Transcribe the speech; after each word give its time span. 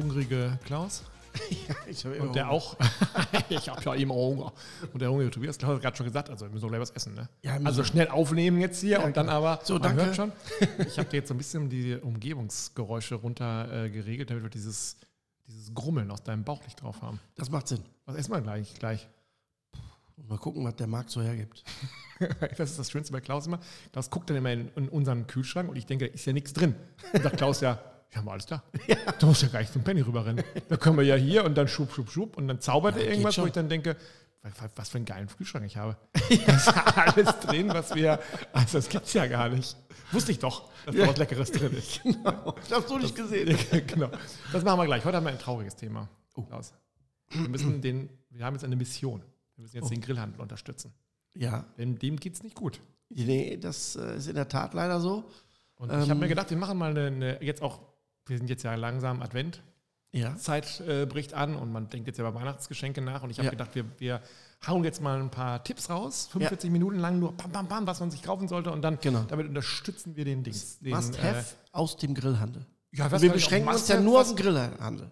Hungrige 0.00 0.58
Klaus. 0.64 1.02
ja, 1.68 1.74
ich 1.86 2.04
habe 2.04 2.22
Und 2.22 2.34
der 2.34 2.48
auch. 2.48 2.76
ich 3.50 3.68
habe 3.68 3.82
ja 3.84 3.94
immer 3.94 4.14
Hunger. 4.14 4.52
Und 4.92 5.02
der 5.02 5.10
hungrige 5.10 5.30
Tobias, 5.30 5.58
Klaus 5.58 5.74
hat 5.74 5.82
gerade 5.82 5.96
schon 5.96 6.06
gesagt, 6.06 6.30
also 6.30 6.46
wir 6.46 6.50
müssen 6.50 6.62
doch 6.62 6.70
gleich 6.70 6.80
was 6.80 6.90
essen, 6.90 7.14
ne? 7.14 7.28
Ja, 7.42 7.58
also 7.64 7.84
schnell 7.84 8.08
aufnehmen 8.08 8.60
jetzt 8.60 8.80
hier 8.80 9.02
und 9.04 9.16
dann 9.16 9.28
aber. 9.28 9.60
So, 9.62 9.78
danke. 9.78 10.06
hört 10.06 10.16
schon. 10.16 10.32
Ich 10.86 10.98
habe 10.98 11.08
dir 11.10 11.18
jetzt 11.18 11.28
so 11.28 11.34
ein 11.34 11.38
bisschen 11.38 11.68
die 11.68 11.96
Umgebungsgeräusche 11.96 13.16
runter 13.16 13.84
äh, 13.84 13.90
geregelt, 13.90 14.30
damit 14.30 14.42
wir 14.42 14.50
dieses, 14.50 14.96
dieses 15.46 15.74
Grummeln 15.74 16.10
aus 16.10 16.22
deinem 16.22 16.44
Bauch 16.44 16.62
nicht 16.64 16.80
drauf 16.80 17.02
haben. 17.02 17.20
Das 17.36 17.50
macht 17.50 17.68
Sinn. 17.68 17.82
Was 18.06 18.16
essen 18.16 18.32
wir 18.32 18.40
gleich? 18.40 18.74
gleich? 18.74 19.06
Mal 20.28 20.38
gucken, 20.38 20.64
was 20.64 20.76
der 20.76 20.86
Markt 20.86 21.10
so 21.10 21.20
hergibt. 21.20 21.62
Das 22.58 22.70
ist 22.70 22.78
das 22.78 22.90
Schönste 22.90 23.12
bei 23.12 23.20
Klaus 23.20 23.46
immer. 23.46 23.60
Klaus 23.92 24.10
guckt 24.10 24.28
dann 24.28 24.36
immer 24.36 24.52
in, 24.52 24.68
in 24.76 24.88
unseren 24.90 25.26
Kühlschrank 25.26 25.70
und 25.70 25.76
ich 25.76 25.86
denke, 25.86 26.06
da 26.06 26.14
ist 26.14 26.26
ja 26.26 26.34
nichts 26.34 26.52
drin. 26.52 26.74
Und 27.14 27.22
sagt 27.22 27.38
Klaus 27.38 27.62
ja, 27.62 27.78
wir 28.10 28.18
haben 28.18 28.28
alles 28.28 28.46
da. 28.46 28.62
Du 29.18 29.26
musst 29.26 29.42
ja 29.42 29.48
gar 29.48 29.60
nicht 29.60 29.72
zum 29.72 29.82
Penny 29.82 30.00
rüberrennen. 30.00 30.44
Da 30.68 30.76
können 30.76 30.96
wir 30.96 31.04
ja 31.04 31.14
hier 31.14 31.44
und 31.44 31.54
dann 31.56 31.68
schub, 31.68 31.92
schub, 31.92 32.10
schub 32.10 32.36
und 32.36 32.48
dann 32.48 32.60
zaubert 32.60 32.96
er 32.96 33.02
geht 33.02 33.10
irgendwas, 33.12 33.38
wo 33.38 33.46
ich 33.46 33.52
dann 33.52 33.68
denke, 33.68 33.96
was, 34.74 34.88
für 34.88 34.96
einen 34.96 35.04
geilen 35.04 35.28
Kühlschrank 35.28 35.66
ich 35.66 35.76
habe. 35.76 35.96
Da 36.46 36.56
ist 36.56 36.66
ja 36.66 36.84
alles 36.96 37.40
drin, 37.40 37.68
was 37.68 37.94
wir. 37.94 38.18
Also, 38.52 38.78
das 38.78 38.88
gibt's 38.88 39.12
ja 39.12 39.26
gar 39.26 39.48
nicht. 39.50 39.76
Wusste 40.12 40.32
ich 40.32 40.38
doch, 40.38 40.70
dass 40.86 40.96
da 40.96 41.06
was 41.08 41.16
Leckeres 41.18 41.52
drin 41.52 41.72
ist. 41.74 42.00
Das 42.04 42.70
hast 42.78 42.90
du 42.90 42.98
nicht 42.98 43.14
gesehen. 43.14 43.56
genau. 43.86 44.10
Das 44.52 44.64
machen 44.64 44.78
wir 44.80 44.86
gleich. 44.86 45.04
Heute 45.04 45.16
haben 45.18 45.24
wir 45.24 45.30
ein 45.32 45.38
trauriges 45.38 45.76
Thema. 45.76 46.08
Klaus. 46.48 46.72
Wir 47.28 47.48
müssen 47.48 47.80
den, 47.82 48.08
wir 48.30 48.44
haben 48.44 48.54
jetzt 48.54 48.64
eine 48.64 48.76
Mission. 48.76 49.22
Wir 49.56 49.62
müssen 49.64 49.76
jetzt 49.76 49.90
den 49.90 50.00
Grillhandel 50.00 50.40
unterstützen. 50.40 50.94
Ja, 51.34 51.64
Denn 51.76 51.98
dem 51.98 52.16
geht's 52.16 52.42
nicht 52.42 52.54
gut. 52.56 52.80
nee, 53.10 53.56
das 53.58 53.94
äh, 53.96 54.16
ist 54.16 54.26
in 54.26 54.34
der 54.36 54.48
Tat 54.48 54.72
leider 54.74 55.00
so. 55.00 55.24
Und 55.76 55.90
ich 55.90 55.96
habe 55.96 56.12
Ähm. 56.12 56.18
mir 56.18 56.28
gedacht, 56.28 56.48
wir 56.50 56.56
machen 56.56 56.78
mal 56.78 56.90
eine, 56.90 57.06
eine, 57.08 57.42
jetzt 57.42 57.60
auch, 57.62 57.80
wir 58.30 58.38
sind 58.38 58.48
jetzt 58.48 58.62
ja 58.62 58.74
langsam 58.76 59.20
Advent, 59.22 59.62
Ja. 60.12 60.34
Zeit 60.36 60.80
äh, 60.80 61.04
bricht 61.06 61.34
an 61.34 61.54
und 61.54 61.70
man 61.70 61.88
denkt 61.90 62.06
jetzt 62.06 62.18
ja 62.18 62.26
über 62.28 62.38
Weihnachtsgeschenke 62.40 63.00
nach 63.02 63.22
und 63.22 63.30
ich 63.30 63.38
habe 63.38 63.46
Ja. 63.46 63.50
gedacht, 63.50 63.74
wir, 63.74 63.84
wir 63.98 64.20
hauen 64.66 64.82
jetzt 64.84 65.00
mal 65.02 65.20
ein 65.20 65.30
paar 65.30 65.62
Tipps 65.64 65.88
raus, 65.90 66.28
45 66.32 66.70
Minuten 66.70 66.98
lang 66.98 67.18
nur 67.18 67.32
bam, 67.32 67.50
bam, 67.52 67.68
bam, 67.68 67.86
was 67.86 68.00
man 68.00 68.10
sich 68.10 68.22
kaufen 68.22 68.48
sollte 68.48 68.70
und 68.72 68.82
dann 68.82 68.98
Genau. 69.00 69.24
damit 69.28 69.46
unterstützen 69.48 70.16
wir 70.16 70.24
den 70.24 70.42
Dings. 70.42 70.78
Den, 70.80 70.94
Must 70.96 71.22
have 71.22 71.44
aus 71.72 71.96
dem 71.96 72.14
Grillhandel. 72.14 72.62
äh, 72.92 72.96
ja, 72.98 73.20
wir 73.22 73.32
beschränken 73.32 73.68
uns 73.68 73.86
ja 73.88 74.00
nur 74.00 74.20
auf 74.20 74.28
den 74.28 74.36
Grillhandel. 74.36 75.10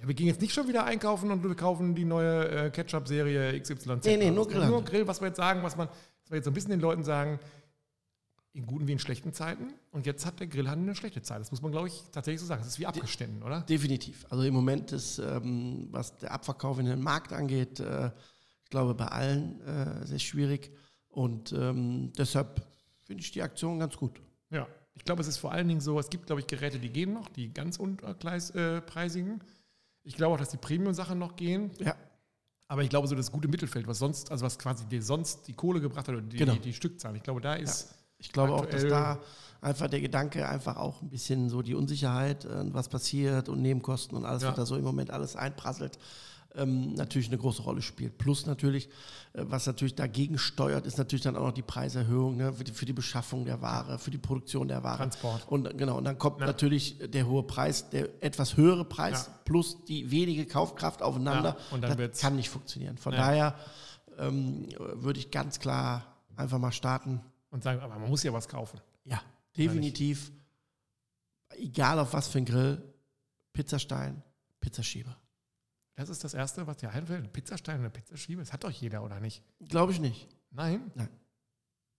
Ja, 0.00 0.06
wir 0.08 0.14
gehen 0.14 0.26
jetzt 0.28 0.40
nicht 0.40 0.52
schon 0.54 0.66
wieder 0.66 0.84
einkaufen 0.84 1.30
und 1.30 1.42
wir 1.44 1.54
kaufen 1.54 1.94
die 1.94 2.04
neue 2.06 2.48
äh, 2.66 2.70
Ketchup-Serie 2.70 3.60
XYZ. 3.60 3.86
Nee, 4.04 4.16
nee, 4.16 4.30
nur 4.30 4.42
ist 4.46 4.48
Grillhandel. 4.52 4.70
Nur 4.70 4.84
Grill, 4.84 5.06
was 5.06 5.20
wir 5.20 5.28
jetzt 5.28 5.36
sagen, 5.36 5.62
was 5.62 5.76
man, 5.76 5.88
was 5.88 6.30
wir 6.30 6.36
jetzt 6.36 6.44
so 6.46 6.50
ein 6.50 6.54
bisschen 6.54 6.70
den 6.70 6.80
Leuten 6.80 7.04
sagen, 7.04 7.38
in 8.52 8.66
guten 8.66 8.86
wie 8.88 8.92
in 8.92 8.98
schlechten 8.98 9.32
Zeiten. 9.32 9.72
Und 9.92 10.06
jetzt 10.06 10.26
hat 10.26 10.40
der 10.40 10.46
Grillhandel 10.48 10.88
eine 10.88 10.94
schlechte 10.96 11.22
Zeit. 11.22 11.40
Das 11.40 11.50
muss 11.52 11.62
man, 11.62 11.70
glaube 11.70 11.88
ich, 11.88 12.02
tatsächlich 12.12 12.40
so 12.40 12.46
sagen. 12.46 12.60
Das 12.62 12.68
ist 12.68 12.78
wie 12.78 12.86
abgestanden, 12.86 13.42
oder? 13.42 13.60
Definitiv. 13.62 14.26
Also 14.28 14.42
im 14.42 14.54
Moment 14.54 14.90
ist, 14.92 15.18
ähm, 15.18 15.88
was 15.90 16.16
der 16.18 16.32
Abverkauf 16.32 16.78
in 16.78 16.86
den 16.86 17.00
Markt 17.00 17.32
angeht, 17.32 17.78
äh, 17.80 18.10
ich 18.64 18.70
glaube 18.70 18.94
bei 18.94 19.06
allen 19.06 19.60
äh, 19.62 20.06
sehr 20.06 20.18
schwierig. 20.18 20.72
Und 21.08 21.52
ähm, 21.52 22.12
deshalb 22.18 22.66
finde 23.04 23.22
ich 23.22 23.30
die 23.30 23.42
Aktion 23.42 23.78
ganz 23.78 23.96
gut. 23.96 24.20
Ja. 24.50 24.66
Ich 24.94 25.04
glaube, 25.04 25.22
es 25.22 25.28
ist 25.28 25.38
vor 25.38 25.52
allen 25.52 25.68
Dingen 25.68 25.80
so, 25.80 25.98
es 25.98 26.10
gibt, 26.10 26.26
glaube 26.26 26.40
ich, 26.40 26.46
Geräte, 26.46 26.78
die 26.78 26.90
gehen 26.90 27.12
noch, 27.12 27.28
die 27.28 27.52
ganz 27.54 27.78
unterpreisigen. 27.78 29.40
Ich 30.02 30.16
glaube 30.16 30.34
auch, 30.34 30.38
dass 30.38 30.50
die 30.50 30.56
Premium-Sachen 30.56 31.18
noch 31.18 31.36
gehen. 31.36 31.70
Ja, 31.78 31.94
Aber 32.68 32.82
ich 32.82 32.90
glaube, 32.90 33.06
so 33.08 33.14
das 33.14 33.30
gute 33.30 33.48
Mittelfeld, 33.48 33.86
was 33.86 33.98
sonst, 33.98 34.30
also 34.30 34.44
was 34.44 34.58
quasi 34.58 34.84
dir 34.86 35.02
sonst 35.02 35.46
die 35.48 35.52
Kohle 35.52 35.80
gebracht 35.80 36.08
hat 36.08 36.14
oder 36.14 36.22
die, 36.22 36.36
Genau. 36.36 36.52
die, 36.54 36.60
die 36.60 36.72
Stückzahl, 36.72 37.14
ich 37.16 37.22
glaube, 37.22 37.40
da 37.40 37.54
ist. 37.54 37.94
Ich 38.20 38.30
glaube 38.32 38.52
auch, 38.54 38.66
dass 38.66 38.84
Aktuell- 38.84 38.90
da 38.90 39.18
einfach 39.62 39.88
der 39.88 40.00
Gedanke 40.00 40.48
einfach 40.48 40.76
auch 40.76 41.02
ein 41.02 41.10
bisschen 41.10 41.50
so 41.50 41.60
die 41.62 41.74
Unsicherheit, 41.74 42.44
äh, 42.46 42.72
was 42.72 42.88
passiert 42.88 43.48
und 43.48 43.60
Nebenkosten 43.60 44.16
und 44.16 44.24
alles, 44.24 44.42
Ja. 44.42 44.48
was 44.50 44.56
da 44.56 44.64
so 44.66 44.76
im 44.76 44.84
Moment 44.84 45.10
alles 45.10 45.36
einprasselt, 45.36 45.98
ähm, 46.56 46.94
natürlich 46.94 47.28
eine 47.28 47.38
große 47.38 47.62
Rolle 47.62 47.80
spielt. 47.82 48.18
Plus 48.18 48.44
natürlich, 48.46 48.88
äh, 49.34 49.44
was 49.48 49.66
natürlich 49.66 49.94
dagegen 49.94 50.36
steuert, 50.38 50.84
ist 50.86 50.98
natürlich 50.98 51.22
dann 51.22 51.36
auch 51.36 51.44
noch 51.46 51.52
die 51.52 51.62
Preiserhöhung 51.62 52.38
ne, 52.38 52.52
für, 52.52 52.64
die, 52.64 52.72
für 52.72 52.86
die 52.86 52.92
Beschaffung 52.92 53.44
der 53.44 53.60
Ware, 53.62 53.98
für 54.00 54.10
die 54.10 54.18
Produktion 54.18 54.66
der 54.66 54.82
Ware. 54.82 54.96
Transport. 54.96 55.46
Und 55.46 55.76
genau, 55.78 55.98
und 55.98 56.04
dann 56.04 56.18
kommt 56.18 56.40
Ja. 56.40 56.46
natürlich 56.46 56.96
der 56.98 57.28
hohe 57.28 57.42
Preis, 57.44 57.90
der 57.90 58.08
etwas 58.24 58.56
höhere 58.56 58.84
Preis 58.84 59.26
Ja. 59.26 59.34
plus 59.44 59.84
die 59.84 60.10
wenige 60.10 60.44
Kaufkraft 60.46 61.02
aufeinander. 61.02 61.50
Ja, 61.50 61.74
und 61.74 61.82
dann 61.82 61.90
das 61.90 61.98
wird's- 61.98 62.20
kann 62.20 62.34
nicht 62.34 62.48
funktionieren. 62.50 62.96
Von 62.98 63.12
daher 63.12 63.54
ähm, 64.18 64.66
würde 64.94 65.20
ich 65.20 65.30
ganz 65.30 65.60
klar 65.60 66.02
einfach 66.36 66.58
mal 66.58 66.72
starten. 66.72 67.20
Und 67.50 67.62
sagen, 67.62 67.80
aber 67.80 67.98
man 67.98 68.08
muss 68.08 68.22
ja 68.22 68.32
was 68.32 68.48
kaufen. 68.48 68.80
Ja, 69.04 69.20
definitiv. 69.56 70.30
Egal 71.56 71.98
auf 71.98 72.12
was 72.12 72.28
für 72.28 72.38
ein 72.38 72.44
Grill, 72.44 72.80
Pizzastein, 73.52 74.22
Pizzaschieber. 74.60 75.16
Das 75.96 76.08
ist 76.08 76.24
das 76.24 76.32
Erste, 76.32 76.66
was 76.66 76.78
dir 76.78 76.90
einfällt. 76.90 77.24
Ein 77.24 77.32
Pizzastein 77.32 77.76
und 77.76 77.80
eine 77.82 77.90
Pizzaschiebe. 77.90 78.40
Das 78.40 78.52
hat 78.52 78.64
doch 78.64 78.70
jeder, 78.70 79.02
oder 79.04 79.20
nicht? 79.20 79.42
Glaube 79.68 79.92
ich 79.92 80.00
nicht. 80.00 80.28
Nein? 80.50 80.90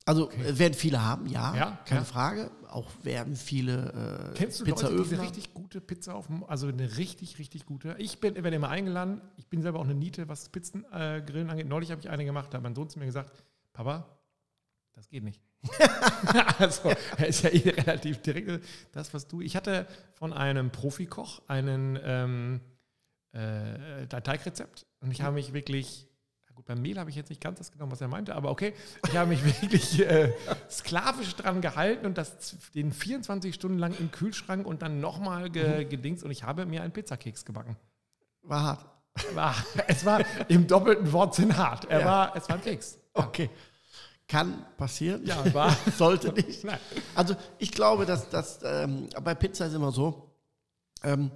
Also 0.06 0.26
Okay. 0.26 0.42
äh, 0.42 0.58
werden 0.58 0.74
viele 0.74 1.04
haben, 1.04 1.28
ja, 1.28 1.56
Ja, 1.56 1.80
keine 1.86 2.02
ja. 2.02 2.06
Frage. 2.06 2.50
Auch 2.70 2.90
werden 3.04 3.36
viele 3.36 4.32
äh, 4.32 4.38
Kennst 4.38 4.60
du 4.62 4.66
Leute, 4.66 4.88
die 5.04 5.14
eine 5.14 5.22
richtig 5.24 5.54
gute 5.54 5.80
Pizza 5.82 6.16
auf 6.16 6.28
dem, 6.28 6.44
also 6.46 6.68
eine 6.68 6.98
richtig, 6.98 7.38
richtig 7.38 7.66
gute? 7.68 7.96
Ich 8.00 8.20
bin, 8.20 8.34
werde 8.36 8.56
immer 8.56 8.70
eingeladen. 8.70 9.22
Ich 9.38 9.48
bin 9.48 9.62
selber 9.62 9.80
auch 9.80 9.84
eine 9.86 9.94
Niete, 9.94 10.28
was 10.28 10.50
Pizzengrillen 10.50 11.48
äh, 11.50 11.52
angeht. 11.52 11.68
Neulich 11.68 11.92
habe 11.92 12.02
ich 12.02 12.10
eine 12.10 12.26
gemacht, 12.26 12.52
da 12.52 12.58
hat 12.58 12.64
mein 12.64 12.74
Sohn 12.74 12.90
zu 12.90 12.98
mir 12.98 13.06
gesagt, 13.06 13.32
Papa, 13.74 14.08
das 15.02 15.10
geht 15.10 15.24
nicht. 15.24 15.42
also, 16.60 16.90
er 17.18 17.28
ist 17.28 17.44
ja 17.44 17.50
eh 17.50 17.70
relativ 17.70 18.22
direkt. 18.22 18.64
Das, 18.92 19.14
was 19.16 19.28
du. 19.28 19.42
Ich 19.42 19.56
hatte 19.56 19.88
von 20.14 20.32
einem 20.32 20.70
Profikoch 20.72 21.42
einen 21.48 22.00
ähm, 22.04 22.62
äh, 23.32 24.06
Teigrezept 24.08 24.86
und 25.00 25.12
ich 25.12 25.22
habe 25.24 25.36
mich 25.36 25.54
wirklich. 25.54 26.08
na 26.48 26.54
Gut, 26.54 26.66
beim 26.66 26.82
Mehl 26.84 27.00
habe 27.00 27.10
ich 27.10 27.16
jetzt 27.16 27.30
nicht 27.30 27.42
ganz 27.42 27.58
das 27.58 27.72
genommen, 27.72 27.92
was 27.92 28.02
er 28.02 28.10
meinte, 28.10 28.36
aber 28.36 28.52
okay. 28.52 28.74
Ich 29.08 29.18
habe 29.18 29.30
mich 29.30 29.44
wirklich 29.62 30.00
äh, 30.06 30.34
sklavisch 30.70 31.36
dran 31.36 31.62
gehalten 31.62 32.06
und 32.06 32.18
das 32.18 32.56
den 32.76 32.92
24 32.92 33.56
Stunden 33.56 33.80
lang 33.80 33.96
im 33.98 34.12
Kühlschrank 34.12 34.68
und 34.68 34.84
dann 34.84 35.00
nochmal 35.00 35.50
ge, 35.50 35.86
gedingst 35.86 36.24
und 36.24 36.30
ich 36.30 36.44
habe 36.44 36.68
mir 36.68 36.84
einen 36.84 36.94
Pizzakeks 36.94 37.44
gebacken. 37.46 37.76
War 38.44 38.64
hart. 38.64 38.86
War, 39.34 39.56
es 39.88 40.06
war 40.06 40.22
im 40.48 40.68
doppelten 40.68 41.12
Wortsinn 41.12 41.58
hart. 41.58 41.86
Er 41.86 42.02
Ja. 42.02 42.06
war, 42.06 42.36
es 42.36 42.48
war 42.48 42.56
ein 42.56 42.62
Keks. 42.62 43.00
Okay. 43.14 43.50
Kann 44.32 44.66
passieren. 44.78 45.26
Ja, 45.26 45.54
war. 45.54 45.76
Sollte 45.98 46.32
nicht. 46.32 46.64
Nein. 46.64 46.80
Also 47.16 47.36
ich 47.60 47.72
glaube, 47.72 48.06
dass 48.06 48.30
das 48.30 48.60
ähm, 48.64 49.10
bei 49.24 49.36
Pizza 49.36 49.66
ist 49.66 49.74
immer 49.74 49.92
so. 49.92 50.32
Ähm, 51.04 51.32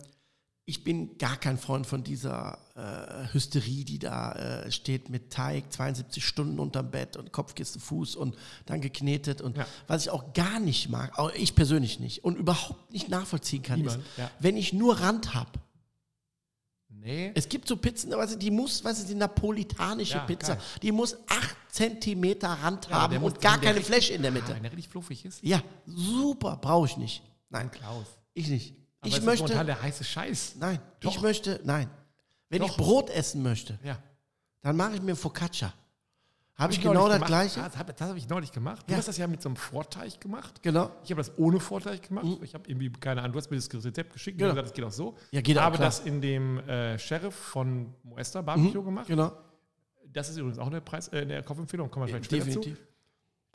ich 0.68 0.84
bin 0.84 1.18
gar 1.20 1.36
kein 1.38 1.58
Freund 1.60 1.86
von 1.86 2.04
dieser 2.04 2.58
äh, 2.76 3.34
Hysterie, 3.34 3.84
die 3.84 4.00
da 4.00 4.32
äh, 4.32 4.72
steht 4.72 5.10
mit 5.10 5.30
Teig, 5.32 5.72
72 5.72 6.26
Stunden 6.26 6.58
unterm 6.58 6.90
Bett 6.90 7.18
und 7.18 7.32
Kopfkissen, 7.32 7.80
Fuß 7.82 8.16
und 8.16 8.36
dann 8.66 8.82
geknetet. 8.82 9.42
Und 9.42 9.58
Ja. 9.58 9.68
was 9.88 10.04
ich 10.04 10.10
auch 10.10 10.34
gar 10.34 10.60
nicht 10.60 10.90
mag, 10.90 11.20
auch 11.20 11.32
ich 11.34 11.54
persönlich 11.54 12.00
nicht 12.00 12.24
und 12.24 12.38
überhaupt 12.38 12.92
nicht 12.94 13.10
nachvollziehen 13.10 13.62
kann, 13.62 13.80
Niemand, 13.80 13.98
ist, 14.04 14.18
ja. 14.18 14.32
wenn 14.40 14.58
ich 14.58 14.74
nur 14.74 15.00
Rand 15.02 15.36
habe. 15.36 15.52
Nee. 17.06 17.32
Es 17.36 17.48
gibt 17.48 17.68
so 17.68 17.78
Pizzen, 17.78 18.12
weißt 18.12 18.34
du, 18.34 18.38
die 18.40 18.50
muss, 18.50 18.84
weißt 18.84 19.04
du, 19.04 19.08
die 19.08 19.14
napolitanische 19.14 20.16
Ja, 20.16 20.26
Pizza, 20.26 20.56
geil. 20.56 20.64
die 20.82 20.92
muss 20.92 21.16
8 21.28 21.56
Zentimeter 21.70 22.48
Rand 22.50 22.88
Ja, 22.90 23.02
haben 23.04 23.22
und 23.24 23.40
gar 23.40 23.62
keine 23.62 23.80
Fläche 23.82 24.14
in 24.14 24.24
der 24.24 24.32
Ah, 24.32 24.34
Mitte. 24.34 24.56
wenn 24.56 24.64
der 24.64 24.72
richtig 24.72 24.90
fluffig 24.90 25.24
ist. 25.24 25.44
Ja, 25.44 25.62
super, 25.86 26.58
brauche 26.60 26.88
ich 26.88 26.98
nicht. 26.98 27.22
Nein, 27.50 27.70
Klaus. 27.70 28.08
ich 28.34 28.48
nicht. 28.48 28.74
Aber 29.02 29.08
ich 29.10 29.18
ist 29.18 29.24
möchte, 29.24 29.44
momentan 29.44 29.68
der 29.68 29.82
heiße 29.84 30.04
Scheiß. 30.04 30.56
nein, 30.58 30.80
Doch. 31.00 31.12
ich 31.12 31.22
möchte, 31.22 31.62
nein. 31.64 31.88
Wenn 32.50 32.64
ich 32.64 32.70
Doch. 32.72 32.78
Brot 32.78 33.12
essen 33.12 33.44
möchte, 33.44 33.78
Ja. 33.84 34.00
dann 34.64 34.76
mache 34.76 34.96
ich 34.96 35.02
mir 35.04 35.16
Focaccia. 35.16 35.72
Habe 36.58 36.72
ich 36.72 36.80
neulich 36.84 36.94
genau 36.94 37.08
das 37.08 37.16
gemacht. 37.16 37.28
gleiche? 37.28 37.60
Ja, 37.60 37.66
das 37.68 37.78
habe 37.78 37.94
hab 38.00 38.16
ich 38.16 38.30
neulich 38.30 38.52
gemacht. 38.52 38.86
Du 38.88 38.92
Ja. 38.94 38.98
hast 38.98 39.08
das 39.10 39.18
ja 39.18 39.28
mit 39.28 39.42
so 39.42 39.50
einem 39.50 39.58
Vorteig 39.58 40.22
gemacht. 40.22 40.62
Genau. 40.64 40.90
Ich 41.04 41.12
habe 41.12 41.20
das 41.22 41.38
ohne 41.38 41.60
Vorteig 41.60 42.08
gemacht. 42.08 42.26
Ich 42.44 42.54
habe 42.54 42.64
irgendwie, 42.70 42.90
keine 42.92 43.22
Ahnung, 43.22 43.34
du 43.34 43.40
hast 43.40 43.52
mir 43.52 43.58
das 43.58 43.70
Rezept 43.74 44.14
geschickt 44.14 44.36
und 44.36 44.40
Genau. 44.40 44.52
gesagt, 44.54 44.68
das 44.68 44.74
geht 44.74 44.86
auch 44.86 44.92
so. 44.92 45.18
Ja, 45.32 45.42
geht 45.42 45.58
auch, 45.58 45.64
habe 45.64 45.76
klar. 45.76 45.88
das 45.90 46.00
in 46.02 46.22
dem 46.22 46.60
äh, 46.60 46.98
Sheriff 46.98 47.36
von 47.36 47.94
Moesta 48.04 48.42
Barbecue 48.42 48.84
gemacht. 48.84 49.08
Genau. 49.08 49.32
Das 50.14 50.30
ist 50.30 50.38
übrigens 50.38 50.58
auch 50.60 50.68
eine, 50.68 50.80
Preis, 50.80 51.10
äh, 51.10 51.18
eine 51.22 51.44
Kaufempfehlung, 51.44 51.92
kommen 51.92 52.06
wir 52.08 52.14
vielleicht 52.20 52.26
später 52.26 52.50
zu. 52.62 52.76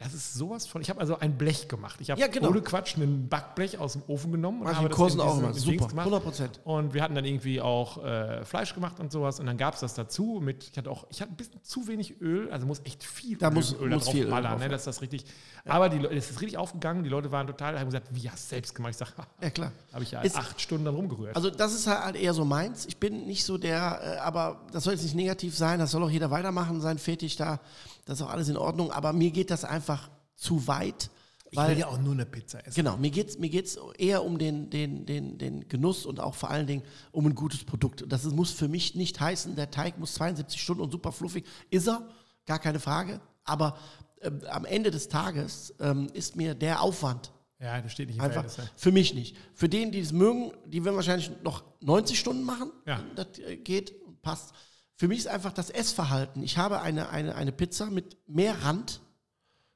Das 0.03 0.15
ist 0.15 0.33
sowas 0.35 0.67
von. 0.67 0.81
Ich 0.81 0.89
habe 0.89 0.99
also 0.99 1.19
ein 1.19 1.37
Blech 1.37 1.69
gemacht. 1.69 2.01
Ich 2.01 2.11
habe 2.11 2.19
Ja, 2.19 2.27
genau. 2.27 2.49
ohne 2.49 2.63
Quatsch 2.63 2.97
ein 2.97 3.29
Backblech 3.29 3.79
aus 3.79 3.93
dem 3.93 4.03
Ofen 4.09 4.33
genommen 4.33 4.59
und 4.61 4.65
Mach 4.65 4.71
ich 4.73 4.77
habe 4.79 4.89
das 4.89 4.97
Kursen 4.97 5.21
auch 5.21 5.39
immer. 5.39 5.53
Super, 5.53 5.71
Dings 5.73 5.89
gemacht. 5.89 6.07
100 6.07 6.23
Prozent. 6.25 6.61
Und 6.65 6.95
wir 6.95 7.03
hatten 7.03 7.15
dann 7.15 7.27
irgendwie 7.27 7.61
auch 7.61 8.03
äh, 8.03 8.43
Fleisch 8.47 8.75
gemacht 8.75 8.99
und 8.99 9.13
sowas. 9.13 9.39
Und 9.41 9.47
dann 9.47 9.59
gab 9.59 9.75
es 9.75 9.81
das 9.81 9.93
dazu 9.93 10.41
mit, 10.43 10.69
ich 10.73 10.79
hatte 10.79 10.91
auch, 10.91 11.07
ich 11.11 11.21
hatte 11.21 11.33
ein 11.33 11.37
bisschen 11.37 11.63
zu 11.63 11.87
wenig 11.87 12.19
Öl, 12.23 12.51
also 12.51 12.67
muss 12.67 12.81
echt 12.85 13.05
viel 13.05 13.37
Da 13.37 13.49
Öl, 13.49 13.55
muss- 13.55 13.75
Öl 13.79 13.91
muss 13.91 14.05
drauf 14.05 14.15
viel 14.15 14.25
Öl 14.25 14.31
ballern, 14.31 14.53
drauf, 14.53 14.59
ne, 14.61 14.65
ja. 14.67 14.71
dass 14.73 14.85
das 14.85 15.03
richtig. 15.03 15.25
Aber 15.67 15.91
die, 15.91 15.99
Leute- 15.99 16.15
es 16.17 16.31
ist 16.31 16.41
richtig 16.41 16.57
aufgegangen, 16.57 17.05
die 17.05 17.11
Leute 17.11 17.31
waren 17.31 17.47
total, 17.47 17.79
haben 17.79 17.85
gesagt, 17.87 18.09
wie 18.11 18.31
hast 18.31 18.47
du 18.47 18.55
selbst 18.55 18.75
gemacht? 18.75 18.93
Ich 18.93 18.97
sage, 18.97 19.13
Ja, 19.43 19.51
klar. 19.51 19.73
habe 19.93 20.03
ich 20.03 20.13
ja 20.13 20.23
Ist- 20.23 20.37
acht 20.37 20.59
Stunden 20.63 20.87
dann 20.87 20.95
rumgerührt. 20.95 21.37
Also 21.37 21.51
das 21.51 21.75
ist 21.75 21.87
halt 21.87 22.17
eher 22.17 22.33
so 22.33 22.47
meins. 22.47 22.87
Ich 22.87 22.97
bin 22.97 23.27
nicht 23.27 23.45
so 23.45 23.59
der, 23.59 24.01
äh, 24.03 24.19
aber 24.21 24.63
das 24.73 24.85
soll 24.85 24.95
jetzt 24.95 25.03
nicht 25.03 25.15
negativ 25.15 25.55
sein, 25.57 25.79
das 25.79 25.91
soll 25.91 26.03
auch 26.03 26.11
jeder 26.11 26.31
weitermachen, 26.31 26.81
sein 26.81 26.97
Fetisch 26.99 27.37
da, 27.37 27.61
das 28.05 28.21
ist 28.21 28.27
auch 28.27 28.31
alles 28.31 28.49
in 28.49 28.57
Ordnung, 28.57 28.91
aber 28.91 29.13
mir 29.13 29.31
geht 29.31 29.51
das 29.51 29.65
einfach 29.65 30.11
zu 30.35 30.67
weit. 30.67 31.11
Ich 31.53 31.57
Weil- 31.59 31.71
will 31.73 31.79
ja 31.79 31.89
auch 31.89 31.99
nur 31.99 32.13
eine 32.13 32.27
Pizza 32.27 32.65
essen. 32.65 32.77
Genau, 32.77 32.97
mir 32.97 33.11
geht 33.11 33.29
es 33.31 33.39
mir 33.39 33.49
geht's 33.51 33.77
eher 33.99 34.25
um 34.25 34.39
den, 34.39 34.71
den, 34.71 35.05
den, 35.05 35.37
den 35.37 35.69
Genuss 35.69 36.07
und 36.07 36.21
auch 36.21 36.35
vor 36.37 36.51
allen 36.51 36.67
Dingen 36.67 36.83
um 37.11 37.27
ein 37.27 37.35
gutes 37.35 37.65
Produkt. 37.65 38.05
Das 38.09 38.25
muss 38.25 38.51
für 38.53 38.69
mich 38.69 38.95
nicht 38.95 39.19
heißen, 39.21 39.57
der 39.57 39.71
Teig 39.71 39.99
muss 39.99 40.15
72 40.15 40.61
Stunden 40.63 40.83
und 40.83 40.93
super 40.93 41.11
fluffig. 41.11 41.45
Ist 41.71 41.89
er, 41.89 42.09
gar 42.47 42.59
keine 42.61 42.79
Frage. 42.79 43.21
Aber 43.45 43.77
ähm, 44.23 44.41
am 44.49 44.65
Ende 44.65 44.91
des 44.93 45.09
Tages 45.09 45.75
ähm, 45.81 46.09
ist 46.13 46.37
mir 46.37 46.55
der 46.55 46.83
Aufwand 46.83 47.33
Ja, 47.59 47.81
das 47.81 47.91
steht 47.93 48.07
nicht 48.09 48.19
im 48.19 48.23
einfach 48.25 48.45
Verhältnis. 48.49 48.81
für 48.81 48.93
mich 48.93 49.15
nicht. 49.15 49.37
Für 49.55 49.69
den, 49.69 49.91
die 49.91 49.99
es 50.01 50.13
mögen, 50.13 50.53
die 50.67 50.85
werden 50.85 50.95
wahrscheinlich 50.95 51.31
noch 51.43 51.65
90 51.81 52.17
Stunden 52.19 52.45
machen. 52.45 52.71
Ja. 52.87 53.03
Das 53.17 53.39
äh, 53.41 53.57
geht 53.57 53.93
und 54.07 54.23
passt. 54.23 54.53
Für 55.01 55.09
mich 55.09 55.21
ist 55.21 55.29
einfach 55.29 55.55
das 55.55 55.71
Essverhalten. 55.71 56.43
Ich 56.43 56.59
habe 56.59 56.83
eine, 56.83 57.09
eine, 57.09 57.35
eine 57.35 57.53
Pizza 57.53 57.87
mit 57.87 58.19
mehr 58.29 58.63
Rand 58.65 59.01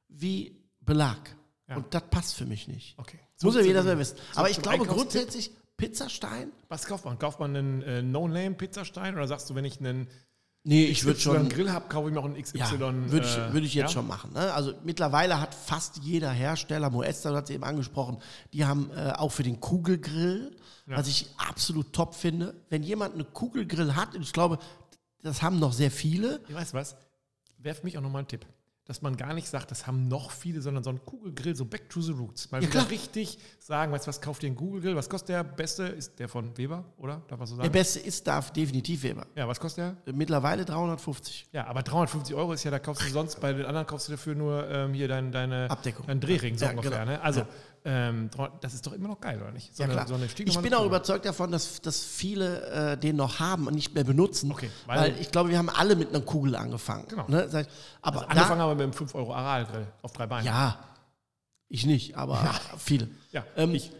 wie 0.08 0.54
Belag. 0.82 1.34
Ja. 1.66 1.76
Und 1.76 1.94
das 1.94 2.02
passt 2.10 2.34
für 2.34 2.44
mich 2.44 2.68
nicht. 2.68 2.94
Okay. 2.98 3.18
Muss 3.40 3.54
ja 3.54 3.62
jeder 3.62 3.82
selber 3.82 4.00
wissen. 4.00 4.18
Aber 4.34 4.50
ich 4.50 4.60
glaube 4.60 4.84
grundsätzlich, 4.84 5.50
Pizzastein? 5.78 6.52
Was 6.68 6.84
kauft 6.84 7.06
man? 7.06 7.18
Kauft 7.18 7.40
man 7.40 7.56
einen 7.56 7.80
äh, 7.80 8.02
No-Name-Pizzastein 8.02 9.14
oder 9.14 9.26
sagst 9.26 9.48
du, 9.48 9.54
wenn 9.54 9.64
ich 9.64 9.80
einen 9.80 10.08
Nee, 10.66 10.86
ich 10.86 11.04
würde 11.04 11.20
schon. 11.20 11.50
Grill 11.50 11.70
habe, 11.70 11.88
kaufe 11.88 12.08
ich 12.08 12.14
mir 12.14 12.20
auch 12.20 12.24
einen 12.24 12.42
XY? 12.42 12.58
Ja, 12.58 12.70
würde 12.78 13.26
ich, 13.26 13.36
äh, 13.36 13.52
würd 13.52 13.64
ich 13.64 13.74
jetzt 13.74 13.90
ja? 13.90 14.00
schon 14.00 14.06
machen. 14.06 14.32
Ne? 14.32 14.52
Also 14.52 14.72
mittlerweile 14.82 15.38
hat 15.38 15.54
fast 15.54 15.98
jeder 16.02 16.30
Hersteller, 16.30 16.88
Moesta 16.88 17.30
du 17.30 17.36
hast 17.36 17.48
sie 17.48 17.54
eben 17.54 17.64
angesprochen, 17.64 18.18
die 18.54 18.64
haben 18.64 18.90
äh, 18.96 19.12
auch 19.12 19.30
für 19.30 19.42
den 19.42 19.60
Kugelgrill, 19.60 20.56
was 20.86 21.08
ich 21.08 21.28
absolut 21.36 21.92
top 21.92 22.14
finde. 22.14 22.54
Wenn 22.70 22.82
jemand 22.82 23.14
eine 23.14 23.24
Kugelgrill 23.24 23.94
hat, 23.94 24.14
und 24.14 24.22
ich 24.22 24.32
glaube, 24.32 24.58
das 25.24 25.42
haben 25.42 25.58
noch 25.58 25.72
sehr 25.72 25.90
viele, 25.90 26.40
Ich 26.48 26.54
weiß 26.54 26.74
was, 26.74 26.96
werft 27.58 27.82
mich 27.84 27.98
auch 27.98 28.02
nochmal 28.02 28.20
einen 28.20 28.28
Tipp. 28.28 28.46
Dass 28.86 29.00
man 29.00 29.16
gar 29.16 29.32
nicht 29.32 29.48
sagt, 29.48 29.70
das 29.70 29.86
haben 29.86 30.08
noch 30.08 30.30
viele, 30.30 30.60
sondern 30.60 30.84
so 30.84 30.90
ein 30.90 31.02
Kugelgrill, 31.06 31.56
so 31.56 31.64
back 31.64 31.88
to 31.88 32.02
the 32.02 32.12
roots. 32.12 32.50
Mal 32.50 32.58
Ja, 32.62 32.68
wieder 32.68 32.80
klar. 32.80 32.90
richtig 32.90 33.38
sagen, 33.58 33.90
weißt 33.92 34.04
du 34.04 34.08
was, 34.10 34.20
kauft 34.20 34.42
ihr 34.42 34.48
einen 34.48 34.56
Kugelgrill? 34.56 34.94
Was 34.94 35.08
kostet 35.08 35.30
der 35.30 35.42
beste? 35.42 35.84
Ist 35.84 36.18
der 36.18 36.28
von 36.28 36.54
Weber, 36.58 36.84
oder? 36.98 37.22
Darf 37.28 37.38
man 37.38 37.46
so 37.46 37.54
der 37.56 37.62
sagen? 37.64 37.72
beste 37.72 38.00
ist 38.00 38.26
da 38.26 38.42
definitiv 38.42 39.02
Weber. 39.02 39.26
Ja, 39.36 39.48
was 39.48 39.58
kostet 39.58 39.96
der? 40.04 40.12
Mittlerweile 40.14 40.66
350. 40.66 41.46
Ja, 41.52 41.66
aber 41.66 41.82
350 41.82 42.34
Euro 42.36 42.52
ist 42.52 42.62
ja, 42.64 42.70
da 42.70 42.78
kaufst 42.78 43.02
du 43.06 43.08
sonst, 43.10 43.40
bei 43.40 43.54
den 43.54 43.64
anderen 43.64 43.86
kaufst 43.86 44.08
du 44.08 44.12
dafür 44.12 44.34
nur 44.34 44.68
ähm, 44.68 44.92
hier 44.92 45.08
dein, 45.08 45.32
deine 45.32 45.70
Abdeckung. 45.70 46.06
deinen 46.06 46.20
Drehring, 46.20 46.58
so 46.58 46.66
Ja, 46.66 46.72
ungefähr. 46.72 46.90
genau. 46.90 47.04
Ne? 47.12 47.22
Also, 47.22 47.46
ähm, 47.84 48.30
das 48.60 48.72
ist 48.74 48.86
doch 48.86 48.92
immer 48.92 49.08
noch 49.08 49.20
geil, 49.20 49.40
oder 49.42 49.50
nicht? 49.52 49.76
So 49.76 49.82
Ja, 49.82 49.84
eine, 49.86 49.94
klar. 49.94 50.08
so 50.08 50.14
eine 50.14 50.24
ich 50.26 50.58
bin 50.58 50.72
auch 50.74 50.86
überzeugt 50.86 51.26
davon, 51.26 51.52
dass, 51.52 51.80
dass 51.82 52.02
viele 52.02 52.92
äh, 52.92 52.96
den 52.96 53.16
noch 53.16 53.40
haben 53.40 53.66
und 53.66 53.74
nicht 53.74 53.94
mehr 53.94 54.04
benutzen. 54.04 54.50
Okay, 54.50 54.70
weil- 54.86 55.00
weil, 55.12 55.20
ich 55.20 55.30
glaube, 55.30 55.50
wir 55.50 55.58
haben 55.58 55.68
alle 55.68 55.94
mit 55.96 56.08
einer 56.08 56.20
Kugel 56.22 56.56
angefangen. 56.56 57.06
Genau. 57.08 57.26
Ne? 57.28 57.42
Aber 57.42 57.50
Also 57.50 58.28
angefangen 58.28 58.58
da, 58.58 58.64
haben 58.64 58.78
wir 58.78 58.86
mit 58.86 58.94
dem 58.94 58.96
5 58.96 59.14
Euro 59.14 59.34
Aral-Grill 59.34 59.86
auf 60.02 60.12
drei 60.12 60.26
Beinen. 60.26 60.46
ja, 60.46 60.78
ich 61.68 61.84
nicht, 61.86 62.16
aber 62.16 62.38
viele. 62.78 63.08
Ja, 63.32 63.44
Ähm, 63.56 63.74
ich. 63.74 63.90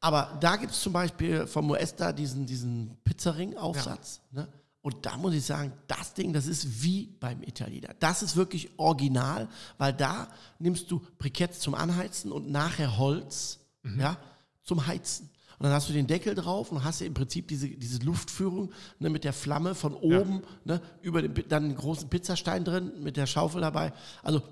Aber 0.00 0.36
da 0.40 0.56
gibt 0.56 0.72
es 0.72 0.80
zum 0.82 0.92
Beispiel 0.92 1.46
vom 1.46 1.66
Moesta 1.68 2.12
diesen, 2.12 2.44
diesen 2.44 2.96
Pizzaring-Aufsatz. 3.04 4.20
Ne? 4.32 4.48
Und 4.82 5.06
da 5.06 5.16
muss 5.16 5.32
ich 5.32 5.44
sagen, 5.44 5.72
das 5.86 6.12
Ding, 6.14 6.32
das 6.32 6.46
ist 6.46 6.82
wie 6.82 7.06
beim 7.20 7.42
Italiener. 7.44 7.94
Das 8.00 8.22
ist 8.22 8.34
wirklich 8.36 8.68
original, 8.78 9.48
weil 9.78 9.92
da 9.92 10.28
nimmst 10.58 10.90
du 10.90 11.00
Briketts 11.18 11.60
zum 11.60 11.74
Anheizen 11.74 12.32
und 12.32 12.50
nachher 12.50 12.98
Holz 12.98 13.60
ja, 13.96 14.16
zum 14.64 14.86
Heizen. 14.86 15.30
Und 15.58 15.66
dann 15.66 15.72
hast 15.72 15.88
du 15.88 15.92
den 15.92 16.08
Deckel 16.08 16.34
drauf 16.34 16.72
und 16.72 16.82
hast 16.82 17.00
ja 17.00 17.06
im 17.06 17.14
Prinzip 17.14 17.46
diese, 17.46 17.68
diese 17.68 17.98
Luftführung 18.02 18.72
ne, 18.98 19.10
mit 19.10 19.22
der 19.22 19.32
Flamme 19.32 19.76
von 19.76 19.94
oben, 19.94 20.42
ne, 20.64 20.80
über 21.02 21.22
den, 21.22 21.32
dann 21.48 21.64
einen 21.64 21.76
großen 21.76 22.08
Pizzastein 22.08 22.64
drin, 22.64 22.92
mit 23.00 23.16
der 23.16 23.26
Schaufel 23.26 23.60
dabei. 23.60 23.92
Also 24.24 24.42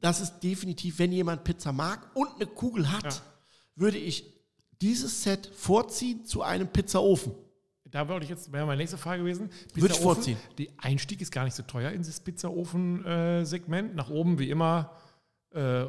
das 0.00 0.20
ist 0.20 0.38
definitiv, 0.40 1.00
wenn 1.00 1.10
jemand 1.10 1.42
Pizza 1.42 1.72
mag 1.72 2.08
und 2.14 2.28
eine 2.36 2.46
Kugel 2.46 2.92
hat, 2.92 3.04
Ja. 3.04 3.22
würde 3.74 3.98
ich 3.98 4.24
dieses 4.80 5.24
Set 5.24 5.50
vorziehen 5.54 6.24
zu 6.26 6.42
einem 6.42 6.68
Pizzaofen. 6.68 7.32
Da 7.94 8.08
wollte 8.08 8.24
ich 8.24 8.30
jetzt, 8.30 8.50
wäre 8.50 8.66
meine 8.66 8.78
nächste 8.78 8.98
Frage 8.98 9.22
gewesen. 9.22 9.50
Würde 9.72 9.94
ich 9.94 10.00
vorziehen. 10.00 10.36
Der 10.58 10.66
Einstieg 10.78 11.20
ist 11.20 11.30
gar 11.30 11.44
nicht 11.44 11.54
so 11.54 11.62
teuer 11.62 11.92
in 11.92 11.98
dieses 11.98 12.18
Pizzaofen-Segment. 12.18 13.94
Nach 13.94 14.10
oben 14.10 14.40
wie 14.40 14.50
immer, 14.50 14.90
äh, 15.52 15.84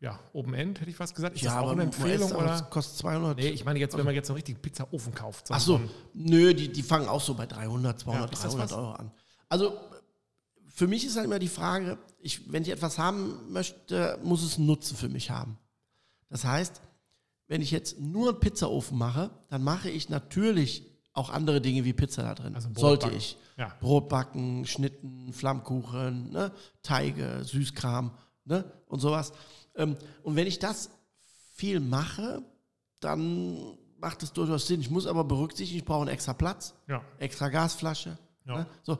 ja, 0.00 0.18
Open 0.32 0.54
End, 0.54 0.80
hätte 0.80 0.88
ich 0.88 0.96
fast 0.96 1.14
gesagt. 1.14 1.36
Ist 1.36 1.44
das 1.44 1.52
auch 1.52 1.72
eine 1.72 1.82
Empfehlung? 1.82 2.20
Moesta, 2.20 2.36
Oder? 2.38 2.46
das 2.46 2.70
kostet 2.70 2.96
200. 3.00 3.36
Nee, 3.36 3.48
ich 3.50 3.66
meine 3.66 3.78
jetzt, 3.78 3.98
wenn 3.98 4.06
man 4.06 4.14
jetzt 4.14 4.28
so 4.28 4.32
einen 4.32 4.36
richtigen 4.36 4.62
Pizzaofen 4.62 5.14
kauft. 5.14 5.48
Ach 5.50 5.60
so 5.60 5.78
nö, 6.14 6.54
die, 6.54 6.72
die 6.72 6.82
fangen 6.82 7.06
auch 7.06 7.20
so 7.20 7.34
bei 7.34 7.44
300, 7.44 8.00
200, 8.00 8.30
Ja, 8.30 8.32
ist 8.32 8.42
das 8.42 8.52
300 8.52 8.70
was? 8.70 8.78
Euro 8.78 8.92
an. 8.92 9.12
Also 9.50 9.78
für 10.68 10.86
mich 10.86 11.04
ist 11.04 11.16
halt 11.16 11.26
immer 11.26 11.38
die 11.38 11.48
Frage, 11.48 11.98
ich, 12.18 12.50
wenn 12.50 12.62
ich 12.62 12.70
etwas 12.70 12.96
haben 12.96 13.52
möchte, 13.52 14.18
muss 14.22 14.42
es 14.42 14.56
einen 14.56 14.68
Nutzen 14.68 14.96
für 14.96 15.10
mich 15.10 15.30
haben. 15.30 15.58
Das 16.30 16.46
heißt, 16.46 16.80
wenn 17.46 17.60
ich 17.60 17.72
jetzt 17.72 18.00
nur 18.00 18.30
einen 18.30 18.40
Pizzaofen 18.40 18.96
mache, 18.96 19.28
dann 19.50 19.62
mache 19.62 19.90
ich 19.90 20.08
natürlich 20.08 20.95
auch 21.16 21.30
andere 21.30 21.60
Dinge 21.60 21.84
wie 21.84 21.92
Pizza 21.92 22.22
da 22.22 22.34
drin. 22.34 22.54
Also 22.54 22.68
Sollte 22.74 23.06
backen. 23.06 23.18
ich. 23.18 23.36
Ja. 23.56 23.72
Brot 23.80 24.08
backen, 24.08 24.66
Schnitten, 24.66 25.32
Flammkuchen, 25.32 26.30
ne? 26.30 26.52
Teige, 26.82 27.42
Süßkram 27.44 28.10
ne? 28.44 28.64
und 28.86 29.00
sowas. 29.00 29.32
Ähm, 29.74 29.96
und 30.22 30.36
wenn 30.36 30.46
ich 30.46 30.58
das 30.58 30.90
viel 31.54 31.80
mache, 31.80 32.42
dann 33.00 33.76
macht 33.98 34.22
es 34.22 34.32
durchaus 34.32 34.66
Sinn. 34.66 34.80
Ich 34.80 34.90
muss 34.90 35.06
aber 35.06 35.24
berücksichtigen, 35.24 35.78
ich 35.78 35.84
brauche 35.86 36.02
einen 36.02 36.10
extra 36.10 36.34
Platz, 36.34 36.74
Ja. 36.86 37.02
extra 37.18 37.48
Gasflasche. 37.48 38.18
Ja. 38.44 38.58
Ne? 38.58 38.66
So, 38.82 38.98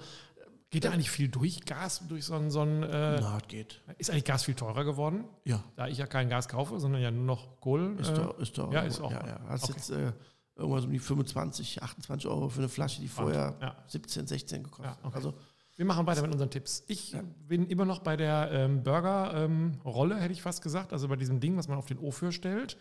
Geht 0.70 0.84
da 0.84 0.90
eigentlich 0.90 1.10
viel 1.10 1.28
durch 1.28 1.64
Gas, 1.64 2.02
durch 2.08 2.24
so 2.24 2.34
einen, 2.34 2.50
so 2.50 2.60
einen 2.60 2.82
äh, 2.82 3.20
na, 3.20 3.38
geht. 3.46 3.80
ist 3.98 4.10
eigentlich 4.10 4.24
Gas 4.24 4.42
viel 4.42 4.56
teurer 4.56 4.84
geworden? 4.84 5.24
Ja. 5.44 5.62
Da 5.76 5.86
ich 5.86 5.96
ja 5.96 6.06
kein 6.06 6.28
Gas 6.28 6.48
kaufe, 6.48 6.80
sondern 6.80 7.00
ja 7.00 7.10
nur 7.12 7.24
noch 7.24 7.60
Kohle. 7.60 7.92
Ist 8.00 8.10
äh, 8.10 8.14
doch, 8.14 8.36
ist 8.40 8.58
doch, 8.58 8.72
ja, 8.72 8.80
ist 8.80 9.00
auch- 9.00 9.12
Ja, 9.12 9.26
ja. 9.26 9.40
Hast 9.48 9.64
okay. 9.64 9.72
jetzt 9.76 9.90
äh, 9.90 10.12
irgendwas 10.56 10.85
um 10.85 10.91
die 10.93 10.99
25, 10.99 11.82
28 11.82 12.29
Euro 12.29 12.49
für 12.49 12.61
eine 12.61 12.69
Flasche, 12.69 13.00
die 13.00 13.08
vorher 13.08 13.55
ja. 13.61 13.76
17, 13.87 14.26
16 14.26 14.62
gekostet 14.64 14.87
Ja, 14.87 14.91
hat. 14.93 15.05
okay. 15.05 15.14
Also, 15.17 15.35
Wir 15.76 15.85
machen 15.85 16.06
weiter 16.06 16.23
mit 16.23 16.32
unseren 16.32 16.50
Tipps. 16.50 16.82
Ich 16.88 17.14
bin 17.47 17.67
immer 17.69 17.85
noch 17.85 17.99
bei 18.00 18.17
der 18.17 18.50
ähm, 18.53 18.82
Burger-Rolle, 18.82 20.17
hätte 20.17 20.32
ich 20.32 20.43
fast 20.43 20.62
gesagt. 20.62 20.93
Also 20.93 21.08
bei 21.08 21.17
diesem 21.17 21.41
Ding, 21.41 21.56
was 21.56 21.69
man 21.69 21.76
auf 21.79 21.87
den 21.87 21.99
Ofen 21.99 22.32
stellt, 22.32 22.76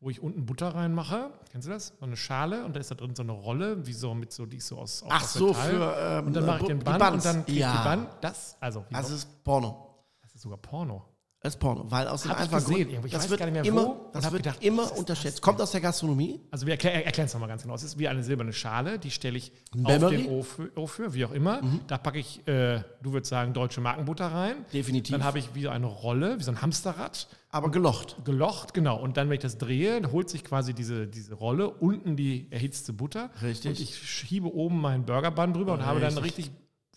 wo 0.00 0.08
ich 0.08 0.22
unten 0.22 0.46
Butter 0.46 0.74
reinmache. 0.74 1.30
Kennst 1.52 1.68
du 1.68 1.72
das? 1.72 1.92
So 2.00 2.06
eine 2.06 2.16
Schale 2.16 2.64
und 2.64 2.74
da 2.74 2.80
ist 2.80 2.90
da 2.90 2.94
drin 2.94 3.14
so 3.14 3.22
eine 3.22 3.32
Rolle, 3.32 3.86
wie 3.86 3.92
so 3.92 4.14
mit 4.14 4.32
so, 4.32 4.46
die 4.46 4.56
ist 4.56 4.68
so 4.68 4.78
aus, 4.78 5.04
Ach 5.08 5.22
aus 5.22 5.34
so, 5.34 5.48
Metall. 5.48 5.70
für, 5.70 5.96
ähm, 5.98 6.26
Und 6.28 6.32
dann 6.36 6.46
mache 6.46 6.56
ich 6.56 6.62
Bu- 6.62 6.68
den 6.68 6.78
Bann 6.78 7.12
und 7.14 7.24
dann 7.24 7.44
kriege 7.44 7.52
ich 7.52 7.58
Ja. 7.58 7.72
die 7.76 7.84
Bann. 7.84 8.06
Das, 8.22 8.56
also, 8.60 8.86
das 8.90 9.10
ist 9.10 9.44
Porno. 9.44 9.94
das 10.22 10.34
ist 10.34 10.40
sogar 10.40 10.56
Porno. 10.56 11.04
Das 11.42 11.54
ist 11.54 11.58
Porno, 11.60 11.90
weil 11.90 12.06
aus 12.06 12.22
dem 12.22 12.32
einfachen 12.32 12.64
Grund. 12.64 12.78
Ich 12.80 13.12
das 13.12 13.22
weiß 13.22 13.30
wird 13.30 13.40
gar 13.40 13.46
nicht 13.46 13.54
mehr 13.54 13.64
immer, 13.64 13.86
wo 13.86 14.10
das 14.12 14.30
wird 14.30 14.42
gedacht, 14.42 14.62
immer 14.62 14.94
unterschätzt. 14.98 15.38
das 15.38 15.40
Kommt 15.40 15.58
aus 15.62 15.70
der 15.70 15.80
Gastronomie. 15.80 16.38
Also 16.50 16.66
wir 16.66 16.72
erklär, 16.74 17.06
erklären 17.06 17.28
es 17.28 17.32
nochmal 17.32 17.48
ganz 17.48 17.62
genau. 17.62 17.74
Es 17.74 17.82
ist 17.82 17.98
wie 17.98 18.08
eine 18.08 18.22
silberne 18.22 18.52
Schale, 18.52 18.98
die 18.98 19.10
stelle 19.10 19.38
ich 19.38 19.50
auf 19.72 19.80
Memory? 19.80 20.16
den 20.18 20.28
Ofen, 20.28 20.70
Ofen, 20.76 21.14
wie 21.14 21.24
auch 21.24 21.30
immer. 21.32 21.62
Da 21.86 21.96
packe 21.96 22.18
ich, 22.18 22.46
äh, 22.46 22.82
du 23.02 23.14
würdest 23.14 23.30
sagen, 23.30 23.54
deutsche 23.54 23.80
Markenbutter 23.80 24.26
rein. 24.26 24.66
Definitiv. 24.70 25.12
Dann 25.16 25.24
habe 25.24 25.38
ich 25.38 25.54
wie 25.54 25.66
eine 25.66 25.86
Rolle, 25.86 26.38
wie 26.38 26.42
so 26.42 26.50
ein 26.50 26.60
Hamsterrad, 26.60 27.26
Aber 27.50 27.70
gelocht. 27.70 28.16
gelocht, 28.26 28.74
genau. 28.74 29.00
Und 29.00 29.16
dann, 29.16 29.28
wenn 29.30 29.36
ich 29.36 29.40
das 29.42 29.56
drehe, 29.56 29.98
dann 29.98 30.12
holt 30.12 30.28
sich 30.28 30.44
quasi 30.44 30.74
diese, 30.74 31.06
diese 31.06 31.32
Rolle, 31.32 31.70
unten 31.70 32.16
die 32.16 32.48
erhitzte 32.50 32.92
Butter. 32.92 33.30
Richtig. 33.40 33.70
Und 33.70 33.80
ich 33.80 33.96
schiebe 33.96 34.52
oben 34.52 34.78
meinen 34.78 35.06
Burgerband 35.06 35.56
drüber 35.56 35.72
und 35.72 35.86
habe 35.86 36.00
dann 36.00 36.18
Richtig. 36.18 36.50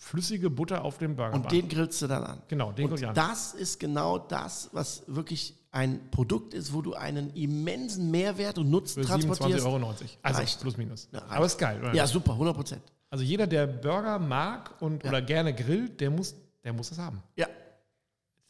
Flüssige 0.04 0.50
Butter 0.50 0.84
auf 0.84 0.98
dem 0.98 1.16
Burgerband. 1.16 1.46
Und 1.46 1.52
den 1.52 1.68
grillst 1.70 2.02
du 2.02 2.08
dann 2.08 2.24
an. 2.24 2.42
genau, 2.48 2.72
den 2.72 2.86
ich 2.86 2.92
Und 3.02 3.06
an. 3.06 3.16
das 3.16 3.54
ist 3.54 3.80
genau 3.80 4.18
das, 4.20 4.70
was 4.74 5.04
wirklich 5.08 5.56
ein 5.72 6.10
Produkt 6.12 6.54
ist, 6.54 6.72
wo 6.74 6.82
du 6.82 6.94
einen 6.94 7.34
immensen 7.34 8.12
Mehrwert 8.12 8.58
und 8.60 8.70
Nutzen 8.70 9.02
Für 9.04 9.10
transportierst. 9.10 9.66
27,90 9.66 9.74
Euro. 9.74 9.94
Also 10.22 10.40
Reicht. 10.40 10.62
plus 10.62 10.78
minus. 10.78 11.08
Ja. 11.12 11.24
Aber 11.30 11.46
ist 11.46 11.58
geil, 11.58 11.80
oder? 11.80 11.94
Ja, 11.96 12.06
super, 12.06 12.34
100 12.34 12.56
Prozent. 12.56 12.82
Also 13.10 13.24
jeder, 13.24 13.48
der 13.48 13.66
Burger 13.68 14.20
mag 14.20 14.80
und 14.82 15.04
oder 15.06 15.22
gerne 15.22 15.54
grillt, 15.54 16.00
der 16.02 16.12
muss, 16.12 16.36
der 16.64 16.74
muss 16.74 16.90
das 16.90 16.98
haben. 17.00 17.22
Ja, 17.36 17.48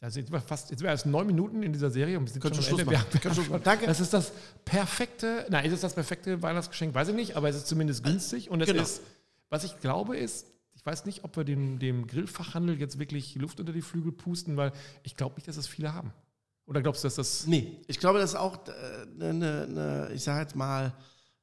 Also 0.00 0.18
jetzt, 0.20 0.26
sind 0.28 0.32
wir 0.36 0.40
fast, 0.42 0.70
jetzt 0.70 0.82
wir 0.82 0.90
erst 0.90 1.06
neun 1.06 1.26
Minuten 1.26 1.62
in 1.62 1.72
dieser 1.72 1.90
Serie 1.90 2.18
und 2.18 2.26
wir 2.26 2.32
sind 2.32 2.42
Könnt 2.42 2.56
schon 2.56 2.64
am 2.74 2.80
Ende. 2.80 2.90
Wir 2.90 2.98
machen. 2.98 3.08
haben- 3.24 3.50
machen. 3.50 3.62
Danke. 3.64 3.86
Das 3.86 4.00
ist 4.00 4.12
das 4.12 4.32
perfekte, 4.64 5.46
nein, 5.50 5.64
ist 5.66 5.72
es 5.72 5.80
das 5.80 5.94
perfekte 5.94 6.42
Weihnachtsgeschenk, 6.42 6.94
weiß 6.94 7.08
ich 7.08 7.14
nicht, 7.14 7.36
aber 7.36 7.48
es 7.48 7.56
ist 7.56 7.66
zumindest 7.68 8.02
günstig 8.04 8.50
und 8.50 8.60
es 8.60 8.68
Genau. 8.68 8.82
ist, 8.82 9.00
was 9.50 9.64
ich 9.64 9.78
glaube 9.80 10.16
ist, 10.16 10.46
ich 10.84 10.86
weiß 10.86 11.06
nicht, 11.06 11.24
ob 11.24 11.34
wir 11.38 11.44
dem, 11.44 11.78
dem 11.78 12.06
Grillfachhandel 12.06 12.78
jetzt 12.78 12.98
wirklich 12.98 13.36
Luft 13.36 13.58
unter 13.58 13.72
die 13.72 13.80
Flügel 13.80 14.12
pusten, 14.12 14.58
weil 14.58 14.70
ich 15.02 15.16
glaube 15.16 15.36
nicht, 15.36 15.48
dass 15.48 15.56
das 15.56 15.66
viele 15.66 15.94
haben. 15.94 16.12
Oder 16.66 16.82
glaubst 16.82 17.02
du, 17.02 17.06
dass 17.06 17.14
das, 17.14 17.46
nee. 17.46 17.80
Ich 17.86 17.98
glaube, 17.98 18.18
das 18.18 18.30
ist 18.32 18.36
auch 18.36 18.58
eine, 19.18 19.32
ne, 19.32 19.66
ne, 19.66 20.10
ich 20.12 20.22
sage 20.22 20.42
jetzt 20.42 20.54
mal, 20.54 20.92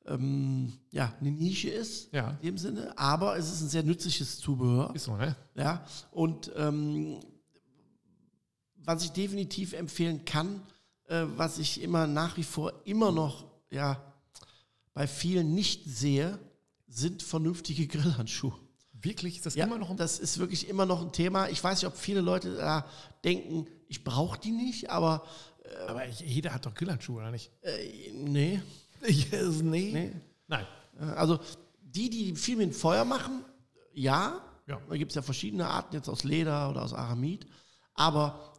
ähm, 0.06 0.74
ja, 0.92 1.12
eine 1.20 1.32
Nische 1.32 1.72
ist, 1.72 2.14
Ja. 2.14 2.38
in 2.42 2.50
dem 2.50 2.58
Sinne. 2.60 2.96
Aber 3.00 3.36
es 3.36 3.52
ist 3.52 3.62
ein 3.62 3.70
sehr 3.70 3.82
nützliches 3.82 4.38
Zubehör. 4.38 4.94
ist 4.94 5.06
so, 5.06 5.18
ne? 5.18 5.36
Ja, 5.56 5.84
und 6.12 6.52
ähm, 6.56 7.20
was 8.76 9.04
ich 9.04 9.10
definitiv 9.12 9.74
empfehlen 9.74 10.24
kann, 10.24 10.62
äh, 11.08 11.24
was 11.36 11.58
ich 11.58 11.82
immer 11.82 12.06
nach 12.06 12.38
wie 12.38 12.44
vor 12.44 12.74
immer 12.86 13.12
noch 13.12 13.46
ja, 13.72 14.00
bei 14.94 15.08
vielen 15.08 15.56
nicht 15.56 15.86
sehe, 15.86 16.38
sind 16.88 17.24
vernünftige 17.24 17.88
Grillhandschuhe. 17.88 18.54
Wirklich, 19.02 19.38
ist 19.38 19.46
das 19.46 19.56
Ja, 19.56 19.66
immer 19.66 19.78
noch 19.78 19.90
ein 19.90 19.98
das 19.98 20.20
ist 20.20 20.38
wirklich 20.38 20.68
immer 20.70 20.86
noch 20.86 21.02
ein 21.02 21.12
Thema. 21.12 21.50
Ich 21.50 21.64
weiß 21.64 21.82
nicht, 21.82 21.88
ob 21.88 21.98
viele 21.98 22.22
Leute 22.22 22.56
da 22.56 22.86
denken, 23.24 23.68
ich 23.88 24.04
brauche 24.04 24.40
die 24.40 24.52
nicht, 24.52 24.90
aber 24.90 25.24
äh, 25.64 25.90
Aber 25.90 26.08
jeder 26.08 26.54
hat 26.54 26.66
doch 26.66 26.74
Grillhandschuhe, 26.74 27.18
oder 27.18 27.32
nicht? 27.32 27.52
Äh, 27.62 28.12
nee, 28.14 28.62
Ich, 29.02 29.32
nee. 29.32 29.90
nee. 29.92 30.12
Nein. 30.48 30.66
Äh, 31.00 31.06
Also 31.06 31.40
die, 31.82 32.10
die 32.10 32.36
viel 32.36 32.58
mit 32.58 32.76
Feuer 32.76 33.04
machen, 33.06 33.44
ja. 33.94 34.40
Ja. 34.68 34.80
Da 34.88 34.96
gibt 34.96 35.12
es 35.12 35.16
ja 35.16 35.22
verschiedene 35.22 35.68
Arten, 35.68 35.96
jetzt 35.96 36.08
aus 36.08 36.24
Leder 36.24 36.70
oder 36.70 36.84
aus 36.84 36.94
Aramid. 36.94 37.46
Aber 37.96 38.51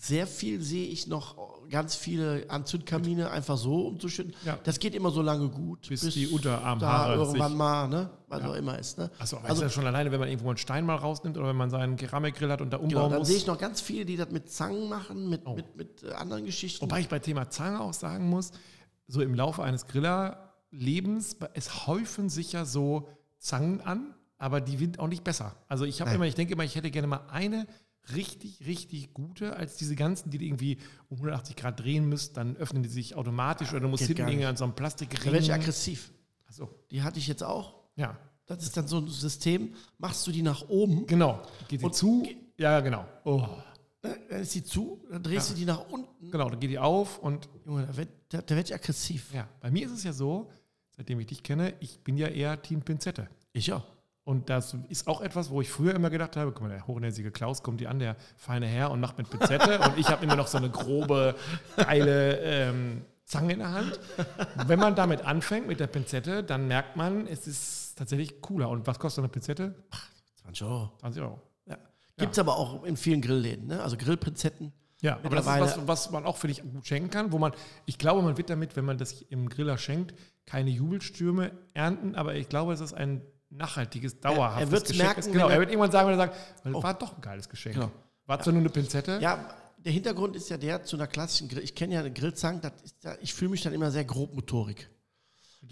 sehr 0.00 0.28
viel 0.28 0.62
sehe 0.62 0.86
ich 0.86 1.08
noch 1.08 1.36
ganz 1.68 1.96
viele 1.96 2.44
Anzündkamine 2.48 3.30
einfach 3.32 3.58
so 3.58 3.88
umzuschütten. 3.88 4.32
Ja. 4.44 4.56
Das 4.62 4.78
geht 4.78 4.94
immer 4.94 5.10
so 5.10 5.22
lange 5.22 5.48
gut, 5.48 5.88
Bis 5.88 6.02
die 6.14 6.28
Unterarmhaare 6.28 7.16
da 7.16 7.22
irgendwann 7.24 7.56
mal, 7.56 7.88
ne, 7.88 8.08
was 8.28 8.42
auch 8.44 8.54
immer 8.54 8.78
ist. 8.78 8.96
Ne? 8.96 9.10
Achso, 9.18 9.36
Also- 9.38 9.48
also, 9.48 9.54
ist 9.54 9.60
ja 9.62 9.70
schon 9.70 9.86
alleine, 9.86 10.12
wenn 10.12 10.20
man 10.20 10.28
irgendwo 10.28 10.48
einen 10.50 10.56
Stein 10.56 10.86
mal 10.86 10.94
rausnimmt 10.94 11.36
oder 11.36 11.48
wenn 11.48 11.56
man 11.56 11.68
seinen 11.70 11.96
Keramikgrill 11.96 12.50
hat 12.50 12.60
und 12.62 12.70
da 12.70 12.76
umbauen 12.76 12.90
Genau, 12.90 13.08
dann 13.08 13.18
muss. 13.18 13.28
sehe 13.28 13.36
ich 13.38 13.46
noch 13.48 13.58
ganz 13.58 13.80
viele, 13.80 14.04
die 14.06 14.16
das 14.16 14.30
mit 14.30 14.48
Zangen 14.50 14.88
machen, 14.88 15.28
mit, 15.28 15.42
Oh. 15.44 15.54
mit, 15.56 15.76
mit 15.76 16.02
äh, 16.04 16.12
anderen 16.12 16.44
Geschichten. 16.44 16.80
Wobei 16.80 17.00
ich 17.00 17.08
bei 17.08 17.18
Thema 17.18 17.50
Zange 17.50 17.80
auch 17.80 17.92
sagen 17.92 18.30
muss, 18.30 18.52
so 19.08 19.20
im 19.20 19.34
Laufe 19.34 19.62
eines 19.64 19.88
Grillerlebens, 19.88 21.36
es 21.54 21.86
häufen 21.86 22.28
sich 22.28 22.52
ja 22.52 22.64
so 22.64 23.08
Zangen 23.38 23.80
an, 23.80 24.14
aber 24.38 24.60
die 24.60 24.76
sind 24.76 25.00
auch 25.00 25.08
nicht 25.08 25.24
besser. 25.24 25.56
Also 25.68 25.84
ich 25.84 26.00
habe 26.00 26.12
immer, 26.12 26.26
ich 26.26 26.34
denke 26.34 26.52
immer, 26.52 26.64
ich 26.64 26.76
hätte 26.76 26.90
gerne 26.90 27.08
mal 27.08 27.22
eine 27.30 27.66
richtig, 28.14 28.66
richtig 28.66 29.12
gute, 29.14 29.56
als 29.56 29.76
diese 29.76 29.94
ganzen, 29.96 30.30
die 30.30 30.38
du 30.38 30.44
irgendwie 30.44 30.78
um 31.08 31.16
180 31.18 31.56
Grad 31.56 31.80
drehen 31.80 32.08
müsst, 32.08 32.36
dann 32.36 32.56
öffnen 32.56 32.82
die 32.82 32.88
sich 32.88 33.14
automatisch 33.16 33.70
oder 33.70 33.80
du 33.80 33.88
musst 33.88 34.04
hinten 34.04 34.22
irgendwie 34.28 34.46
an 34.46 34.56
so 34.56 34.64
einem 34.64 34.72
da 34.74 34.76
Plastikring. 34.76 35.24
werde 35.32 35.38
ich 35.44 35.52
aggressiv. 35.52 36.12
Achso, 36.46 36.68
Die 36.90 37.02
hatte 37.02 37.18
ich 37.18 37.26
jetzt 37.26 37.42
auch. 37.44 37.74
ja, 37.96 38.16
Das 38.46 38.62
ist 38.62 38.76
dann 38.76 38.86
so 38.88 38.98
ein 38.98 39.08
System, 39.08 39.74
machst 39.98 40.26
du 40.26 40.30
die 40.32 40.42
nach 40.42 40.68
oben, 40.68 41.06
genau. 41.06 41.42
Geht 41.68 41.82
die 41.82 41.90
zu? 41.90 42.22
ge- 42.22 42.36
Ja, 42.56 42.80
genau. 42.80 43.04
Oh. 43.24 43.46
dann 44.00 44.14
ist 44.40 44.52
sie 44.52 44.64
zu, 44.64 45.04
dann 45.10 45.22
drehst 45.22 45.48
Ja. 45.50 45.54
du 45.54 45.60
die 45.60 45.66
nach 45.66 45.88
unten. 45.90 46.30
Genau, 46.30 46.48
dann 46.48 46.58
geht 46.60 46.70
die 46.70 46.78
auf 46.78 47.18
und 47.18 47.48
Junge, 47.66 47.86
da 47.86 47.96
werd, 47.96 48.08
da, 48.30 48.40
da 48.42 48.56
werd 48.56 48.68
ich 48.68 48.74
aggressiv. 48.74 49.32
ja, 49.34 49.46
bei 49.60 49.70
mir 49.70 49.86
ist 49.86 49.92
es 49.92 50.04
ja 50.04 50.12
so, 50.12 50.50
seitdem 50.96 51.20
ich 51.20 51.26
dich 51.26 51.42
kenne, 51.42 51.74
ich 51.80 52.00
bin 52.00 52.16
ja 52.16 52.28
eher 52.28 52.60
Team 52.62 52.80
Pinzette. 52.82 53.28
Ich 53.52 53.72
auch. 53.72 53.84
Und 54.28 54.50
das 54.50 54.76
ist 54.90 55.08
auch 55.08 55.22
etwas, 55.22 55.48
wo 55.48 55.62
ich 55.62 55.70
früher 55.70 55.94
immer 55.94 56.10
gedacht 56.10 56.36
habe, 56.36 56.52
guck 56.52 56.60
mal, 56.60 56.68
der 56.68 56.86
hochnäsige 56.86 57.30
Klaus 57.30 57.62
kommt 57.62 57.80
hier 57.80 57.88
an, 57.88 57.98
der 57.98 58.14
feine 58.36 58.66
Herr 58.66 58.90
und 58.90 59.00
macht 59.00 59.16
mit 59.16 59.30
Pinzette 59.30 59.78
und 59.78 59.96
ich 59.96 60.06
habe 60.08 60.22
immer 60.22 60.36
noch 60.36 60.48
so 60.48 60.58
eine 60.58 60.68
grobe, 60.68 61.34
geile 61.78 62.36
ähm, 62.40 63.06
Zange 63.24 63.54
in 63.54 63.60
der 63.60 63.72
Hand. 63.72 63.98
Wenn 64.66 64.78
man 64.78 64.94
damit 64.94 65.24
anfängt 65.24 65.66
mit 65.66 65.80
der 65.80 65.86
Pinzette, 65.86 66.44
dann 66.44 66.68
merkt 66.68 66.94
man, 66.94 67.26
es 67.26 67.46
ist 67.46 67.96
tatsächlich 67.96 68.42
cooler. 68.42 68.68
Und 68.68 68.86
was 68.86 68.98
kostet 68.98 69.22
eine 69.22 69.30
Pinzette? 69.30 69.74
20 70.42 70.66
Euro. 70.66 70.92
20 71.00 71.22
Euro. 71.22 71.40
Ja. 71.64 71.78
Gibt 72.18 72.32
es 72.32 72.38
aber 72.38 72.58
auch 72.58 72.84
in 72.84 72.98
vielen 72.98 73.22
Grillläden, 73.22 73.66
ne? 73.66 73.82
Also 73.82 73.96
Grillprinzetten. 73.96 74.74
Ja, 75.00 75.20
aber 75.22 75.36
das 75.36 75.46
ist 75.46 75.60
was, 75.60 75.88
was 75.88 76.10
man 76.10 76.26
auch 76.26 76.36
für 76.36 76.48
dich 76.48 76.60
gut 76.60 76.86
schenken 76.86 77.08
kann, 77.08 77.32
wo 77.32 77.38
man, 77.38 77.52
ich 77.86 77.96
glaube, 77.96 78.20
man 78.20 78.36
wird 78.36 78.50
damit, 78.50 78.76
wenn 78.76 78.84
man 78.84 78.98
das 78.98 79.22
im 79.22 79.48
Griller 79.48 79.78
schenkt, 79.78 80.12
keine 80.44 80.68
Jubelstürme 80.68 81.52
ernten, 81.72 82.14
aber 82.14 82.34
ich 82.34 82.50
glaube, 82.50 82.74
es 82.74 82.80
ist 82.80 82.92
ein 82.92 83.22
nachhaltiges, 83.50 84.20
dauerhaftes 84.20 84.70
wird's 84.70 84.88
Geschenk. 84.90 85.06
merken, 85.06 85.20
ist. 85.20 85.32
Genau, 85.32 85.46
er 85.48 85.54
er- 85.54 85.60
wird 85.60 85.70
irgendwann 85.70 85.90
sagen, 85.92 86.08
wenn 86.08 86.14
er 86.18 86.26
sagt, 86.26 86.36
weil 86.64 86.74
war 86.74 86.94
doch 86.94 87.14
ein 87.16 87.20
geiles 87.20 87.48
Geschenk. 87.48 87.74
Genau. 87.76 87.90
War 88.26 88.40
zwar 88.40 88.52
nur 88.52 88.60
eine 88.60 88.68
Pinzette, 88.70 89.18
Ja, 89.22 89.38
der 89.78 89.92
Hintergrund 89.92 90.36
ist 90.36 90.50
ja 90.50 90.56
der 90.56 90.82
zu 90.82 90.96
einer 90.96 91.06
klassischen 91.06 91.48
Grill. 91.48 91.62
Ich 91.62 91.74
kenne 91.74 91.94
ja 91.94 92.00
eine 92.00 92.12
Grillzange, 92.12 92.60
ja, 93.02 93.14
ich 93.20 93.32
fühle 93.32 93.50
mich 93.52 93.62
dann 93.62 93.72
immer 93.72 93.90
sehr 93.90 94.04
grobmotorik. 94.04 94.90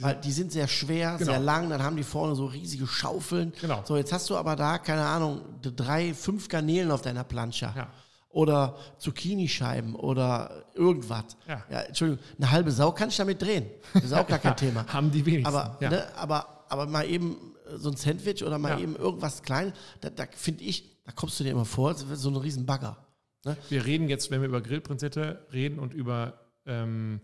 Weil 0.00 0.16
die 0.16 0.32
sind 0.32 0.50
sehr 0.52 0.66
schwer, 0.68 1.16
Genau. 1.18 1.30
sehr 1.32 1.40
lang, 1.40 1.70
dann 1.70 1.82
haben 1.82 1.96
die 1.96 2.02
vorne 2.02 2.34
so 2.34 2.46
riesige 2.46 2.86
Schaufeln. 2.86 3.52
Genau. 3.60 3.82
So, 3.84 3.96
jetzt 3.96 4.12
hast 4.12 4.28
du 4.30 4.36
aber 4.36 4.56
da, 4.56 4.78
keine 4.78 5.04
Ahnung, 5.04 5.42
drei, 5.62 6.12
fünf 6.12 6.48
Garnelen 6.48 6.90
auf 6.90 7.02
deiner 7.02 7.24
Plancha. 7.24 7.72
Ja. 7.76 7.88
Oder 8.28 8.76
Zucchini-Scheiben 8.98 9.94
oder 9.94 10.64
irgendwas. 10.74 11.24
Ja. 11.46 11.80
Entschuldigung, 11.82 12.22
eine 12.38 12.50
halbe 12.50 12.70
Sau 12.70 12.92
kann 12.92 13.08
ich 13.08 13.16
damit 13.16 13.40
drehen. 13.40 13.66
Das 13.94 14.04
ist 14.04 14.12
auch 14.12 14.26
gar 14.26 14.38
kein 14.38 14.56
Thema. 14.56 14.86
haben 14.92 15.10
die 15.10 15.24
wenigsten. 15.24 15.54
Aber, 15.54 15.76
ja. 15.80 15.90
ne, 15.90 16.06
aber, 16.16 16.64
aber 16.68 16.86
mal 16.86 17.08
eben 17.08 17.54
so 17.76 17.90
ein 17.90 17.96
Sandwich 17.96 18.44
oder 18.44 18.58
mal 18.58 18.70
Ja. 18.70 18.78
eben 18.80 18.96
irgendwas 18.96 19.42
Kleines, 19.42 19.74
da, 20.00 20.10
da 20.10 20.24
finde 20.30 20.64
ich, 20.64 21.02
da 21.04 21.12
kommst 21.12 21.38
du 21.40 21.44
dir 21.44 21.50
immer 21.50 21.64
vor, 21.64 21.94
so 21.94 22.28
ein 22.30 22.36
riesen 22.36 22.66
Bagger. 22.66 22.96
Ne? 23.44 23.56
Wir 23.68 23.84
reden 23.84 24.08
jetzt, 24.08 24.30
wenn 24.30 24.40
wir 24.40 24.48
über 24.48 24.60
Grillprinzette 24.60 25.46
reden 25.52 25.78
und 25.78 25.94
über 25.94 26.40
ähm, 26.66 27.20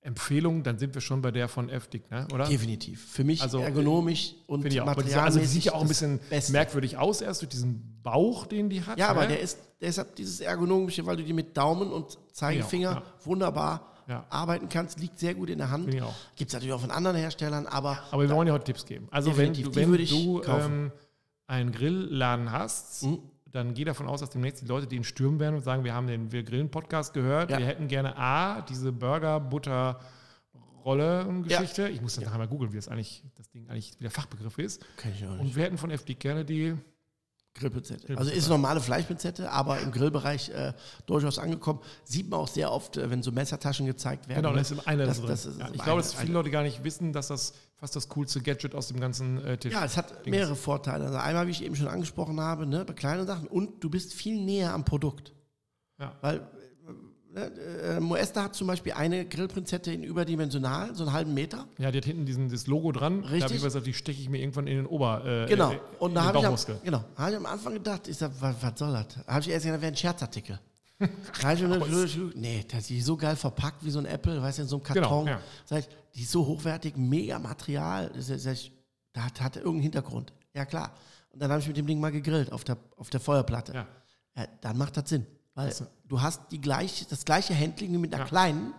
Empfehlungen, 0.00 0.62
dann 0.62 0.78
sind 0.78 0.94
wir 0.94 1.00
schon 1.00 1.22
bei 1.22 1.30
der 1.30 1.48
von 1.48 1.70
Eftig, 1.70 2.10
ne? 2.10 2.28
oder? 2.32 2.46
Definitiv. 2.46 3.02
Für 3.10 3.24
mich 3.24 3.40
Also, 3.42 3.60
ergonomisch 3.60 4.34
und. 4.46 4.60
Aber 4.78 5.02
diese, 5.02 5.22
also 5.22 5.38
die 5.40 5.46
sieht 5.46 5.64
ja 5.64 5.72
auch 5.72 5.80
ein 5.80 5.88
bisschen 5.88 6.20
Beste. 6.28 6.52
merkwürdig 6.52 6.98
aus, 6.98 7.22
erst 7.22 7.40
durch 7.40 7.48
diesen 7.48 8.00
Bauch, 8.02 8.46
den 8.46 8.68
die 8.68 8.82
hat. 8.84 8.98
Ja, 8.98 9.08
aber 9.08 9.22
ne? 9.22 9.28
der 9.28 9.40
ist 9.40 9.58
deshalb 9.80 10.14
dieses 10.16 10.40
ergonomische, 10.40 11.06
weil 11.06 11.16
du 11.16 11.24
die 11.24 11.32
mit 11.32 11.56
Daumen 11.56 11.90
und 11.90 12.18
Zeigefinger 12.32 12.90
Ja, 12.90 12.96
ja. 12.98 13.02
wunderbar 13.24 13.93
Ja. 14.06 14.26
arbeiten 14.30 14.68
kannst, 14.68 15.00
liegt 15.00 15.18
sehr 15.18 15.34
gut 15.34 15.48
in 15.50 15.58
der 15.58 15.70
Hand. 15.70 15.90
Gibt 15.90 16.48
es 16.48 16.52
natürlich 16.52 16.72
auch 16.74 16.80
von 16.80 16.90
anderen 16.90 17.16
Herstellern, 17.16 17.66
aber 17.66 17.98
Aber 18.10 18.22
wir 18.22 18.30
wollen 18.30 18.48
ja 18.48 18.54
heute 18.54 18.64
Tipps 18.64 18.84
geben. 18.84 19.08
Also 19.10 19.36
wenn 19.36 19.54
wenn 19.74 20.06
du 20.06 20.42
ähm, 20.46 20.92
einen 21.46 21.72
Grillladen 21.72 22.50
hast, 22.52 23.02
Mhm. 23.04 23.18
dann 23.46 23.74
geh 23.74 23.84
davon 23.84 24.06
aus, 24.08 24.20
dass 24.20 24.30
demnächst 24.30 24.62
die 24.62 24.66
Leute 24.66 24.86
den 24.86 25.04
stürmen 25.04 25.38
werden 25.40 25.54
und 25.56 25.62
sagen, 25.62 25.84
wir 25.84 25.94
haben 25.94 26.06
den 26.06 26.32
Wir 26.32 26.42
Grillen 26.42 26.70
Podcast 26.70 27.12
gehört, 27.14 27.50
Ja. 27.50 27.58
wir 27.58 27.66
hätten 27.66 27.88
gerne 27.88 28.16
A, 28.18 28.62
diese 28.62 28.92
Burger, 28.92 29.40
Butter, 29.40 30.00
Rolle 30.84 31.26
Geschichte. 31.46 31.88
Ich 31.88 32.02
muss 32.02 32.14
das 32.16 32.24
nachher 32.24 32.36
mal 32.38 32.46
googeln, 32.48 32.72
wie 32.72 32.76
das 32.76 32.88
eigentlich, 32.88 33.24
das 33.36 33.48
Ding 33.50 33.68
eigentlich, 33.70 33.94
wie 33.98 34.02
der 34.04 34.10
Fachbegriff 34.10 34.58
ist. 34.58 34.84
Kenn 34.98 35.12
ich 35.14 35.24
auch 35.24 35.30
nicht. 35.30 35.40
Und 35.40 35.56
wir 35.56 35.64
hätten 35.64 35.78
von 35.78 35.90
FD 35.90 36.14
gerne 36.14 36.44
die 36.44 36.74
Grillpinzette. 37.54 38.06
Grillpinzette. 38.06 38.18
Also 38.18 38.30
ist 38.32 38.48
normale 38.48 38.80
Fleischpinzette, 38.80 39.50
aber 39.50 39.78
im 39.80 39.92
Grillbereich 39.92 40.50
äh, 40.50 40.72
durchaus 41.06 41.38
angekommen. 41.38 41.80
Sieht 42.04 42.28
man 42.28 42.40
auch 42.40 42.48
sehr 42.48 42.72
oft, 42.72 42.96
äh, 42.96 43.08
wenn 43.10 43.22
so 43.22 43.30
Messertaschen 43.32 43.86
gezeigt 43.86 44.28
werden. 44.28 44.38
Genau, 44.42 44.50
ne? 44.50 44.56
da 44.56 44.60
ist 44.62 44.72
im 44.72 44.80
eine 44.84 45.06
Das- 45.06 45.18
drin. 45.18 45.28
das 45.28 45.46
ist 45.46 45.58
ja, 45.60 45.68
ich 45.72 45.82
glaube, 45.82 46.02
dass 46.02 46.14
viele. 46.14 46.32
Leute 46.32 46.50
gar 46.50 46.62
nicht 46.64 46.82
wissen, 46.82 47.12
dass 47.12 47.28
das 47.28 47.54
fast 47.76 47.94
das 47.96 48.08
coolste 48.08 48.40
Gadget 48.40 48.74
aus 48.74 48.88
dem 48.88 48.98
ganzen 48.98 49.44
äh, 49.44 49.56
Tisch 49.56 49.72
Ja, 49.72 49.84
es 49.84 49.96
hat 49.96 50.10
Dings. 50.26 50.36
mehrere 50.36 50.56
Vorteile. 50.56 51.04
Also 51.06 51.18
einmal, 51.18 51.46
wie 51.46 51.52
ich 51.52 51.62
eben 51.62 51.76
schon 51.76 51.88
angesprochen 51.88 52.40
habe, 52.40 52.66
ne, 52.66 52.84
bei 52.84 52.92
kleinen 52.92 53.26
Sachen 53.26 53.46
und 53.46 53.82
du 53.84 53.88
bist 53.90 54.14
viel 54.14 54.40
näher 54.44 54.72
am 54.74 54.84
Produkt. 54.84 55.32
Ja. 56.00 56.12
Weil 56.22 56.40
äh, 57.34 57.96
äh, 57.96 58.00
Moesta 58.00 58.44
hat 58.44 58.54
zum 58.54 58.66
Beispiel 58.66 58.92
eine 58.92 59.24
Grillprinzette 59.26 59.92
in 59.92 60.02
überdimensional, 60.04 60.94
so 60.94 61.04
einen 61.04 61.12
halben 61.12 61.34
Meter. 61.34 61.66
Ja, 61.78 61.90
die 61.90 61.98
hat 61.98 62.04
hinten 62.04 62.26
diesen, 62.26 62.48
das 62.50 62.66
Logo 62.66 62.92
dran. 62.92 63.20
Da 63.22 63.26
habe 63.26 63.34
Richtig. 63.36 63.56
ich 63.56 63.62
gesagt, 63.62 63.86
die 63.86 63.94
stecke 63.94 64.20
ich 64.20 64.28
mir 64.28 64.38
irgendwann 64.38 64.66
in 64.66 64.76
den 64.76 64.86
Ober. 64.86 65.24
Äh, 65.24 65.46
Genau. 65.48 65.72
äh, 65.72 65.78
Und 65.98 66.14
da 66.14 66.24
habe 66.24 66.38
ich, 66.38 66.44
am, 66.46 66.56
genau, 66.84 67.04
hab 67.16 67.30
ich 67.30 67.36
am 67.36 67.46
Anfang 67.46 67.74
gedacht, 67.74 68.06
ich 68.08 68.16
sag, 68.16 68.30
was, 68.40 68.56
was 68.60 68.78
soll 68.78 68.92
das? 68.92 69.06
Da 69.26 69.32
habe 69.34 69.40
ich 69.40 69.48
erst 69.50 69.64
gedacht, 69.64 69.76
das 69.78 69.82
wäre 69.82 69.92
ein 69.92 69.96
Scherzartikel. 69.96 70.60
Nee, 72.34 72.64
das 72.70 72.90
ist 72.90 73.04
so 73.06 73.16
geil 73.16 73.36
verpackt 73.36 73.84
wie 73.84 73.90
so 73.90 73.98
ein 73.98 74.06
Apple, 74.06 74.40
weißt 74.40 74.58
du, 74.58 74.62
in 74.62 74.68
so 74.68 74.76
einem 74.76 74.84
Karton. 74.84 75.24
Genau, 75.26 75.26
ja. 75.26 75.40
Sag 75.64 75.80
ich, 75.80 75.88
die 76.14 76.22
ist 76.22 76.30
so 76.30 76.46
hochwertig, 76.46 76.96
mega 76.96 77.38
Material. 77.38 78.10
Das 78.14 78.28
ist- 78.30 78.42
sag 78.44 78.52
ich, 78.52 78.72
da 79.12 79.22
hat, 79.24 79.40
hat 79.40 79.56
er 79.56 79.62
irgendeinen 79.62 79.82
Hintergrund. 79.82 80.32
Ja, 80.54 80.64
klar. 80.64 80.92
Und 81.32 81.42
dann 81.42 81.50
habe 81.50 81.60
ich 81.60 81.66
mit 81.66 81.76
dem 81.76 81.86
Ding 81.86 81.98
mal 82.00 82.12
gegrillt 82.12 82.52
auf 82.52 82.62
der, 82.64 82.76
auf 82.96 83.10
der 83.10 83.20
Feuerplatte. 83.20 83.74
Ja. 83.74 83.86
Ja, 84.36 84.46
dann 84.60 84.78
macht 84.78 84.96
das 84.96 85.08
Sinn. 85.08 85.26
Weil 85.54 85.66
Also- 85.68 85.86
du 86.06 86.20
hast 86.20 86.40
die 86.50 86.60
gleiche, 86.60 87.04
das 87.06 87.24
gleiche 87.24 87.54
Handling 87.58 87.92
wie 87.92 87.98
mit 87.98 88.12
einer 88.14 88.24
Ja. 88.24 88.28
kleinen, 88.28 88.74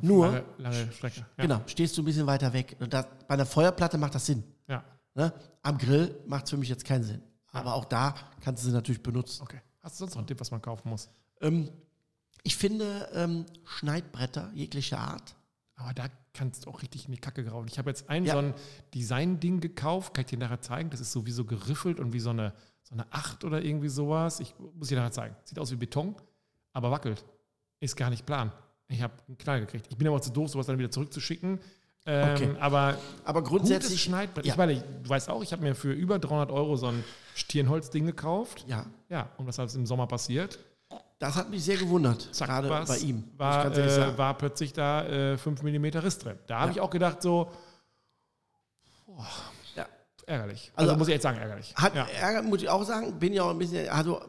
nur, 0.00 0.26
Lange, 0.26 0.44
lange 0.58 0.92
Strecke. 0.92 1.20
Ja. 1.20 1.26
genau, 1.44 1.60
stehst 1.66 1.96
du 1.96 2.02
ein 2.02 2.04
bisschen 2.06 2.26
weiter 2.26 2.52
weg. 2.52 2.76
Und 2.80 2.92
das, 2.92 3.06
bei 3.28 3.34
einer 3.34 3.46
Feuerplatte 3.46 3.98
macht 3.98 4.14
das 4.14 4.26
Sinn. 4.26 4.42
Ja. 4.66 4.82
Ne? 5.14 5.32
Am 5.62 5.78
Grill 5.78 6.18
macht 6.26 6.44
es 6.44 6.50
für 6.50 6.56
mich 6.56 6.68
jetzt 6.68 6.84
keinen 6.84 7.04
Sinn. 7.04 7.22
Aber 7.52 7.74
auch 7.74 7.84
da 7.84 8.14
kannst 8.40 8.64
du 8.64 8.68
sie 8.68 8.74
natürlich 8.74 9.02
benutzen. 9.02 9.42
Okay. 9.42 9.60
Hast 9.80 9.96
du 9.96 9.98
sonst 10.00 10.14
noch 10.14 10.18
einen 10.18 10.26
Tipp, 10.26 10.40
was 10.40 10.50
man 10.50 10.60
kaufen 10.62 10.88
muss? 10.88 11.08
Ähm, 11.40 11.70
ich 12.42 12.56
finde 12.56 13.08
ähm, 13.12 13.46
Schneidbretter 13.64 14.50
jeglicher 14.54 14.98
Art. 14.98 15.36
Aber 15.76 15.92
da 15.94 16.06
kannst 16.32 16.64
du 16.66 16.70
auch 16.70 16.82
richtig 16.82 17.06
in 17.06 17.12
die 17.12 17.18
Kacke 17.18 17.44
grauen. 17.44 17.66
Ich 17.68 17.78
habe 17.78 17.90
jetzt 17.90 18.08
ein 18.08 18.24
Ja. 18.24 18.32
so 18.32 18.38
ein 18.38 18.54
Design-Ding 18.94 19.60
gekauft, 19.60 20.14
kann 20.14 20.22
ich 20.24 20.30
dir 20.30 20.38
nachher 20.38 20.60
zeigen. 20.60 20.90
Das 20.90 21.00
ist 21.00 21.12
so 21.12 21.26
wie 21.26 21.30
so 21.32 21.44
geriffelt 21.44 22.00
und 22.00 22.12
wie 22.12 22.20
so 22.20 22.30
eine, 22.30 22.52
so 22.84 22.94
eine 22.94 23.06
Acht 23.10 23.44
oder 23.44 23.62
irgendwie 23.64 23.88
sowas. 23.88 24.40
Ich 24.40 24.54
muss 24.76 24.88
dir 24.88 24.96
nachher 24.98 25.12
zeigen. 25.12 25.36
Sieht 25.44 25.58
aus 25.58 25.70
wie 25.72 25.76
Beton, 25.76 26.14
aber 26.72 26.90
wackelt. 26.90 27.24
Ist 27.80 27.96
gar 27.96 28.10
nicht 28.10 28.24
plan. 28.26 28.52
Ich 28.88 29.02
habe 29.02 29.14
einen 29.26 29.36
Knall 29.38 29.60
gekriegt. 29.60 29.86
Ich 29.90 29.96
bin 29.96 30.06
aber 30.06 30.20
zu 30.22 30.30
doof, 30.30 30.50
sowas 30.50 30.66
dann 30.66 30.78
wieder 30.78 30.90
zurückzuschicken. 30.90 31.58
Ähm, 32.06 32.34
Okay. 32.34 32.56
Aber 32.60 32.98
Aber 33.24 33.40
gutes 33.40 33.48
grundsätzlich, 33.50 34.02
Schneidbrett. 34.02 34.44
ja. 34.44 34.52
Ich 34.52 34.58
meine, 34.58 34.74
du 35.02 35.08
weißt 35.08 35.30
auch, 35.30 35.42
ich 35.42 35.52
habe 35.52 35.62
mir 35.62 35.74
für 35.74 35.92
über 35.92 36.18
300 36.18 36.50
Euro 36.50 36.76
so 36.76 36.88
ein 36.88 37.02
Stirnholzding 37.34 38.04
gekauft. 38.04 38.64
ja, 38.68 38.84
Ja, 39.08 39.30
und 39.38 39.46
was 39.46 39.58
ist 39.58 39.74
im 39.74 39.86
Sommer 39.86 40.06
passiert? 40.06 40.58
das 41.18 41.36
hat 41.36 41.48
mich 41.48 41.64
sehr 41.64 41.78
gewundert, 41.78 42.28
Zack, 42.34 42.48
gerade 42.48 42.68
bei 42.86 42.98
ihm. 42.98 43.24
War, 43.38 43.74
äh, 43.74 44.18
war 44.18 44.34
plötzlich 44.36 44.74
da 44.74 45.06
äh, 45.06 45.38
5 45.38 45.62
mm 45.62 45.84
Riss 45.98 46.18
drin. 46.18 46.36
Da 46.46 46.58
habe 46.60 46.70
Ja. 46.72 46.74
ich 46.76 46.80
auch 46.82 46.90
gedacht, 46.90 47.22
so, 47.22 47.50
Ja. 49.08 49.26
Ärgerlich. 50.26 50.72
Also- 50.74 50.90
Also, 50.90 50.98
muss 50.98 51.08
ich 51.08 51.14
jetzt 51.14 51.22
sagen, 51.22 51.38
ärgerlich. 51.38 51.74
Hat 51.74 51.94
ja. 51.94 52.04
Ärger, 52.06 52.42
muss 52.42 52.62
ich 52.62 52.68
auch 52.68 52.84
sagen, 52.84 53.18
bin 53.18 53.32
ja 53.32 53.42
auch 53.44 53.50
ein 53.50 53.58
bisschen, 53.58 53.88
also 53.88 54.22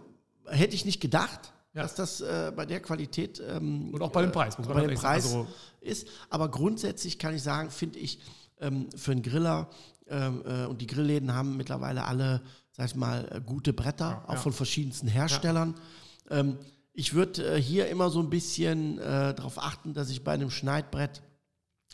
hätte 0.47 0.75
ich 0.75 0.85
nicht 0.85 1.01
gedacht, 1.01 1.53
Ja. 1.73 1.81
dass 1.83 1.95
das 1.95 2.21
äh, 2.21 2.51
bei 2.55 2.65
der 2.65 2.79
Qualität 2.81 3.41
ähm, 3.47 3.93
Und 3.93 4.01
auch 4.01 4.11
bei 4.11 4.21
dem 4.21 4.31
Preis, 4.31 4.57
muss 4.57 4.67
man 4.67 4.77
bei 4.77 4.87
dem 4.87 4.95
Preis 4.97 5.31
sagen. 5.31 5.47
ist. 5.81 6.07
Aber 6.29 6.49
grundsätzlich 6.49 7.19
kann 7.19 7.35
ich 7.35 7.43
sagen, 7.43 7.69
finde 7.71 7.99
ich 7.99 8.19
ähm, 8.61 8.87
für 8.95 9.11
einen 9.11 9.21
Griller 9.23 9.69
ähm, 10.07 10.43
äh, 10.45 10.65
und 10.65 10.81
die 10.81 10.87
Grillläden 10.87 11.33
haben 11.33 11.57
mittlerweile 11.57 12.05
alle, 12.05 12.41
sag 12.71 12.85
ich 12.87 12.95
mal, 12.95 13.27
äh, 13.31 13.41
gute 13.41 13.73
Bretter, 13.73 14.23
Ja, 14.27 14.33
auch 14.33 14.37
von 14.37 14.53
verschiedensten 14.53 15.07
Herstellern. 15.07 15.75
Ähm, 16.29 16.57
Ich 16.97 17.13
würde 17.13 17.55
äh, 17.55 17.61
hier 17.61 17.89
immer 17.89 18.09
so 18.09 18.21
ein 18.21 18.29
bisschen 18.29 18.99
äh, 18.99 19.33
darauf 19.33 19.57
achten, 19.61 19.93
dass 19.93 20.09
ich 20.09 20.23
bei 20.23 20.31
einem 20.33 20.49
Schneidbrett, 20.49 21.21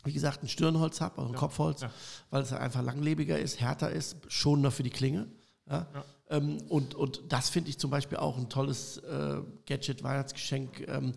wie 0.04 0.12
gesagt, 0.12 0.42
ein 0.42 0.48
Stirnholz 0.48 1.00
habe, 1.00 1.18
also 1.18 1.32
ein 1.32 1.36
Kopfholz, 1.38 1.82
ja. 1.82 1.90
weil 2.30 2.42
es 2.42 2.52
einfach 2.52 2.82
langlebiger 2.82 3.38
ist, 3.38 3.60
härter 3.60 3.90
ist, 3.90 4.16
schonender 4.28 4.70
für 4.70 4.82
die 4.82 4.90
Klinge. 4.90 5.28
Ja? 5.68 5.86
Ja. 5.94 6.04
Ähm, 6.30 6.58
und, 6.70 6.94
und 6.94 7.20
das 7.28 7.50
finde 7.50 7.68
ich 7.68 7.78
zum 7.78 7.90
Beispiel 7.90 8.16
auch 8.16 8.38
ein 8.38 8.48
tolles 8.48 8.96
äh, 8.98 9.42
Gadget, 9.66 10.02
Weihnachtsgeschenk. 10.02 10.88
Ähm, 10.88 11.12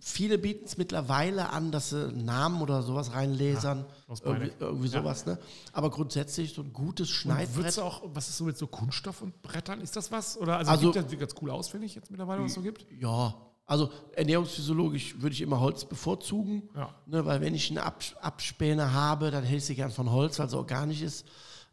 viele 0.00 0.38
bieten 0.38 0.64
es 0.66 0.76
mittlerweile 0.76 1.50
an, 1.50 1.72
dass 1.72 1.90
sie 1.90 2.12
Namen 2.12 2.62
oder 2.62 2.82
sowas 2.82 3.12
reinlasern. 3.12 3.84
aus 4.06 4.20
irgendwie, 4.20 4.52
irgendwie 4.60 4.86
Ja. 4.88 5.00
sowas. 5.00 5.26
Ne? 5.26 5.38
Aber 5.72 5.90
grundsätzlich 5.90 6.54
so 6.54 6.62
ein 6.62 6.72
gutes 6.72 7.10
Schneidbrett. 7.10 7.76
du 7.76 7.82
auch, 7.82 8.02
was 8.14 8.28
ist 8.28 8.36
so 8.38 8.44
mit 8.44 8.56
so 8.56 8.68
Kunststoff 8.68 9.20
und 9.20 9.42
Brettern? 9.42 9.80
Ist 9.80 9.96
das 9.96 10.12
was? 10.12 10.38
Oder 10.38 10.58
also, 10.58 10.70
Also- 10.70 10.92
gibt 10.92 11.04
das, 11.04 11.10
sieht 11.10 11.20
ganz 11.20 11.34
cool 11.42 11.50
aus, 11.50 11.68
finde 11.68 11.86
ich 11.86 11.96
jetzt 11.96 12.10
mittlerweile, 12.10 12.42
was 12.42 12.50
es 12.50 12.54
so 12.54 12.62
gibt. 12.62 12.86
Ja, 13.00 13.34
also 13.66 13.90
ernährungsphysiologisch 14.14 15.20
würde 15.20 15.34
ich 15.34 15.40
immer 15.40 15.60
Holz 15.60 15.84
bevorzugen. 15.84 16.68
Ja. 16.74 16.94
Ne, 17.06 17.24
weil 17.24 17.40
wenn 17.40 17.54
ich 17.54 17.70
eine 17.70 17.82
Abs 17.84 18.14
Abspäne 18.16 18.92
habe, 18.92 19.30
dann 19.30 19.44
ich 19.44 19.64
sie 19.64 19.74
gern 19.74 19.90
von 19.90 20.10
Holz, 20.10 20.38
weil 20.38 20.48
sie 20.48 20.56
organisch 20.56 21.00
ist. 21.02 21.26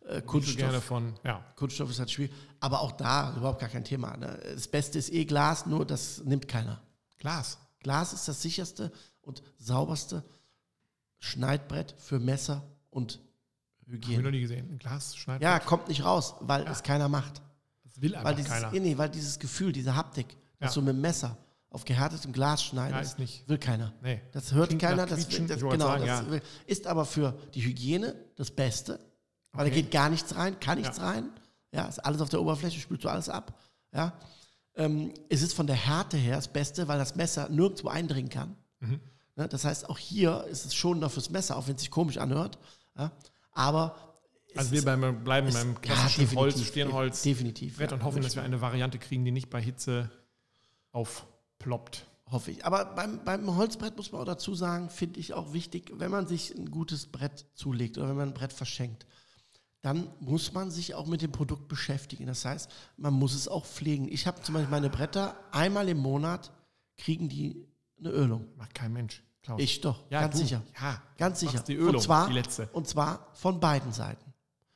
Äh, 0.08 0.22
Kunststoff, 0.22 0.58
gerne 0.58 0.82
von, 0.82 1.14
ja. 1.24 1.44
Kunststoff 1.56 1.90
ist 1.90 2.00
halt 2.00 2.10
schwierig. 2.10 2.32
Aber 2.60 2.82
auch 2.82 2.94
da 2.94 3.36
überhaupt 3.36 3.60
gar 3.60 3.70
kein 3.70 3.84
Thema. 3.84 4.16
Ne? 4.18 4.40
Das 4.56 4.68
Beste 4.68 4.98
ist 4.98 5.12
eh 5.12 5.26
Glas, 5.26 5.66
nur 5.66 5.86
das 5.86 6.24
nimmt 6.24 6.48
keiner. 6.48 6.82
Glas. 7.18 7.58
Glas 7.82 8.14
ist 8.14 8.28
das 8.28 8.42
sicherste 8.42 8.92
und 9.22 9.44
sauberste 9.58 10.24
Schneidbrett 11.20 11.96
für 11.98 12.20
Messer 12.20 12.64
und 12.90 13.20
Habe 13.82 13.98
ich 13.98 14.06
Hygiene. 14.08 14.24
noch 14.24 14.32
nie 14.32 14.42
gesehen. 14.42 14.70
Ein 14.72 14.78
Glas 14.80 15.16
schneidet. 15.16 15.44
Ja, 15.44 15.60
kommt 15.60 15.88
nicht 15.90 16.04
raus, 16.06 16.36
weil 16.42 16.66
es 16.68 16.82
keiner 16.84 17.10
macht. 17.10 17.42
Das 17.84 18.02
will 18.02 18.12
Weil 18.14 18.20
einfach 18.20 18.36
dieses, 18.36 18.52
keiner. 18.52 18.72
nee, 18.72 18.98
weil 18.98 19.10
dieses 19.10 19.38
Gefühl, 19.40 19.72
diese 19.74 19.96
Haptik, 19.96 20.38
dass 20.60 20.76
Ja. 20.76 20.82
du 20.82 20.86
mit 20.88 20.96
dem 20.96 21.02
Messer 21.02 21.38
auf 21.72 21.86
gehärtetem 21.86 22.32
Glas 22.34 22.62
Ja, 22.62 22.68
schneidest, 22.70 23.14
ist 23.14 23.20
nicht. 23.20 23.48
will 23.48 23.58
keiner. 23.58 23.94
Nee. 24.02 24.22
Das 24.32 24.54
hört 24.54 24.70
Klingt 24.70 24.82
keiner. 24.82 25.06
Das, 25.06 25.28
das, 25.28 25.40
wollte 25.40 25.78
genau, 25.78 25.86
sagen, 25.86 26.06
das 26.06 26.26
ja. 26.28 26.40
ist 26.66 26.88
aber 26.88 27.06
für 27.06 27.38
die 27.54 27.62
Hygiene 27.64 28.16
das 28.36 28.52
Beste, 28.52 29.00
weil 29.52 29.68
Okay. 29.68 29.70
da 29.70 29.82
geht 29.82 29.92
gar 29.92 30.10
nichts 30.10 30.36
rein, 30.36 30.60
kann 30.60 30.80
nichts 30.80 30.98
Ja. 30.98 31.04
rein. 31.08 31.30
Ja, 31.72 31.86
ist 31.86 32.00
alles 32.00 32.22
auf 32.22 32.30
der 32.30 32.42
Oberfläche, 32.42 32.80
spülst 32.80 33.04
du 33.04 33.10
alles 33.10 33.30
ab. 33.30 33.60
Ja. 33.94 34.14
Ähm, 34.76 35.14
es 35.30 35.42
ist 35.44 35.54
von 35.54 35.68
der 35.68 35.76
Härte 35.76 36.18
her 36.18 36.36
das 36.38 36.48
Beste, 36.48 36.88
weil 36.88 36.98
das 36.98 37.16
Messer 37.16 37.50
nirgendwo 37.50 37.90
eindringen 37.90 38.30
kann. 38.30 38.56
Mhm. 38.80 39.00
Ne, 39.36 39.48
das 39.48 39.66
heißt, 39.66 39.90
auch 39.90 39.98
hier 39.98 40.46
ist 40.50 40.66
es 40.66 40.74
schonender 40.74 41.10
fürs 41.10 41.30
Messer, 41.30 41.58
auch 41.58 41.68
wenn 41.68 41.76
es 41.76 41.82
sich 41.82 41.92
komisch 41.92 42.18
anhört. 42.18 42.58
Ja. 42.98 43.12
Aber 43.52 43.96
es 44.52 44.58
Also 44.58 44.72
wir 44.72 44.84
beim, 44.84 45.24
bleiben 45.24 45.52
beim 45.54 45.74
ja, 45.74 45.80
klassischen 45.80 46.36
Holz, 46.36 46.54
definitiv, 46.56 46.68
Stirnholz, 46.68 47.22
Definitiv. 47.22 47.78
Brett 47.78 47.92
ja, 47.92 47.98
und 47.98 48.04
hoffen, 48.04 48.22
dass 48.24 48.36
wir 48.36 48.42
eine 48.44 48.62
Variante 48.62 48.98
kriegen, 48.98 49.24
die 49.26 49.32
nicht 49.32 49.50
bei 49.52 49.62
Hitze 49.62 50.10
aufploppt. 51.60 52.06
Hoffe 52.32 52.52
ich. 52.52 52.64
Aber 52.66 52.86
beim, 52.86 53.24
beim 53.26 53.56
Holzbrett 53.56 53.98
muss 53.98 54.12
man 54.12 54.22
auch 54.22 54.26
dazu 54.26 54.54
sagen, 54.54 54.90
finde 54.90 55.20
ich 55.20 55.34
auch 55.34 55.52
wichtig, 55.52 55.92
wenn 55.96 56.12
man 56.12 56.28
sich 56.28 56.56
ein 56.56 56.70
gutes 56.70 57.08
Brett 57.08 57.46
zulegt 57.56 57.98
oder 57.98 58.10
wenn 58.10 58.18
man 58.18 58.28
ein 58.30 58.34
Brett 58.36 58.54
verschenkt, 58.54 59.08
dann 59.82 60.08
muss 60.20 60.54
man 60.54 60.70
sich 60.70 60.94
auch 60.94 61.08
mit 61.08 61.22
dem 61.24 61.32
Produkt 61.32 61.68
beschäftigen. 61.68 62.28
Das 62.28 62.46
heißt, 62.46 62.70
man 62.98 63.14
muss 63.14 63.34
es 63.34 63.48
auch 63.48 63.66
pflegen. 63.66 64.08
Ich 64.12 64.28
habe 64.28 64.42
zum 64.44 64.54
Beispiel 64.54 64.70
meine 64.70 64.90
Bretter, 64.92 65.36
einmal 65.52 65.90
im 65.90 65.98
Monat 65.98 66.52
kriegen 66.98 67.30
die 67.30 67.66
eine 67.98 68.10
Ölung. 68.10 68.46
Macht 68.58 68.76
kein 68.76 68.94
Mensch. 68.94 69.24
Klaus. 69.42 69.60
Ich 69.60 69.82
doch, 69.82 70.04
Ja, 70.12 70.22
ganz 70.22 70.36
du. 70.36 70.42
sicher. 70.42 70.62
Ja, 70.80 71.02
Ganz 71.18 71.40
du 71.40 71.48
sicher. 71.48 71.64
Die 71.64 71.76
Ölung, 71.76 71.96
und, 71.96 72.02
zwar, 72.02 72.28
die 72.28 72.34
letzte. 72.34 72.70
und 72.74 72.88
zwar 72.88 73.30
von 73.34 73.60
beiden 73.60 73.92
Seiten. 73.92 74.34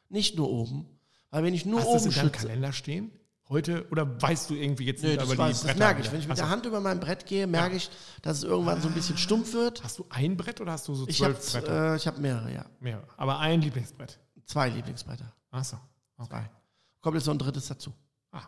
Nicht 0.09 0.37
nur 0.37 0.49
oben. 0.49 0.87
Weil 1.29 1.43
wenn 1.43 1.53
ich 1.53 1.65
nur 1.65 1.81
Hast 1.81 1.89
du 1.89 1.93
das 1.93 2.01
oben 2.03 2.09
in 2.11 2.15
deinem 2.15 2.27
schütze, 2.33 2.47
Kalender 2.47 2.73
stehen? 2.73 3.11
Heute? 3.53 3.87
Oder 3.91 4.21
weißt 4.21 4.49
du 4.49 4.55
irgendwie 4.55 4.85
jetzt 4.85 5.03
nicht 5.03 5.17
das, 5.17 5.31
über 5.31 5.37
weiß, 5.37 5.61
die 5.61 5.67
das 5.67 5.77
merke 5.77 6.01
ich. 6.01 6.11
Wenn 6.11 6.19
ich 6.19 6.25
mit 6.27 6.33
Achso. 6.33 6.43
der 6.43 6.49
Hand 6.49 6.65
über 6.65 6.81
mein 6.81 6.99
Brett 6.99 7.25
gehe, 7.25 7.47
merke 7.47 7.75
ich, 7.77 7.89
dass 8.21 8.39
es 8.39 8.43
irgendwann 8.43 8.81
so 8.81 8.89
ein 8.89 8.93
bisschen 8.93 9.17
stumpf 9.17 9.53
wird. 9.53 9.83
Hast 9.83 9.99
du 9.99 10.05
ein 10.09 10.35
Brett 10.35 10.59
oder 10.59 10.73
hast 10.73 10.87
du 10.87 10.95
so 10.95 11.07
Ich 11.07 11.23
habe 11.23 11.39
zwölf 11.39 11.63
Bretter? 11.65 11.93
äh, 11.93 11.95
ich 11.95 12.07
hab 12.07 12.17
mehrere, 12.17 12.51
ja. 12.53 12.65
Mehrere. 12.79 13.07
Aber 13.15 13.39
ein 13.39 13.61
Lieblingsbrett. 13.61 14.19
Zwei 14.45 14.69
Lieblingsbretter. 14.69 15.33
Achso. 15.51 15.77
Okay. 16.17 16.29
Zwei. 16.29 16.49
Kommt 17.01 17.15
jetzt 17.15 17.25
noch 17.27 17.35
ein 17.35 17.39
drittes 17.39 17.67
dazu. 17.67 17.93
Ah, 18.31 18.41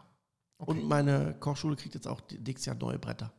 okay. 0.57 0.71
Und 0.71 0.87
meine 0.87 1.35
Kochschule 1.39 1.75
kriegt 1.75 1.93
jetzt 1.95 2.07
auch 2.07 2.21
nächstes 2.31 2.65
Jahr 2.65 2.75
neue 2.75 2.99
Bretter. 2.99 3.31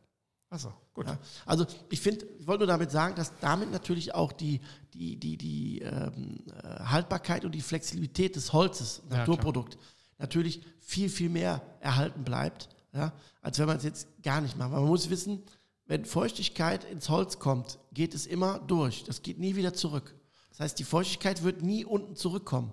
Achso, 0.49 0.71
gut. 0.93 1.07
Ja. 1.07 1.17
Also 1.45 1.65
ich 1.89 1.99
finde, 1.99 2.25
ich 2.39 2.47
wollte 2.47 2.59
nur 2.59 2.67
damit 2.67 2.89
sagen, 2.89 3.15
dass 3.15 3.33
damit 3.41 3.69
natürlich 3.71 4.15
auch 4.15 4.31
die, 4.31 4.61
die, 4.93 5.19
die, 5.19 5.37
die 5.37 5.79
ähm, 5.81 6.45
äh, 6.63 6.83
Haltbarkeit 6.85 7.43
und 7.43 7.51
die 7.53 7.59
Flexibilität 7.61 8.37
des 8.37 8.53
Holzes, 8.53 9.01
Ja, 9.09 9.17
Naturprodukt, 9.17 9.77
natürlich 10.17 10.61
viel, 10.79 11.09
viel 11.09 11.29
mehr 11.29 11.61
erhalten 11.79 12.23
bleibt, 12.23 12.69
ja, 12.93 13.13
als 13.41 13.59
wenn 13.59 13.67
man 13.67 13.77
es 13.77 13.83
jetzt 13.83 14.07
gar 14.23 14.41
nicht 14.41 14.57
macht. 14.57 14.71
Weil 14.71 14.79
man 14.81 14.89
muss 14.89 15.09
wissen, 15.09 15.43
wenn 15.85 16.05
Feuchtigkeit 16.05 16.83
ins 16.85 17.09
Holz 17.09 17.39
kommt, 17.39 17.79
geht 17.93 18.13
es 18.13 18.25
immer 18.25 18.59
durch. 18.59 19.03
Das 19.05 19.21
geht 19.21 19.39
nie 19.39 19.55
wieder 19.55 19.73
zurück. 19.73 20.15
Das 20.49 20.59
heißt, 20.59 20.79
die 20.79 20.83
Feuchtigkeit 20.83 21.43
wird 21.43 21.61
nie 21.61 21.85
unten 21.85 22.15
zurückkommen. 22.15 22.71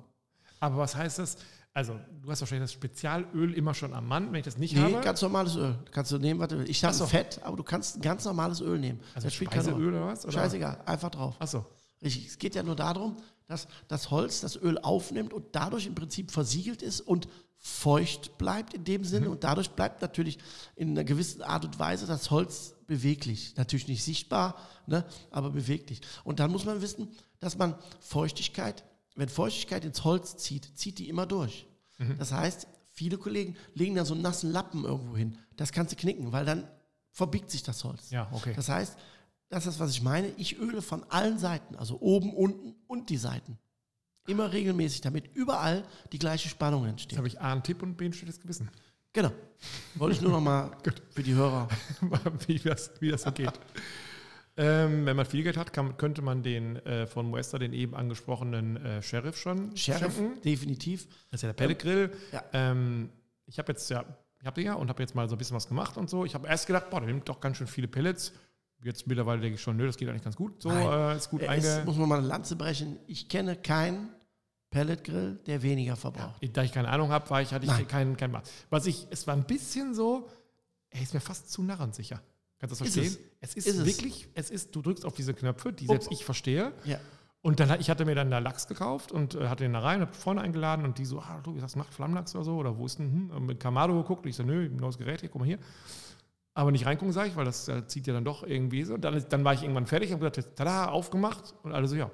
Aber 0.60 0.78
was 0.78 0.96
heißt 0.96 1.18
das? 1.18 1.36
Also, 1.76 1.98
du 2.22 2.30
hast 2.30 2.40
wahrscheinlich 2.40 2.64
das 2.70 2.72
Spezialöl 2.72 3.52
immer 3.52 3.74
schon 3.74 3.92
am 3.94 4.06
Mann, 4.06 4.28
wenn 4.28 4.38
ich 4.38 4.44
das 4.44 4.56
nicht 4.56 4.74
Nee, 4.74 4.80
habe. 4.80 5.00
ganz 5.00 5.20
normales 5.20 5.56
Öl. 5.56 5.76
Kannst 5.90 6.12
du 6.12 6.18
nehmen, 6.18 6.40
willst. 6.40 6.68
Ich 6.70 6.80
so. 6.80 7.04
Fett, 7.06 7.40
aber 7.42 7.56
du 7.56 7.64
kannst 7.64 7.96
ein 7.96 8.00
ganz 8.00 8.24
normales 8.24 8.60
Öl 8.60 8.78
nehmen. 8.78 9.00
also. 9.14 9.28
Speiseöl 9.28 9.88
oder 9.88 10.06
was? 10.06 10.24
Oder? 10.24 10.32
Scheißegal, 10.34 10.80
einfach 10.86 11.10
drauf. 11.10 11.34
Achso. 11.40 11.66
Richtig. 12.04 12.26
Es 12.26 12.38
geht 12.38 12.54
ja 12.54 12.62
nur 12.62 12.76
darum, 12.76 13.16
dass 13.46 13.66
das 13.88 14.10
Holz 14.10 14.40
das 14.40 14.56
Öl 14.56 14.78
aufnimmt 14.78 15.32
und 15.32 15.46
dadurch 15.52 15.86
im 15.86 15.94
Prinzip 15.94 16.30
versiegelt 16.30 16.82
ist 16.82 17.00
und 17.00 17.28
feucht 17.58 18.36
bleibt 18.36 18.74
in 18.74 18.84
dem 18.84 19.00
Mhm. 19.02 19.06
Sinne. 19.06 19.30
Und 19.30 19.42
dadurch 19.44 19.70
bleibt 19.70 20.02
natürlich 20.02 20.38
in 20.76 20.90
einer 20.90 21.04
gewissen 21.04 21.42
Art 21.42 21.64
und 21.64 21.78
Weise 21.78 22.06
das 22.06 22.30
Holz 22.30 22.74
beweglich. 22.86 23.54
Natürlich 23.56 23.88
nicht 23.88 24.04
sichtbar, 24.04 24.56
ne, 24.86 25.04
aber 25.30 25.50
beweglich. 25.50 26.00
Und 26.24 26.40
dann 26.40 26.50
muss 26.50 26.66
man 26.66 26.82
wissen, 26.82 27.08
dass 27.40 27.56
man 27.56 27.74
Feuchtigkeit, 28.00 28.84
wenn 29.14 29.28
Feuchtigkeit 29.28 29.84
ins 29.84 30.04
Holz 30.04 30.36
zieht, 30.36 30.76
zieht 30.78 30.98
die 30.98 31.08
immer 31.08 31.24
durch. 31.26 31.66
Mhm. 31.98 32.18
Das 32.18 32.32
heißt, 32.32 32.66
viele 32.90 33.16
Kollegen 33.16 33.56
legen 33.74 33.94
da 33.94 34.04
so 34.04 34.12
einen 34.14 34.22
nassen 34.22 34.52
Lappen 34.52 34.84
irgendwo 34.84 35.16
hin. 35.16 35.38
Das 35.56 35.72
kannst 35.72 35.92
du 35.92 35.96
knicken, 35.96 36.32
weil 36.32 36.44
dann 36.44 36.68
verbiegt 37.12 37.50
sich 37.50 37.62
das 37.62 37.82
Holz. 37.84 38.10
Ja, 38.10 38.28
okay. 38.32 38.52
Das 38.54 38.68
heißt, 38.68 38.96
das 39.54 39.66
ist, 39.66 39.78
was 39.78 39.92
ich 39.92 40.02
meine. 40.02 40.28
Ich 40.36 40.58
öle 40.58 40.82
von 40.82 41.04
allen 41.10 41.38
Seiten, 41.38 41.76
also 41.76 42.00
oben, 42.00 42.34
unten 42.34 42.74
und 42.88 43.08
die 43.08 43.16
Seiten. 43.16 43.56
Immer 44.26 44.52
regelmäßig, 44.52 45.02
damit 45.02 45.34
überall 45.34 45.84
die 46.12 46.18
gleiche 46.18 46.48
Spannung 46.48 46.82
Jetzt 46.82 46.90
entsteht. 46.92 47.18
habe 47.18 47.28
ich 47.28 47.40
A, 47.40 47.52
einen 47.52 47.62
Tipp 47.62 47.82
und 47.82 47.96
B, 47.96 48.06
ein 48.06 48.12
schlechtes 48.12 48.40
Gewissen. 48.40 48.68
Genau. 49.12 49.30
Wollte 49.94 50.16
ich 50.16 50.22
nur 50.22 50.32
noch 50.32 50.40
mal 50.40 50.76
für 51.10 51.22
die 51.22 51.34
Hörer. 51.34 51.68
wie, 52.46 52.58
das, 52.58 52.90
wie 53.00 53.10
das 53.10 53.22
so 53.22 53.30
geht. 53.30 53.52
ähm, 54.56 55.06
wenn 55.06 55.14
man 55.14 55.24
viel 55.24 55.44
Geld 55.44 55.56
hat, 55.56 55.72
kann, 55.72 55.96
könnte 55.98 56.20
man 56.20 56.42
den 56.42 56.76
äh, 56.84 57.06
von 57.06 57.26
Moesta, 57.28 57.58
den 57.58 57.72
eben 57.72 57.94
angesprochenen 57.94 58.76
äh, 58.76 59.02
Sheriff 59.02 59.36
schon 59.38 59.76
Sheriff, 59.76 60.16
schenken. 60.16 60.40
definitiv. 60.42 61.06
Das 61.30 61.38
ist 61.38 61.42
ja 61.42 61.48
der 61.50 61.54
Pelletgrill. 61.54 62.10
Ja. 62.32 62.42
Ähm, 62.52 63.10
ich 63.46 63.58
habe 63.58 63.70
jetzt 63.70 63.88
ja, 63.90 64.04
ich 64.40 64.46
habe 64.46 64.62
ja 64.62 64.74
und 64.74 64.88
habe 64.88 65.00
jetzt 65.02 65.14
mal 65.14 65.28
so 65.28 65.36
ein 65.36 65.38
bisschen 65.38 65.54
was 65.56 65.68
gemacht 65.68 65.96
und 65.96 66.10
so. 66.10 66.24
Ich 66.24 66.34
habe 66.34 66.48
erst 66.48 66.66
gedacht, 66.66 66.90
boah, 66.90 67.00
der 67.00 67.08
nimmt 67.08 67.28
doch 67.28 67.40
ganz 67.40 67.58
schön 67.58 67.68
viele 67.68 67.86
Pellets. 67.86 68.32
Jetzt 68.84 69.06
mittlerweile 69.06 69.40
denke 69.40 69.54
ich 69.56 69.62
schon, 69.62 69.76
nö, 69.76 69.86
das 69.86 69.96
geht 69.96 70.08
eigentlich 70.08 70.22
ganz 70.22 70.36
gut. 70.36 70.60
So, 70.62 70.68
Nein. 70.68 70.86
äh, 71.14 71.16
ist 71.16 71.30
gut 71.30 71.40
Es 71.42 71.48
einge... 71.48 71.82
muss 71.86 71.96
man 71.96 72.08
mal 72.08 72.18
eine 72.18 72.26
Lanze 72.26 72.54
brechen. 72.54 72.98
Ich 73.06 73.28
kenne 73.30 73.56
keinen 73.56 74.10
Pelletgrill, 74.70 75.40
der 75.46 75.62
weniger 75.62 75.96
verbraucht. 75.96 76.40
Da 76.52 76.62
ich 76.62 76.72
keine 76.72 76.88
Ahnung 76.88 77.10
habe, 77.10 77.28
war 77.30 77.40
ich, 77.40 77.52
hatte 77.54 77.64
ich 77.66 77.88
keinen 77.88 78.16
kein 78.16 78.30
Maß. 78.30 78.42
Was 78.70 78.86
ich, 78.86 79.06
es 79.10 79.26
war 79.26 79.34
ein 79.34 79.44
bisschen 79.44 79.94
so, 79.94 80.28
er 80.90 81.00
ist 81.02 81.14
mir 81.14 81.20
fast 81.20 81.50
zu 81.50 81.62
narrensicher. 81.62 82.20
Kannst 82.58 82.78
du 82.80 82.84
das 82.84 82.88
Ist 82.94 83.02
verstehen? 83.02 83.24
Es, 83.40 83.54
ist, 83.54 83.66
Ist 83.66 83.78
es. 83.78 83.86
wirklich, 83.86 84.28
es 84.34 84.50
ist, 84.50 84.74
du 84.76 84.82
drückst 84.82 85.04
auf 85.06 85.14
diese 85.14 85.32
Knöpfe, 85.32 85.72
die 85.72 85.84
Oh. 85.86 85.92
selbst 85.92 86.10
ich 86.12 86.24
verstehe. 86.24 86.72
Ja. 86.84 86.98
Und 87.40 87.60
dann, 87.60 87.78
ich 87.78 87.90
hatte 87.90 88.04
mir 88.04 88.14
dann 88.14 88.30
da 88.30 88.38
Lachs 88.38 88.66
gekauft 88.68 89.12
und 89.12 89.34
äh, 89.34 89.48
hatte 89.48 89.64
den 89.64 89.74
da 89.74 89.80
rein, 89.80 90.00
habe 90.00 90.12
Freunde 90.14 90.42
eingeladen 90.42 90.84
und 90.84 90.98
die 90.98 91.04
so, 91.04 91.20
ah, 91.20 91.40
du, 91.42 91.60
hast 91.62 91.76
Nacht 91.76 91.92
Flammlachs 91.92 92.34
oder 92.34 92.44
so, 92.44 92.56
oder 92.56 92.76
wo 92.78 92.86
ist 92.86 92.98
denn, 92.98 93.30
hm, 93.32 93.46
mit 93.46 93.60
Kamado 93.60 93.94
geguckt, 93.94 94.24
und 94.24 94.30
ich 94.30 94.36
so, 94.36 94.42
nö, 94.42 94.68
neues 94.70 94.96
Gerät, 94.98 95.20
hier, 95.20 95.28
guck 95.28 95.40
mal 95.40 95.46
hier. 95.46 95.58
Aber 96.56 96.70
nicht 96.70 96.86
reingucken, 96.86 97.12
sage 97.12 97.30
ich, 97.30 97.36
weil 97.36 97.44
das 97.44 97.68
zieht 97.88 98.06
ja 98.06 98.12
dann 98.14 98.24
doch 98.24 98.44
irgendwie 98.44 98.84
so. 98.84 98.96
Dann, 98.96 99.14
ist- 99.14 99.28
dann 99.28 99.44
war 99.44 99.54
ich 99.54 99.62
irgendwann 99.62 99.86
fertig 99.86 100.12
und 100.12 100.20
gesagt, 100.20 100.56
tada, 100.56 100.86
aufgemacht 100.88 101.54
und 101.64 101.72
alle 101.72 101.88
so, 101.88 101.96
ja, 101.96 102.10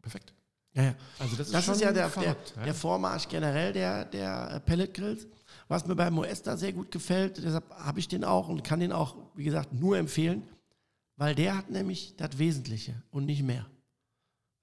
perfekt. 0.00 0.32
Ja, 0.72 0.82
ja. 0.84 0.94
Also 1.18 1.36
das 1.36 1.46
ist, 1.48 1.54
Das 1.54 1.64
schon 1.66 1.74
ist 1.74 1.80
ja 1.82 1.92
der, 1.92 2.02
der, 2.04 2.10
verrückt, 2.10 2.54
der 2.64 2.74
Vormarsch 2.74 3.28
generell 3.28 3.72
der, 3.72 4.06
der 4.06 4.50
äh, 4.54 4.60
Pelletgrills. 4.60 5.26
Was 5.68 5.86
mir 5.86 5.94
beim 5.94 6.14
Moesta 6.14 6.56
sehr 6.56 6.72
gut 6.72 6.90
gefällt, 6.90 7.36
deshalb 7.42 7.70
habe 7.70 7.98
ich 8.00 8.08
den 8.08 8.24
auch 8.24 8.48
und 8.48 8.64
kann 8.64 8.80
den 8.80 8.90
auch, 8.92 9.16
wie 9.34 9.44
gesagt, 9.44 9.72
nur 9.72 9.96
empfehlen, 9.98 10.42
weil 11.16 11.34
der 11.34 11.56
hat 11.56 11.70
nämlich 11.70 12.16
das 12.16 12.38
Wesentliche 12.38 12.94
und 13.10 13.24
nicht 13.26 13.42
mehr. 13.42 13.66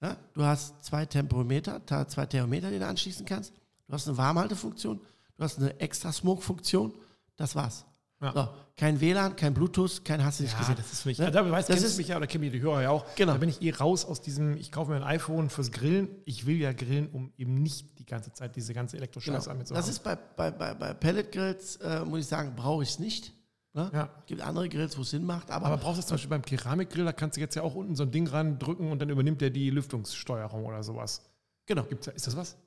Ja? 0.02 0.18
Du 0.34 0.44
hast 0.44 0.84
zwei 0.84 1.06
Tempometer, 1.06 1.82
zwei 2.08 2.26
Thermometer, 2.26 2.72
die 2.72 2.80
du 2.80 2.86
anschließen 2.88 3.26
kannst. 3.26 3.54
Du 3.88 3.94
hast 3.94 4.08
eine 4.08 4.18
Warmhaltefunktion, 4.18 5.00
du 5.38 5.44
hast 5.44 5.60
eine 5.60 5.80
extra 5.80 6.12
Smoke-Funktion. 6.12 6.94
Das 7.38 7.56
war's. 7.56 7.86
Ja. 8.22 8.34
So, 8.34 8.50
kein 8.78 9.02
WLAN, 9.02 9.36
kein 9.36 9.54
Bluetooth, 9.54 10.06
kein 10.06 10.24
hast 10.24 10.40
du 10.40 10.44
nicht 10.44 10.54
Ja, 10.54 10.60
gesehen. 10.60 10.76
das 10.78 10.94
ist 10.94 11.02
für 11.02 11.10
mich. 11.10 11.18
Ne? 11.18 11.32
Da 11.32 11.44
weißt, 11.50 11.70
Das 11.70 11.76
kennst 11.76 11.86
ist- 11.90 11.96
du 11.98 12.02
mich 12.02 12.08
ja 12.10 12.18
oder 12.18 12.28
kennen 12.28 12.52
die 12.52 12.62
Hörer 12.62 12.82
ja 12.84 12.90
auch. 12.92 13.04
Genau. 13.16 13.34
Da 13.34 13.40
bin 13.40 13.50
ich 13.50 13.62
eh 13.62 13.72
raus 13.72 14.06
aus 14.06 14.22
diesem, 14.22 14.56
ich 14.58 14.72
kaufe 14.72 14.92
mir 14.92 14.98
ein 14.98 15.04
iPhone 15.04 15.50
fürs 15.50 15.72
Grillen. 15.72 16.08
Ich 16.26 16.46
will 16.46 16.58
ja 16.58 16.72
grillen, 16.72 17.10
um 17.12 17.34
eben 17.38 17.56
nicht 17.56 17.98
die 18.00 18.06
ganze 18.06 18.32
Zeit 18.34 18.56
diese 18.56 18.74
ganze 18.76 18.98
Elektroscheiße 18.98 19.48
Genau. 19.50 19.58
mit 19.58 19.68
zu 19.68 19.74
Das 19.74 19.88
ist 19.88 20.04
bei, 20.04 20.16
bei, 20.16 20.52
bei, 20.52 20.74
bei 20.76 20.94
Pelletgrills, 20.94 21.78
äh, 21.78 22.06
muss 22.06 22.20
ich 22.20 22.28
sagen, 22.28 22.54
brauche 22.56 22.84
ich 22.84 22.90
es 22.90 23.00
nicht. 23.00 23.34
Ne? 23.74 23.90
Ja. 23.94 24.10
Es 24.20 24.26
gibt 24.28 24.42
andere 24.42 24.70
Grills, 24.70 24.98
wo 24.98 25.02
es 25.02 25.10
Sinn 25.10 25.24
macht, 25.26 25.50
aber, 25.50 25.66
Aber 25.68 25.78
brauchst 25.78 26.00
du 26.04 26.06
zum 26.06 26.16
Beispiel 26.16 26.30
beim 26.30 26.42
Keramikgrill, 26.44 27.06
da 27.06 27.14
kannst 27.14 27.38
du 27.38 27.42
jetzt 27.42 27.56
ja 27.56 27.64
auch 27.64 27.74
unten 27.74 27.96
so 27.96 28.04
ein 28.04 28.12
Ding 28.12 28.26
drücken 28.60 28.92
und 28.92 29.00
dann 29.00 29.10
übernimmt 29.10 29.42
der 29.42 29.50
die 29.50 29.70
Lüftungssteuerung 29.72 30.66
oder 30.66 30.84
sowas. 30.84 31.22
genau. 31.66 31.84
Gibt's, 31.84 32.08
ist 32.08 32.28
das 32.28 32.36
was? 32.36 32.58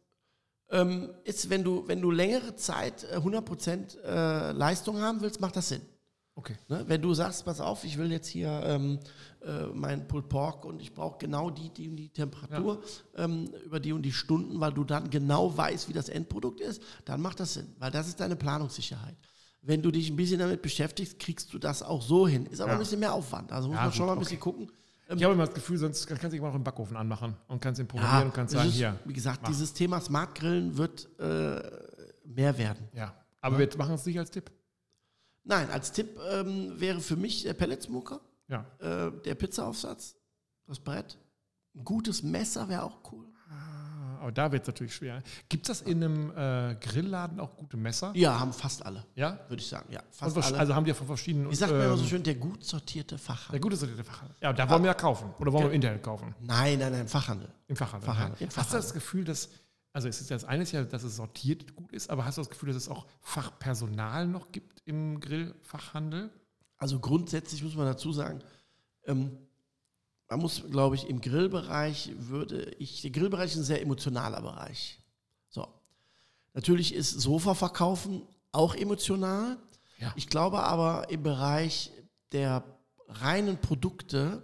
Ähm, 0.74 1.10
ist, 1.24 1.48
wenn 1.50 1.62
du, 1.62 1.86
wenn 1.86 2.00
du 2.02 2.10
längere 2.10 2.56
Zeit 2.56 3.04
äh, 3.12 3.16
100% 3.18 4.00
äh, 4.02 4.52
Leistung 4.52 5.00
haben 5.00 5.20
willst, 5.20 5.40
macht 5.40 5.56
das 5.56 5.68
Sinn. 5.68 5.82
Okay. 6.36 6.56
Ne? 6.68 6.84
Wenn 6.88 7.00
du 7.00 7.14
sagst, 7.14 7.44
pass 7.44 7.60
auf, 7.60 7.84
ich 7.84 7.96
will 7.96 8.10
jetzt 8.10 8.26
hier 8.26 8.50
ähm, 8.64 8.98
äh, 9.46 9.66
mein 9.72 10.08
Pulled 10.08 10.28
Pork 10.28 10.64
und 10.64 10.82
ich 10.82 10.92
brauche 10.92 11.18
genau 11.18 11.48
die, 11.50 11.70
die 11.70 11.88
und 11.88 11.94
die 11.96 12.08
Temperatur 12.08 12.82
ähm, 13.16 13.50
über 13.64 13.78
die 13.78 13.92
und 13.92 14.02
die 14.02 14.12
Stunden, 14.12 14.58
weil 14.58 14.72
du 14.72 14.82
dann 14.82 15.10
genau 15.10 15.56
weißt, 15.56 15.88
wie 15.88 15.92
das 15.92 16.08
Endprodukt 16.08 16.60
ist, 16.60 16.82
dann 17.04 17.20
macht 17.20 17.38
das 17.38 17.54
Sinn, 17.54 17.68
weil 17.78 17.92
das 17.92 18.08
ist 18.08 18.18
deine 18.18 18.34
Planungssicherheit. 18.34 19.16
Wenn 19.62 19.80
du 19.80 19.92
dich 19.92 20.10
ein 20.10 20.16
bisschen 20.16 20.40
damit 20.40 20.60
beschäftigst, 20.60 21.20
kriegst 21.20 21.52
du 21.54 21.58
das 21.60 21.82
auch 21.84 22.02
so 22.02 22.26
hin. 22.26 22.46
Ist 22.46 22.60
aber 22.60 22.72
Ja. 22.72 22.76
ein 22.78 22.80
bisschen 22.80 22.98
mehr 23.00 23.14
Aufwand. 23.14 23.52
Also 23.52 23.68
muss 23.68 23.76
Ja, 23.76 23.84
man 23.84 23.92
schon 23.92 24.00
gut, 24.00 24.06
mal 24.08 24.12
ein 24.14 24.18
bisschen 24.18 24.40
gucken. 24.40 24.70
Ich 25.08 25.22
habe 25.22 25.34
immer 25.34 25.44
das 25.46 25.54
Gefühl, 25.54 25.76
sonst 25.76 26.06
kannst 26.06 26.24
du 26.24 26.28
dich 26.30 26.38
immer 26.38 26.48
noch 26.48 26.54
im 26.54 26.64
Backofen 26.64 26.96
anmachen 26.96 27.36
und 27.48 27.60
kannst 27.60 27.78
ihn 27.80 27.86
programmieren 27.86 28.20
Ja, 28.20 28.26
und 28.26 28.34
kannst 28.34 28.54
sagen, 28.54 28.68
ist, 28.68 28.74
hier. 28.74 28.98
wie 29.04 29.12
gesagt, 29.12 29.42
mach. 29.42 29.48
dieses 29.50 29.72
Thema 29.74 30.00
Smart 30.00 30.34
Grillen 30.34 30.76
wird 30.78 31.08
äh, 31.20 31.60
mehr 32.24 32.56
werden. 32.56 32.88
Ja. 32.94 33.14
Aber 33.40 33.58
wir 33.58 33.68
machen 33.76 33.94
es 33.94 34.06
nicht 34.06 34.18
als 34.18 34.30
Tipp. 34.30 34.50
Nein, 35.44 35.68
als 35.70 35.92
Tipp 35.92 36.18
ähm, 36.30 36.72
wäre 36.80 37.00
für 37.00 37.16
mich 37.16 37.42
der 37.42 37.52
Pelletsmoker, 37.52 38.20
Ja. 38.48 38.64
äh, 38.78 39.12
der 39.24 39.34
Pizzaaufsatz, 39.34 40.16
das 40.66 40.80
Brett. 40.80 41.18
Ein 41.74 41.84
gutes 41.84 42.22
Messer 42.22 42.66
wäre 42.70 42.82
auch 42.84 43.00
cool. 43.12 43.26
Aber 44.24 44.32
da 44.32 44.50
wird 44.50 44.62
es 44.62 44.68
natürlich 44.68 44.94
schwer. 44.94 45.22
Gibt 45.50 45.68
es 45.68 45.80
das 45.80 45.86
in 45.86 46.02
einem 46.02 46.30
äh, 46.34 46.76
Grillladen 46.80 47.38
auch 47.40 47.54
gute 47.58 47.76
Messer? 47.76 48.10
Ja, 48.16 48.40
haben 48.40 48.54
fast 48.54 48.82
alle, 48.86 49.04
Ja? 49.14 49.38
würde 49.48 49.60
ich 49.60 49.68
sagen. 49.68 49.92
Ja, 49.92 50.02
fast 50.10 50.34
was- 50.34 50.46
alle. 50.46 50.58
Also 50.60 50.74
haben 50.74 50.84
die 50.84 50.88
ja 50.88 50.94
von 50.94 51.06
verschiedenen. 51.06 51.50
Wie 51.50 51.54
sagt 51.54 51.72
man 51.72 51.82
immer 51.82 51.94
so 51.98 52.04
ähm, 52.04 52.08
schön, 52.08 52.22
der 52.22 52.36
gut 52.36 52.64
sortierte 52.64 53.16
Der 53.16 53.18
Fachhandel. 53.18 53.60
gute 53.60 53.76
sortierte 53.76 54.02
Fachhandel. 54.02 54.34
Ja, 54.40 54.54
da 54.54 54.66
wollen 54.70 54.82
wir 54.82 54.88
ja 54.88 54.94
kaufen. 54.94 55.28
Oder 55.38 55.52
wollen 55.52 55.64
wir 55.64 55.68
im 55.68 55.74
Internet 55.74 56.02
kaufen? 56.02 56.34
Nein, 56.40 56.78
nein, 56.78 56.92
nein, 56.92 57.06
Fachhandel. 57.06 57.50
Im 57.66 57.76
Fachhandel. 57.76 58.06
Fachhandel, 58.06 58.48
ja. 58.48 58.56
Hast 58.56 58.72
du 58.72 58.76
das 58.78 58.94
Gefühl, 58.94 59.24
dass, 59.24 59.50
also 59.92 60.08
es 60.08 60.18
ist 60.22 60.30
ja 60.30 60.36
das 60.36 60.44
eine 60.46 60.64
ja, 60.64 60.84
dass 60.84 61.02
es 61.02 61.16
sortiert 61.16 61.76
gut 61.76 61.92
ist, 61.92 62.08
aber 62.08 62.24
hast 62.24 62.38
du 62.38 62.40
das 62.40 62.48
Gefühl, 62.48 62.68
dass 62.68 62.76
es 62.78 62.88
auch 62.88 63.04
Fachpersonal 63.20 64.26
noch 64.26 64.52
gibt 64.52 64.80
im 64.86 65.20
Grillfachhandel? 65.20 66.30
Also 66.78 66.98
grundsätzlich 66.98 67.62
muss 67.62 67.76
man 67.76 67.84
dazu 67.84 68.10
sagen, 68.10 68.40
ähm, 69.06 69.36
man 70.34 70.42
muss, 70.42 70.64
glaube 70.68 70.96
ich, 70.96 71.08
im 71.08 71.20
Grillbereich 71.20 72.10
würde 72.16 72.74
ich, 72.80 73.02
der 73.02 73.12
Grillbereich 73.12 73.52
ist 73.52 73.56
ein 73.58 73.62
sehr 73.62 73.80
emotionaler 73.80 74.42
Bereich. 74.42 74.98
So. 75.48 75.68
Natürlich 76.54 76.92
ist 76.92 77.12
Sofa 77.12 77.54
verkaufen 77.54 78.22
auch 78.50 78.74
emotional. 78.74 79.58
Ja. 79.98 80.12
Ich 80.16 80.28
glaube 80.28 80.64
aber 80.64 81.08
im 81.10 81.22
Bereich 81.22 81.92
der 82.32 82.64
reinen 83.06 83.58
Produkte 83.58 84.42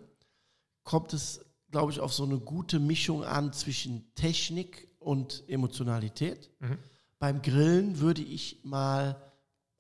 kommt 0.85 1.13
es, 1.13 1.45
glaube 1.73 1.91
ich, 1.91 1.99
auf 1.99 2.13
so 2.13 2.23
eine 2.23 2.39
gute 2.39 2.79
Mischung 2.79 3.25
an 3.25 3.53
zwischen 3.53 4.15
Technik 4.15 4.89
und 5.01 5.43
Emotionalität. 5.49 6.51
Mhm. 6.61 6.79
Beim 7.19 7.43
Grillen 7.43 7.99
würde 7.99 8.23
ich 8.23 8.61
mal 8.63 9.21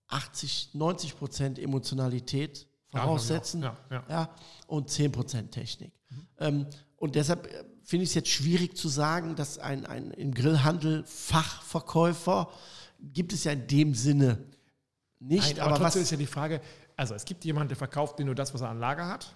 80, 0.08 0.70
90 0.74 1.16
Prozent 1.16 1.58
Emotionalität 1.60 2.66
voraussetzen. 2.88 3.62
Ja, 3.62 3.76
ja. 3.90 4.04
ja, 4.08 4.34
und 4.66 4.90
10% 4.90 5.50
Technik. 5.50 5.92
Ähm, 6.38 6.66
und 6.96 7.14
deshalb 7.14 7.46
äh, 7.46 7.64
finde 7.84 8.04
ich 8.04 8.10
es 8.10 8.14
jetzt 8.14 8.28
schwierig 8.30 8.76
zu 8.76 8.88
sagen, 8.88 9.34
dass 9.36 9.58
ein, 9.58 9.86
ein 9.86 10.10
im 10.12 10.32
Grillhandel 10.34 11.04
Fachverkäufer 11.04 12.50
gibt 13.00 13.32
es 13.32 13.44
ja 13.44 13.52
in 13.52 13.66
dem 13.66 13.94
Sinne 13.94 14.38
nicht. 15.18 15.56
Nein, 15.56 15.60
aber, 15.60 15.62
aber 15.62 15.72
was, 15.72 15.80
trotzdem 15.94 16.02
ist 16.02 16.10
ja 16.10 16.16
die 16.16 16.26
Frage, 16.26 16.60
also 16.96 17.14
es 17.14 17.24
gibt 17.24 17.44
jemanden, 17.44 17.68
der 17.68 17.76
verkauft 17.76 18.18
dir 18.18 18.24
nur 18.24 18.34
das, 18.34 18.52
was 18.54 18.60
er 18.60 18.68
an 18.68 18.78
Lager 18.78 19.06
hat 19.08 19.34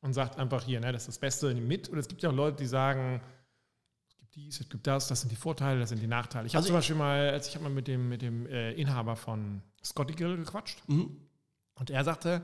und 0.00 0.12
sagt 0.12 0.38
einfach 0.38 0.62
hier, 0.64 0.80
ne, 0.80 0.92
das 0.92 1.02
ist 1.02 1.08
das 1.08 1.18
Beste, 1.18 1.52
nimm 1.54 1.66
mit. 1.66 1.88
Und 1.88 1.98
es 1.98 2.08
gibt 2.08 2.22
ja 2.22 2.28
auch 2.30 2.34
Leute, 2.34 2.58
die 2.58 2.66
sagen, 2.66 3.20
es 4.06 4.16
gibt 4.16 4.34
dies, 4.34 4.60
es 4.60 4.68
gibt 4.68 4.86
das, 4.86 5.08
das 5.08 5.20
sind 5.22 5.30
die 5.32 5.36
Vorteile, 5.36 5.80
das 5.80 5.88
sind 5.88 6.02
die 6.02 6.06
Nachteile. 6.06 6.46
Ich 6.46 6.54
habe 6.54 6.58
Also 6.62 6.68
zum 6.68 6.76
Beispiel 6.76 6.96
mal, 6.96 7.30
als 7.30 7.48
ich 7.48 7.54
habe 7.54 7.64
mal 7.64 7.70
mit 7.70 7.88
dem, 7.88 8.08
mit 8.08 8.20
dem 8.22 8.46
äh, 8.46 8.72
Inhaber 8.72 9.16
von 9.16 9.62
Scotty 9.82 10.14
Grill 10.14 10.36
gequatscht 10.36 10.82
Mhm. 10.88 11.16
und 11.76 11.90
er 11.90 12.04
sagte, 12.04 12.42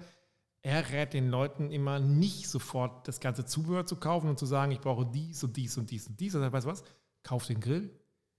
er 0.62 0.90
rät 0.90 1.14
den 1.14 1.30
Leuten 1.30 1.70
immer 1.70 1.98
nicht 1.98 2.48
sofort 2.48 3.08
das 3.08 3.20
ganze 3.20 3.44
Zubehör 3.44 3.86
zu 3.86 3.96
kaufen 3.96 4.28
und 4.28 4.38
zu 4.38 4.46
sagen, 4.46 4.72
ich 4.72 4.80
brauche 4.80 5.06
dies 5.06 5.42
und 5.42 5.56
dies 5.56 5.76
und 5.78 5.90
dies 5.90 6.06
und 6.06 6.20
dies. 6.20 6.34
Also 6.34 6.52
weißt 6.52 6.66
du 6.66 6.70
was? 6.70 6.84
Kauf 7.22 7.46
den 7.46 7.60
Grill, 7.60 7.90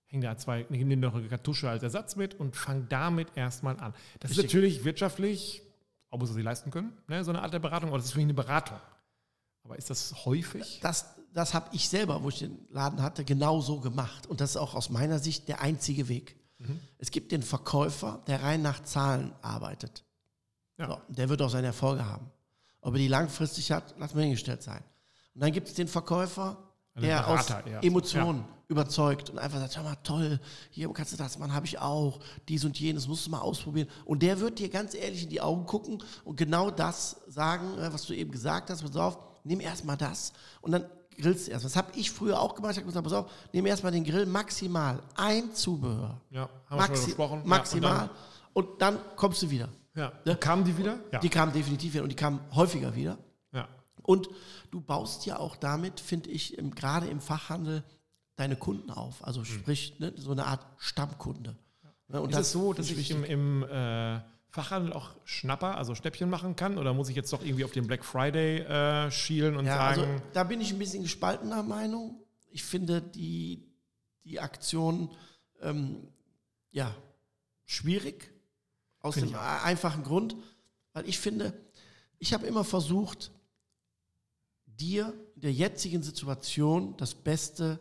häng 0.06 0.22
da 0.22 0.38
zwei, 0.38 0.66
nimm 0.70 0.90
dir 0.90 0.98
noch 0.98 1.16
eine 1.16 1.28
Kartusche 1.28 1.70
als 1.70 1.84
Ersatz 1.84 2.16
mit 2.16 2.36
und 2.36 2.56
fang 2.56 2.88
damit 2.90 3.30
erstmal 3.36 3.80
an. 3.80 3.94
Das 4.20 4.32
ist 4.32 4.38
Richtig. 4.38 4.54
natürlich 4.54 4.86
wirtschaftlich, 4.86 5.64
ob 6.10 6.26
sie 6.26 6.34
sie 6.34 6.42
leisten 6.42 6.70
können, 6.70 6.94
ne? 7.08 7.24
so 7.24 7.32
eine 7.32 7.42
Art 7.42 7.54
der 7.54 7.60
Beratung, 7.60 7.90
aber 7.90 7.98
das 7.98 8.08
ist 8.08 8.12
für 8.12 8.20
mich 8.20 8.26
eine 8.26 8.34
Beratung. 8.34 8.78
Aber 9.64 9.78
ist 9.78 9.90
das 9.90 10.26
häufig? 10.26 10.80
das, 10.82 11.16
das 11.34 11.54
habe 11.54 11.70
ich 11.74 11.88
selber, 11.88 12.24
wo 12.24 12.30
ich 12.30 12.40
den 12.40 12.58
Laden 12.70 13.02
hatte, 13.02 13.24
genau 13.24 13.62
so 13.62 13.80
gemacht. 13.80 14.28
Und 14.28 14.42
das 14.42 14.52
ist 14.52 14.58
auch 14.58 14.74
aus 14.74 14.90
meiner 14.90 15.20
Sicht 15.20 15.48
der 15.48 15.62
einzige 15.62 16.08
Weg. 16.08 16.36
Mhm. 16.58 16.80
Es 16.98 17.12
gibt 17.12 17.32
den 17.32 17.44
Verkäufer, 17.44 18.24
der 18.28 18.44
rein 18.44 18.62
nach 18.62 18.84
Zahlen 18.84 19.34
arbeitet. 19.42 20.04
Ja. 20.82 20.88
So, 20.88 20.98
der 21.10 21.30
wird 21.30 21.42
auch 21.42 21.50
seine 21.50 21.68
Erfolge 21.68 22.06
haben. 22.06 22.30
Ob 22.82 22.94
er 22.96 22.98
die 22.98 23.08
langfristig 23.08 23.72
hat, 23.72 23.94
lass 24.00 24.14
mal 24.16 24.22
hingestellt 24.22 24.64
sein. 24.64 24.84
Und 25.36 25.42
dann 25.42 25.52
gibt 25.52 25.68
es 25.68 25.76
den 25.76 25.88
Verkäufer, 25.88 26.58
Also 26.96 27.08
der 27.08 27.28
aus 27.28 27.46
Berater 27.46 27.68
eher. 27.68 27.84
Emotionen 27.84 28.44
überzeugt 28.68 29.30
und 29.30 29.38
einfach 29.38 29.60
sagt, 29.60 29.78
hör 29.78 29.84
mal, 29.84 29.96
toll, 30.04 30.40
hier 30.72 30.92
kannst 30.94 31.14
du 31.14 31.18
das, 31.18 31.38
Mann, 31.38 31.54
habe 31.54 31.66
ich 31.66 31.78
auch, 31.80 32.20
dies 32.48 32.64
und 32.66 32.80
jenes, 32.80 33.08
musst 33.08 33.28
du 33.28 33.30
mal 33.32 33.40
ausprobieren. 33.42 33.88
Und 34.06 34.24
der 34.24 34.40
wird 34.40 34.60
dir 34.60 34.70
ganz 34.70 34.94
ehrlich 34.96 35.24
in 35.24 35.30
die 35.30 35.42
Augen 35.42 35.66
gucken 35.66 36.02
und 36.24 36.36
genau 36.38 36.72
das 36.72 37.18
sagen, 37.28 37.78
äh, 37.78 37.94
was 37.94 38.06
du 38.06 38.14
eben 38.14 38.32
gesagt 38.32 38.70
hast, 38.70 38.82
pass 38.82 38.96
auf, 38.96 39.20
nimm 39.44 39.60
erstmal 39.60 39.98
das 39.98 40.32
und 40.62 40.72
dann 40.72 40.86
grillst 41.18 41.48
du 41.48 41.52
erst. 41.52 41.66
Das 41.66 41.76
habe 41.76 41.92
ich 41.96 42.10
früher 42.12 42.40
auch 42.40 42.56
gemacht, 42.56 42.72
ich 42.72 42.78
habe 42.78 42.88
gesagt, 42.88 43.04
pass 43.04 43.14
auf, 43.14 43.30
nimm 43.52 43.66
erstmal 43.66 43.92
den 43.92 44.06
Grill 44.06 44.26
maximal, 44.26 45.00
ein 45.16 45.54
Zubehör, 45.54 46.20
Ja, 46.32 46.44
haben 46.44 46.50
wir 46.50 46.70
schon 46.70 46.78
Maxi 46.78 46.92
mal 47.02 47.06
besprochen. 47.08 47.42
maximal 47.46 48.10
und 48.54 48.82
dann, 48.82 48.98
kommst 49.18 49.42
du 49.44 49.50
wieder. 49.50 49.70
Ja, 49.96 50.08
Ne? 50.10 50.32
ja. 50.32 50.36
Kamen 50.36 50.64
die 50.64 50.78
wieder? 50.78 51.00
Ja. 51.12 51.20
Die 51.20 51.30
kamen 51.30 51.52
definitiv 51.54 51.94
wieder 51.94 52.04
und 52.04 52.10
die 52.10 52.16
kamen 52.16 52.40
häufiger 52.54 52.96
wieder. 52.96 53.18
ja. 53.52 53.68
Und 54.04 54.30
du 54.72 54.82
baust 54.82 55.28
ja 55.28 55.38
auch 55.38 55.56
damit, 55.56 56.00
finde 56.00 56.32
ich, 56.32 56.58
gerade 56.76 57.06
im 57.08 57.22
Fachhandel 57.22 57.84
deine 58.36 58.56
Kunden 58.56 58.90
auf. 58.90 59.24
Also 59.24 59.44
sprich, 59.44 60.00
ne, 60.00 60.12
so 60.16 60.32
eine 60.32 60.46
Art 60.48 60.66
Stammkunde. 60.78 61.56
Ne, 62.08 62.20
und 62.20 62.32
Ist 62.32 62.38
es 62.40 62.52
so, 62.52 62.74
dass 62.74 62.90
ich 62.90 63.12
im, 63.12 63.24
im 63.24 63.64
äh, 63.64 64.20
Fachhandel 64.50 64.92
auch 64.94 65.12
Schnapper, 65.24 65.78
also 65.78 65.94
Schnäppchen 65.94 66.32
machen 66.32 66.56
kann? 66.56 66.80
Oder 66.80 66.96
muss 66.96 67.10
ich 67.10 67.16
jetzt 67.16 67.32
doch 67.32 67.44
irgendwie 67.44 67.64
auf 67.64 67.72
den 67.74 67.86
Black 67.86 68.04
Friday 68.04 68.62
äh, 68.62 69.12
schielen 69.12 69.56
und 69.56 69.66
ja, 69.68 69.76
sagen, 69.76 70.02
also 70.02 70.24
da 70.34 70.44
bin 70.46 70.62
ich 70.62 70.72
ein 70.74 70.80
bisschen 70.80 71.04
gespaltener 71.04 71.62
Meinung. 71.62 72.24
Ich 72.50 72.64
finde 72.64 73.02
die, 73.04 73.68
die 74.24 74.40
Aktion 74.40 75.12
ähm, 75.62 76.08
ja, 76.72 76.96
schwierig. 77.66 78.32
Aus 79.02 79.16
dem 79.16 79.34
einfachen 79.36 80.04
Grund, 80.04 80.36
weil 80.94 81.08
ich 81.08 81.20
finde, 81.20 81.54
ich 82.20 82.34
habe 82.34 82.46
immer 82.46 82.64
versucht, 82.64 83.32
dir 84.66 85.14
in 85.36 85.42
der 85.42 85.54
jetzigen 85.54 86.04
Situation 86.04 86.96
das 86.98 87.16
beste 87.16 87.80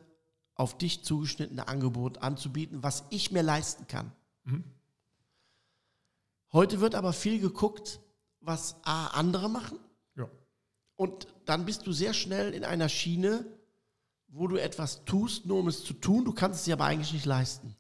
auf 0.55 0.77
dich 0.77 1.05
zugeschnittene 1.05 1.69
Angebot 1.69 2.19
anzubieten, 2.19 2.83
was 2.83 3.05
ich 3.11 3.31
mir 3.31 3.43
leisten 3.43 3.87
kann. 3.87 4.13
Mhm. 4.45 4.65
Heute 6.53 6.81
wird 6.81 6.95
aber 6.95 7.13
viel 7.13 7.41
geguckt, 7.41 8.01
was 8.41 8.77
A, 8.83 9.09
andere 9.09 9.49
machen 9.49 9.79
ja. 10.17 10.29
und 10.97 11.29
dann 11.45 11.65
bist 11.65 11.87
du 11.87 11.93
sehr 11.93 12.15
schnell 12.15 12.55
in 12.55 12.65
einer 12.65 12.89
Schiene, 12.89 13.45
wo 14.29 14.47
du 14.47 14.57
etwas 14.57 15.05
tust, 15.05 15.47
nur 15.47 15.61
um 15.61 15.69
es 15.69 15.85
zu 15.85 15.93
tun. 15.95 16.25
Du 16.25 16.33
kannst 16.33 16.61
es 16.61 16.65
dir 16.65 16.75
aber 16.75 16.85
eigentlich 16.85 17.13
nicht 17.13 17.27
leisten. 17.27 17.77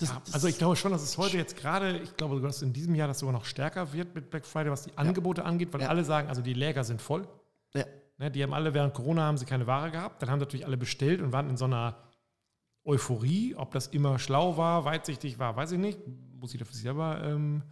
Das, 0.00 0.08
Ja, 0.08 0.22
also 0.32 0.48
ich 0.48 0.58
glaube 0.58 0.76
schon, 0.76 0.92
dass 0.92 1.02
es 1.02 1.16
heute 1.18 1.36
jetzt 1.36 1.56
gerade, 1.56 1.98
ich 1.98 2.16
glaube, 2.16 2.34
sogar, 2.34 2.48
dass 2.48 2.62
in 2.62 2.72
diesem 2.72 2.94
Jahr 2.94 3.06
das 3.08 3.18
sogar 3.20 3.32
noch 3.32 3.44
stärker 3.44 3.92
wird 3.92 4.14
mit 4.14 4.30
Black 4.30 4.46
Friday, 4.46 4.70
was 4.70 4.82
die 4.84 4.96
Angebote 4.96 5.44
angeht, 5.44 5.72
weil 5.72 5.82
Ja. 5.82 5.88
alle 5.88 6.04
sagen, 6.04 6.28
also 6.28 6.40
die 6.42 6.54
Läger 6.54 6.84
sind 6.84 7.00
voll. 7.02 7.28
ja, 7.74 7.84
Ne, 8.18 8.30
die 8.30 8.42
haben 8.42 8.52
alle 8.52 8.74
während 8.74 8.92
Corona 8.94 9.22
haben 9.22 9.38
sie 9.38 9.46
keine 9.46 9.66
Ware 9.66 9.90
gehabt. 9.90 10.20
Dann 10.20 10.30
haben 10.30 10.40
natürlich 10.40 10.66
alle 10.66 10.76
bestellt 10.76 11.22
und 11.22 11.32
waren 11.32 11.48
in 11.48 11.56
so 11.56 11.64
einer 11.64 11.96
Euphorie. 12.84 13.54
Ob 13.56 13.70
das 13.72 13.86
immer 13.88 14.18
schlau 14.18 14.56
war, 14.56 14.84
weitsichtig 14.84 15.38
war, 15.38 15.56
weiß 15.56 15.72
ich 15.72 15.78
nicht. 15.78 15.98
Muss 16.34 16.52
ich 16.52 16.58
dafür 16.58 16.74
selber 16.76 17.22
ähm, 17.24 17.62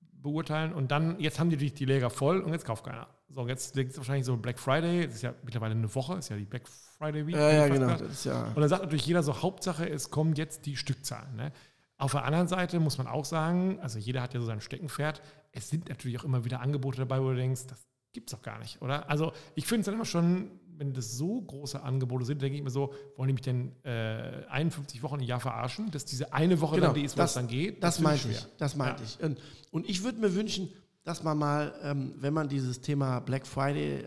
beurteilen. 0.00 0.72
Und 0.72 0.90
dann, 0.90 1.18
jetzt 1.20 1.38
haben 1.38 1.50
die 1.50 1.56
natürlich 1.56 1.74
die 1.74 1.84
Läger 1.84 2.10
voll 2.10 2.40
und 2.40 2.52
jetzt 2.52 2.64
kauft 2.64 2.84
keiner. 2.84 3.06
So, 3.28 3.42
und 3.42 3.48
jetzt 3.48 3.74
liegt 3.76 3.92
es 3.92 3.98
wahrscheinlich 3.98 4.24
so 4.26 4.36
Black 4.36 4.58
Friday. 4.58 5.06
Das 5.06 5.16
ist 5.16 5.22
ja 5.22 5.34
mittlerweile 5.44 5.74
eine 5.74 5.92
Woche, 5.94 6.14
ist 6.14 6.28
ja 6.30 6.36
die 6.36 6.44
Black 6.44 6.66
Friday 6.68 6.85
Week. 7.00 7.34
ja, 7.34 7.50
ja, 7.50 7.68
genau. 7.68 7.86
gesagt. 7.86 8.00
Das 8.02 8.12
ist 8.12 8.24
ja, 8.24 8.44
Und 8.48 8.60
dann 8.60 8.68
sagt 8.68 8.82
natürlich 8.82 9.06
jeder 9.06 9.22
so, 9.22 9.42
Hauptsache, 9.42 9.88
es 9.88 10.10
kommen 10.10 10.34
jetzt 10.34 10.66
die 10.66 10.76
Stückzahlen. 10.76 11.36
Ne? 11.36 11.52
Auf 11.98 12.12
der 12.12 12.24
anderen 12.24 12.48
Seite 12.48 12.78
muss 12.80 12.98
man 12.98 13.06
auch 13.06 13.24
sagen, 13.24 13.78
also 13.80 13.98
jeder 13.98 14.22
hat 14.22 14.34
ja 14.34 14.40
so 14.40 14.46
sein 14.46 14.60
Steckenpferd, 14.60 15.22
es 15.52 15.70
sind 15.70 15.88
natürlich 15.88 16.18
auch 16.20 16.24
immer 16.24 16.44
wieder 16.44 16.60
Angebote 16.60 16.98
dabei, 16.98 17.20
wo 17.22 17.30
du 17.30 17.36
denkst, 17.36 17.66
das 17.68 17.86
gibt's 18.12 18.32
doch 18.32 18.42
gar 18.42 18.58
nicht, 18.58 18.80
oder? 18.82 19.08
Also 19.10 19.32
ich 19.54 19.66
finde 19.66 19.80
es 19.80 19.86
dann 19.86 19.94
immer 19.94 20.04
schon 20.04 20.50
wenn 20.78 20.92
das 20.92 21.16
so 21.16 21.40
große 21.40 21.82
Angebote 21.82 22.26
sind, 22.26 22.42
denke 22.42 22.58
ich 22.58 22.62
mir 22.62 22.68
so, 22.68 22.92
wollen 23.16 23.28
die 23.28 23.32
mich 23.32 23.40
denn 23.42 23.72
äh, 23.82 24.44
51 24.50 25.02
Wochen 25.02 25.20
im 25.20 25.26
Jahr 25.26 25.40
verarschen, 25.40 25.90
dass 25.90 26.04
diese 26.04 26.34
eine 26.34 26.60
Woche 26.60 26.74
Genau, 26.74 26.88
dann 26.88 26.96
die 26.96 27.04
ist, 27.04 27.18
das- 27.18 27.30
was 27.30 27.32
dann 27.34 27.48
geht? 27.48 27.82
Das 27.82 27.96
finde 27.96 28.10
meinte 28.10 28.28
ich. 28.28 28.46
Das 28.58 28.76
meinte 28.76 29.02
ich. 29.02 29.18
Und, 29.22 29.40
und 29.70 29.88
ich 29.88 30.04
würde 30.04 30.18
mir 30.20 30.34
wünschen, 30.34 30.68
dass 31.02 31.22
man 31.22 31.38
mal, 31.38 31.72
ähm, 31.82 32.14
wenn 32.18 32.34
man 32.34 32.48
dieses 32.50 32.82
Thema 32.82 33.20
Black 33.20 33.46
Friday 33.46 34.04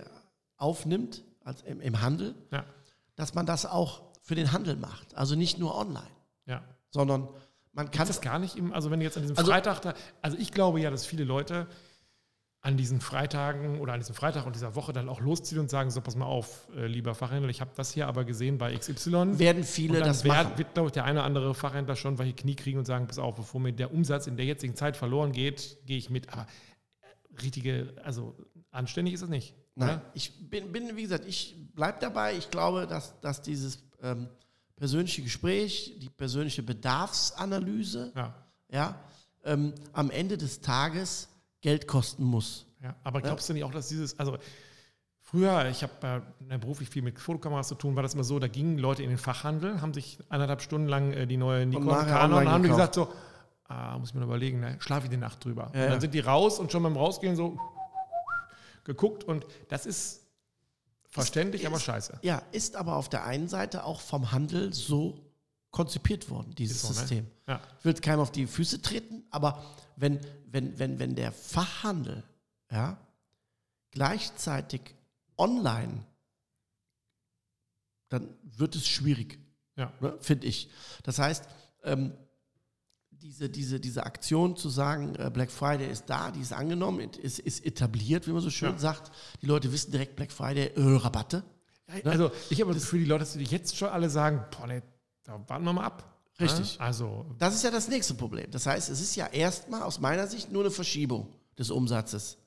aufnimmt, 0.57 1.23
als 1.43 1.61
im, 1.63 1.81
im 1.81 2.01
Handel, 2.01 2.35
Ja, 2.51 2.65
dass 3.19 3.33
man 3.35 3.45
das 3.45 3.65
auch 3.65 4.01
für 4.21 4.35
den 4.35 4.51
Handel 4.51 4.75
macht. 4.75 5.15
Also 5.15 5.35
nicht 5.35 5.59
nur 5.59 5.75
online, 5.75 6.07
ja. 6.45 6.63
sondern 6.89 7.27
man 7.73 7.91
kann 7.91 8.03
Ist 8.03 8.15
das 8.17 8.21
gar 8.21 8.39
nicht 8.39 8.55
im, 8.55 8.73
also 8.73 8.89
wenn 8.91 9.01
jetzt 9.01 9.17
an 9.17 9.23
diesem 9.23 9.37
Also- 9.37 9.51
Freitag 9.51 9.81
da, 9.81 9.93
also 10.21 10.37
ich 10.37 10.51
glaube 10.51 10.79
ja, 10.81 10.89
dass 10.89 11.05
viele 11.05 11.23
Leute 11.23 11.67
an 12.61 12.75
diesen 12.75 12.99
Freitagen 12.99 13.79
oder 13.79 13.93
an 13.93 13.99
diesem 14.01 14.15
Freitag 14.15 14.45
und 14.45 14.53
dieser 14.53 14.75
Woche 14.75 14.91
dann 14.91 15.07
auch 15.07 15.21
losziehen 15.21 15.61
und 15.61 15.69
sagen, 15.69 15.91
so 15.91 16.01
pass 16.01 16.15
mal 16.17 16.25
auf, 16.25 16.67
äh, 16.75 16.87
lieber 16.87 17.15
Fachhändler, 17.15 17.49
ich 17.49 17.61
habe 17.61 17.71
das 17.75 17.91
hier 17.93 18.07
aber 18.07 18.25
gesehen 18.25 18.57
bei 18.57 18.75
XY. 18.75 19.39
werden 19.39 19.63
viele 19.63 19.99
das 19.99 20.23
wer- 20.25 20.43
machen. 20.43 20.57
wird, 20.57 20.73
glaube 20.73 20.87
ich, 20.87 20.93
der 20.93 21.05
eine 21.05 21.19
oder 21.19 21.25
andere 21.25 21.55
Fachhändler 21.55 21.95
schon 21.95 22.17
welche 22.17 22.33
Knie 22.33 22.55
kriegen 22.55 22.77
und 22.79 22.85
sagen, 22.85 23.07
pass 23.07 23.17
auf, 23.19 23.35
bevor 23.35 23.61
mir 23.61 23.71
der 23.71 23.93
Umsatz 23.93 24.27
in 24.27 24.35
der 24.35 24.45
jetzigen 24.45 24.75
Zeit 24.75 24.97
verloren 24.97 25.31
geht, 25.31 25.77
gehe 25.85 25.97
ich 25.97 26.09
mit. 26.09 26.31
Aber 26.33 26.47
äh, 27.01 27.41
richtige, 27.41 27.93
also 28.03 28.35
anständig 28.71 29.13
ist 29.13 29.21
es 29.21 29.29
nicht. 29.29 29.55
Nein, 29.79 29.97
Oder? 29.97 30.01
ich 30.13 30.49
bin, 30.49 30.71
bin, 30.71 30.95
wie 30.97 31.03
gesagt, 31.03 31.25
ich 31.25 31.55
bleibe 31.73 31.99
dabei. 32.01 32.35
Ich 32.35 32.51
glaube, 32.51 32.85
dass, 32.85 33.19
dass 33.21 33.41
dieses 33.41 33.81
ähm, 34.03 34.27
persönliche 34.75 35.21
Gespräch, 35.21 35.95
die 36.01 36.09
persönliche 36.09 36.61
Bedarfsanalyse, 36.63 38.11
Ja. 38.15 38.35
ja, 38.69 38.95
ähm, 39.45 39.73
am 39.93 40.11
Ende 40.11 40.37
des 40.37 40.59
Tages 40.59 41.29
Geld 41.61 41.87
kosten 41.87 42.23
muss. 42.23 42.65
Ja, 42.83 42.95
aber 43.03 43.21
glaubst 43.21 43.47
du 43.49 43.53
nicht 43.53 43.63
auch, 43.63 43.71
dass 43.71 43.87
dieses, 43.87 44.19
also 44.19 44.37
früher, 45.21 45.69
ich 45.69 45.81
habe 45.83 46.23
äh, 46.49 46.57
beruflich 46.57 46.89
viel 46.89 47.01
mit 47.01 47.17
Fotokameras 47.17 47.69
zu 47.69 47.75
tun, 47.75 47.95
war 47.95 48.03
das 48.03 48.13
immer 48.13 48.23
so, 48.25 48.37
da 48.37 48.47
gingen 48.47 48.77
Leute 48.79 49.03
in 49.03 49.09
den 49.09 49.17
Fachhandel, 49.17 49.81
haben 49.81 49.93
sich 49.93 50.19
eineinhalb 50.27 50.61
Stunden 50.61 50.87
lang 50.87 51.13
äh, 51.13 51.25
die 51.25 51.37
neue 51.37 51.65
Nikon 51.65 51.87
nachher 51.87 52.19
Canon 52.19 52.39
und 52.39 52.49
haben 52.49 52.63
die 52.63 52.69
gesagt 52.69 52.95
so, 52.95 53.07
ah, 53.65 53.97
muss 53.97 54.09
ich 54.09 54.15
mir 54.15 54.23
überlegen, 54.23 54.59
ne, 54.59 54.75
schlafe 54.79 55.05
ich 55.05 55.09
die 55.09 55.17
Nacht 55.17 55.43
drüber. 55.43 55.63
Ja, 55.63 55.67
und 55.67 55.75
ja. 55.79 55.89
dann 55.89 56.01
sind 56.01 56.13
die 56.13 56.19
raus 56.19 56.59
und 56.59 56.69
schon 56.69 56.83
beim 56.83 56.97
Rausgehen 56.97 57.35
so 57.37 57.57
geguckt 58.89 59.23
und 59.23 59.45
das 59.69 59.85
ist 59.85 60.21
verständlich, 61.09 61.65
aber 61.67 61.77
ist- 61.77 61.83
scheiße. 61.83 62.19
Ja, 62.23 62.41
ist 62.51 62.75
aber 62.75 62.95
auf 62.97 63.07
der 63.09 63.23
einen 63.23 63.47
Seite 63.47 63.83
auch 63.83 64.01
vom 64.01 64.31
Handel 64.31 64.73
so 64.73 65.23
konzipiert 65.71 66.29
worden, 66.31 66.55
dieses 66.55 66.81
so, 66.81 66.87
ne? 66.89 66.93
System. 66.95 67.27
Ja. 67.47 67.61
Ich 67.79 67.85
will 67.85 67.93
keinem 67.93 68.19
auf 68.21 68.31
die 68.31 68.47
Füße 68.47 68.81
treten, 68.81 69.23
aber 69.29 69.63
wenn, 69.95 70.19
wenn, 70.47 70.77
wenn, 70.79 70.97
wenn 70.99 71.15
der 71.15 71.31
Fachhandel 71.31 72.23
ja, 72.71 72.97
gleichzeitig 73.91 74.81
online, 75.37 76.03
dann 78.09 78.35
wird 78.43 78.75
es 78.75 78.87
schwierig, 78.87 79.37
Ja. 79.75 79.93
ne, 79.99 80.17
finde 80.19 80.47
ich. 80.47 80.69
Das 81.03 81.19
heißt, 81.19 81.45
ähm, 81.83 82.13
diese, 83.21 83.49
diese, 83.49 83.79
diese 83.79 84.05
Aktion 84.05 84.55
zu 84.55 84.69
sagen, 84.69 85.15
äh, 85.15 85.29
Black 85.33 85.51
Friday 85.51 85.89
ist 85.91 86.05
da, 86.07 86.31
die 86.31 86.39
ist 86.41 86.53
angenommen, 86.53 87.09
ist, 87.21 87.39
ist 87.39 87.65
etabliert, 87.65 88.27
wie 88.27 88.31
man 88.31 88.41
so 88.41 88.49
schön 88.49 88.73
Ja. 88.73 88.77
sagt. 88.77 89.11
Die 89.41 89.45
Leute 89.45 89.71
wissen 89.71 89.91
direkt 89.91 90.15
Black 90.15 90.31
Friday, 90.31 90.71
äh, 90.75 90.81
Rabatte. 90.97 91.43
Also 92.03 92.31
ich 92.49 92.61
habe 92.61 92.71
das 92.73 92.83
Gefühl, 92.83 92.99
die 92.99 93.05
Leute, 93.05 93.21
dass 93.23 93.33
die 93.33 93.43
jetzt 93.43 93.75
schon 93.75 93.89
alle 93.89 94.09
sagen, 94.09 94.43
boah, 94.57 94.67
ne, 94.67 94.83
da 95.23 95.41
warten 95.47 95.63
wir 95.65 95.73
mal 95.73 95.85
ab. 95.85 96.05
Richtig. 96.39 96.75
Ja? 96.75 96.81
Also, 96.81 97.25
Das 97.37 97.53
ist 97.55 97.63
ja 97.63 97.71
das 97.71 97.87
nächste 97.89 98.13
Problem. 98.13 98.49
Das 98.51 98.65
heißt, 98.65 98.89
es 98.89 99.01
ist 99.01 99.15
ja 99.15 99.27
erstmal 99.27 99.81
aus 99.81 99.99
meiner 99.99 100.27
Sicht 100.27 100.51
nur 100.51 100.61
eine 100.63 100.71
Verschiebung 100.71 101.27
des 101.57 101.69
Umsatzes. 101.71 102.37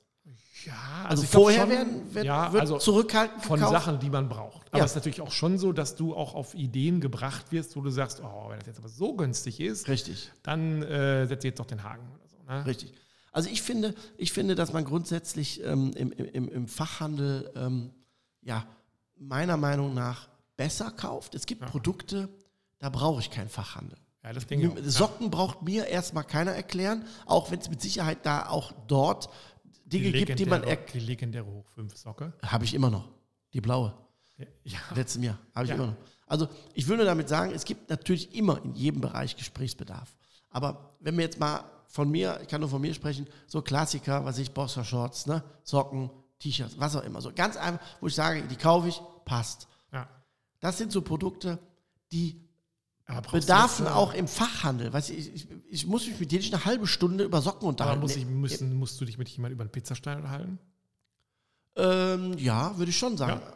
Ja, 0.65 1.05
Also, 1.07 1.23
glaub 1.23 1.31
vorher 1.33 1.61
schon, 1.61 1.69
werden, 1.69 2.13
wird, 2.15 2.25
ja, 2.25 2.53
wird 2.53 2.61
also 2.61 2.77
zurückhaltend 2.77 3.43
von 3.43 3.59
gekauft. 3.59 3.73
Sachen, 3.73 3.99
die 3.99 4.09
man 4.09 4.29
braucht. 4.29 4.67
Aber 4.69 4.77
Ja. 4.79 4.85
es 4.85 4.91
ist 4.91 4.95
natürlich 4.95 5.21
auch 5.21 5.31
schon 5.31 5.57
so, 5.57 5.73
dass 5.73 5.95
du 5.95 6.15
auch 6.15 6.33
auf 6.35 6.53
Ideen 6.53 7.01
gebracht 7.01 7.51
wirst, 7.51 7.75
wo 7.75 7.81
du 7.81 7.89
sagst, 7.89 8.21
oh, 8.23 8.49
wenn 8.49 8.59
das 8.59 8.67
jetzt 8.67 8.79
aber 8.79 8.89
so 8.89 9.13
günstig 9.15 9.59
ist, 9.59 9.87
Richtig, 9.87 10.31
dann 10.41 10.81
äh, 10.83 11.25
setze 11.27 11.47
ich 11.47 11.51
jetzt 11.51 11.59
doch 11.59 11.65
den 11.65 11.83
Haken 11.83 12.07
oder 12.15 12.27
so. 12.27 12.37
Ne? 12.47 12.65
richtig. 12.65 12.93
Also 13.33 13.49
ich 13.49 13.61
finde, 13.63 13.95
ich 14.17 14.31
finde, 14.31 14.53
dass 14.55 14.73
man 14.73 14.85
grundsätzlich 14.85 15.63
ähm, 15.63 15.91
im, 15.95 16.11
im, 16.11 16.47
im 16.49 16.67
Fachhandel 16.67 17.51
ähm, 17.55 17.91
ja, 18.43 18.65
meiner 19.17 19.57
Meinung 19.57 19.93
nach 19.95 20.29
besser 20.55 20.91
kauft. 20.91 21.33
Es 21.33 21.45
gibt 21.47 21.65
Produkte, 21.65 22.29
da 22.77 22.89
brauche 22.89 23.19
ich 23.21 23.31
keinen 23.31 23.49
Fachhandel. 23.49 23.97
Ja, 24.23 24.31
das. 24.31 24.45
Socken 24.93 25.31
braucht 25.31 25.63
mir 25.63 25.87
erstmal 25.87 26.23
keiner 26.23 26.51
erklären, 26.51 27.05
auch 27.25 27.51
wenn 27.51 27.59
es 27.59 27.69
mit 27.69 27.81
Sicherheit 27.81 28.19
da 28.25 28.47
auch 28.47 28.71
dort 28.87 29.29
Dinge 29.99 30.11
gibt, 30.11 30.39
die 30.39 30.45
man 30.45 30.61
legendäre, 30.61 30.69
erklärt. 30.69 30.93
die 30.93 30.99
legendäre 31.07 31.45
Hoch 31.45 31.67
5 31.75 31.95
Socke. 31.97 32.33
Habe 32.43 32.65
ich 32.65 32.73
immer 32.73 32.89
noch. 32.89 33.09
Die 33.53 33.61
blaue. 33.61 33.93
Ja. 34.63 34.79
Letztem 34.95 35.23
Jahr. 35.23 35.37
Habe 35.55 35.65
ich 35.65 35.69
Ja. 35.69 35.75
immer 35.75 35.87
noch. 35.87 35.95
Also 36.27 36.47
ich 36.73 36.87
will 36.87 36.97
nur 36.97 37.05
damit 37.05 37.29
sagen, 37.29 37.51
es 37.53 37.63
gibt 37.65 37.89
natürlich 37.89 38.33
immer 38.35 38.61
in 38.63 38.73
jedem 38.73 39.01
Bereich 39.01 39.35
Gesprächsbedarf. 39.37 40.15
Aber 40.49 40.95
wenn 40.99 41.15
wir 41.17 41.23
jetzt 41.23 41.39
mal 41.39 41.63
von 41.87 42.09
mir, 42.09 42.39
ich 42.41 42.47
kann 42.47 42.61
nur 42.61 42.69
von 42.69 42.81
mir 42.81 42.93
sprechen, 42.93 43.27
so 43.47 43.61
Klassiker, 43.61 44.25
was 44.25 44.39
ich, 44.39 44.51
Boxer 44.51 44.83
Shorts, 44.83 45.27
ne? 45.27 45.43
Socken, 45.63 46.09
T-Shirts, 46.39 46.79
was 46.79 46.95
auch 46.95 47.03
immer. 47.03 47.21
So 47.21 47.31
ganz 47.33 47.55
einfach, 47.55 47.79
wo 48.01 48.07
ich 48.07 48.15
sage, 48.15 48.41
die 48.43 48.55
kaufe 48.55 48.87
ich, 48.87 48.99
passt. 49.25 49.67
ja. 49.91 50.09
Das 50.59 50.77
sind 50.77 50.91
so 50.91 51.01
Produkte, 51.01 51.59
die 52.11 52.41
bedarfen 53.31 53.85
äh, 53.85 53.89
auch 53.89 54.13
im 54.13 54.27
Fachhandel. 54.27 54.93
Weißt 54.93 55.09
du, 55.09 55.13
ich, 55.13 55.33
ich, 55.33 55.47
ich 55.69 55.87
muss 55.87 56.07
mich 56.07 56.19
mit 56.19 56.31
dir 56.31 56.39
nicht 56.39 56.53
eine 56.53 56.65
halbe 56.65 56.87
Stunde 56.87 57.23
über 57.23 57.41
Socken 57.41 57.67
unterhalten. 57.67 58.01
muss 58.01 58.15
ich, 58.15 58.25
müssen, 58.25 58.73
musst 58.75 58.99
du 58.99 59.05
dich 59.05 59.17
mit 59.17 59.27
jemandem 59.29 59.55
über 59.55 59.63
einen 59.63 59.71
Pizzastein 59.71 60.17
unterhalten? 60.17 60.59
Ähm, 61.75 62.37
ja, 62.37 62.77
würde 62.77 62.91
ich 62.91 62.97
schon 62.97 63.17
sagen. 63.17 63.41
Ja. 63.43 63.53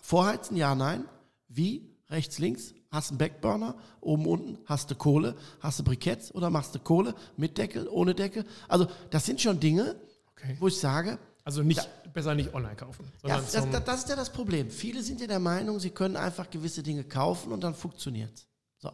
Vorheizen, 0.00 0.56
ja, 0.56 0.74
nein. 0.74 1.04
Wie? 1.48 1.96
Rechts, 2.08 2.38
links. 2.38 2.72
Hast 2.90 3.10
einen 3.10 3.18
Backburner, 3.18 3.74
oben, 4.00 4.26
unten, 4.26 4.58
hast 4.64 4.90
du 4.90 4.94
Kohle, 4.94 5.34
hast 5.60 5.80
du 5.80 5.84
Briketts 5.84 6.32
oder 6.34 6.50
machst 6.50 6.74
du 6.74 6.78
Kohle 6.78 7.14
mit 7.36 7.58
Deckel, 7.58 7.88
ohne 7.88 8.14
Deckel. 8.14 8.44
Also, 8.68 8.86
das 9.10 9.26
sind 9.26 9.40
schon 9.40 9.58
Dinge, 9.58 9.96
Okay. 10.38 10.56
wo 10.60 10.68
ich 10.68 10.78
sage, 10.78 11.18
Also 11.46 11.62
nicht, 11.62 11.88
besser 12.12 12.34
nicht 12.34 12.52
online 12.54 12.74
kaufen, 12.74 13.04
ja, 13.24 13.36
das, 13.40 13.52
das, 13.52 13.84
das 13.84 13.98
ist 14.00 14.08
ja 14.08 14.16
das 14.16 14.30
Problem. 14.30 14.68
Viele 14.68 15.00
sind 15.00 15.20
ja 15.20 15.28
der 15.28 15.38
Meinung, 15.38 15.78
sie 15.78 15.90
können 15.90 16.16
einfach 16.16 16.50
gewisse 16.50 16.82
Dinge 16.82 17.04
kaufen 17.04 17.52
und 17.52 17.60
dann 17.60 17.72
funktioniert 17.72 18.48
So. 18.78 18.90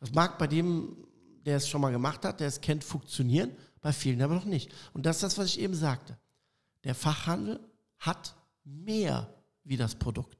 Das 0.00 0.10
mag 0.12 0.38
bei 0.38 0.46
dem, 0.46 0.96
der 1.44 1.58
es 1.58 1.68
schon 1.68 1.82
mal 1.82 1.92
gemacht 1.92 2.24
hat, 2.24 2.40
der 2.40 2.48
es 2.48 2.62
kennt, 2.62 2.82
funktionieren, 2.82 3.54
bei 3.82 3.92
vielen 3.92 4.22
aber 4.22 4.34
noch 4.34 4.46
nicht. 4.46 4.72
Und 4.94 5.04
das 5.04 5.16
ist 5.16 5.22
das, 5.22 5.36
was 5.38 5.48
ich 5.48 5.60
eben 5.60 5.74
sagte. 5.74 6.16
Der 6.84 6.94
Fachhandel 6.94 7.60
hat 7.98 8.34
mehr 8.64 9.28
wie 9.64 9.76
das 9.76 9.94
Produkt, 9.94 10.38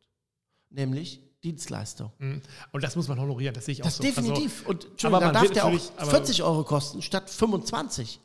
nämlich 0.71 1.21
Dienstleistung. 1.45 2.13
Mhm. 2.19 2.41
Und 2.71 2.83
das 2.83 2.97
muss 2.97 3.09
man 3.09 3.21
honorieren, 3.21 3.53
das 3.55 3.67
sehe 3.67 3.75
ich 3.75 3.83
auch 3.83 3.87
Das 3.87 3.99
so. 3.99 4.03
definitiv. 4.03 4.61
Also, 4.67 4.71
und 4.89 5.05
aber 5.05 5.21
dann 5.21 5.33
man 5.35 5.35
darf 5.35 5.53
der 5.53 5.67
auch 5.67 5.71
natürlich- 5.71 5.93
aber- 5.99 6.11
40 6.13 6.43
Euro 6.45 6.65
kosten 6.65 7.03
statt 7.03 7.29
25. 7.29 8.21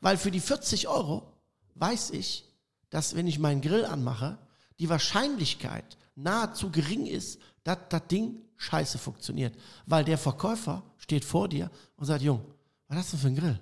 Weil 0.00 0.16
für 0.16 0.32
die 0.32 0.40
40 0.40 0.88
Euro 0.88 1.32
weiß 1.76 2.10
ich, 2.10 2.48
dass 2.92 3.16
wenn 3.16 3.26
ich 3.26 3.38
meinen 3.38 3.60
Grill 3.60 3.84
anmache, 3.84 4.38
die 4.78 4.88
Wahrscheinlichkeit 4.88 5.96
nahezu 6.14 6.70
gering 6.70 7.06
ist, 7.06 7.40
dass 7.64 7.78
das 7.88 8.06
Ding 8.08 8.36
scheiße 8.56 8.98
funktioniert. 8.98 9.54
Weil 9.86 10.04
der 10.04 10.18
Verkäufer 10.18 10.82
steht 10.98 11.24
vor 11.24 11.48
dir 11.48 11.70
und 11.96 12.04
sagt, 12.06 12.22
Jung, 12.22 12.40
was 12.88 12.98
hast 12.98 13.12
du 13.14 13.16
für 13.16 13.26
einen 13.28 13.36
Grill? 13.36 13.58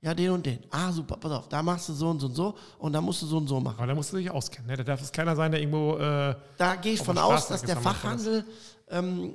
Ja, 0.00 0.14
den 0.14 0.30
und 0.30 0.46
den. 0.46 0.60
Ah, 0.70 0.92
super, 0.92 1.16
pass 1.16 1.32
auf, 1.32 1.48
da 1.48 1.60
machst 1.60 1.88
du 1.88 1.92
so 1.92 2.08
und 2.10 2.20
so 2.20 2.26
und 2.28 2.34
so 2.36 2.54
und 2.78 2.92
da 2.92 3.00
musst 3.00 3.20
du 3.22 3.26
so 3.26 3.36
und 3.38 3.48
so 3.48 3.58
machen. 3.58 3.78
aber 3.78 3.88
da 3.88 3.94
musst 3.96 4.12
du 4.12 4.16
dich 4.16 4.30
auskennen. 4.30 4.68
Ne? 4.70 4.76
Da 4.76 4.84
darf 4.84 5.02
es 5.02 5.10
keiner 5.10 5.34
sein, 5.34 5.50
der 5.50 5.60
irgendwo. 5.60 5.96
Äh, 5.98 6.36
Da 6.56 6.76
gehe 6.76 6.92
ich 6.92 7.02
von 7.02 7.18
aus, 7.18 7.48
dass 7.48 7.62
der 7.62 7.76
Fachhandel, 7.76 8.44
ähm, 8.90 9.34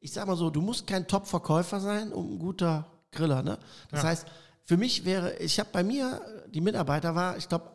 ich 0.00 0.12
sag 0.12 0.26
mal 0.26 0.36
so, 0.36 0.50
du 0.50 0.60
musst 0.60 0.84
kein 0.88 1.06
Top-Verkäufer 1.06 1.78
sein, 1.78 2.12
um 2.12 2.32
ein 2.34 2.38
guter 2.40 2.86
Griller. 3.12 3.42
Ne? 3.44 3.56
Das 3.90 4.02
Ja. 4.02 4.08
heißt, 4.08 4.26
für 4.64 4.76
mich 4.76 5.04
wäre, 5.04 5.36
ich 5.36 5.60
habe 5.60 5.68
bei 5.72 5.84
mir, 5.84 6.20
die 6.52 6.60
Mitarbeiter 6.60 7.14
war, 7.14 7.36
ich 7.36 7.48
glaube, 7.48 7.70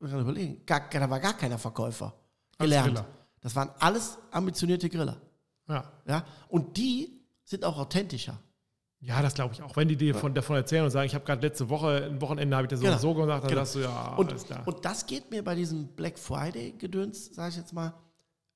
überlegen, 0.00 0.64
gar, 0.66 0.88
da 0.90 1.10
war 1.10 1.20
gar 1.20 1.34
keiner 1.34 1.58
Verkäufer 1.58 2.14
gelernt. 2.58 3.04
Das 3.40 3.54
waren 3.54 3.70
alles 3.78 4.18
ambitionierte 4.30 4.88
Griller. 4.88 5.20
ja. 5.68 5.92
Ja? 6.06 6.24
Und 6.48 6.76
die 6.76 7.20
sind 7.44 7.64
auch 7.64 7.78
authentischer. 7.78 8.38
ja, 9.00 9.22
das 9.22 9.34
glaube 9.34 9.54
ich 9.54 9.62
auch. 9.62 9.76
Wenn 9.76 9.88
die 9.88 9.96
dir 9.96 10.14
von, 10.14 10.34
davon 10.34 10.56
erzählen 10.56 10.84
und 10.84 10.90
sagen, 10.90 11.06
ich 11.06 11.14
habe 11.14 11.24
gerade 11.24 11.46
letzte 11.46 11.68
Woche, 11.68 12.04
ein 12.10 12.20
Wochenende 12.20 12.56
habe 12.56 12.66
ich 12.66 12.70
das 12.70 12.80
so 12.80 12.84
Genau. 12.84 12.96
und 12.96 13.00
so 13.02 13.14
gemacht, 13.14 13.42
dann 13.44 13.48
Genau. 13.50 13.60
sagst 13.62 13.74
du, 13.76 13.80
ja, 13.80 14.14
Und, 14.16 14.30
alles 14.30 14.44
klar. 14.44 14.66
und 14.66 14.84
das 14.84 15.06
geht 15.06 15.30
mir 15.30 15.42
bei 15.44 15.54
diesem 15.54 15.88
Black 15.94 16.18
Friday-Gedöns, 16.18 17.34
sage 17.34 17.50
ich 17.50 17.56
jetzt 17.56 17.72
mal, 17.72 17.94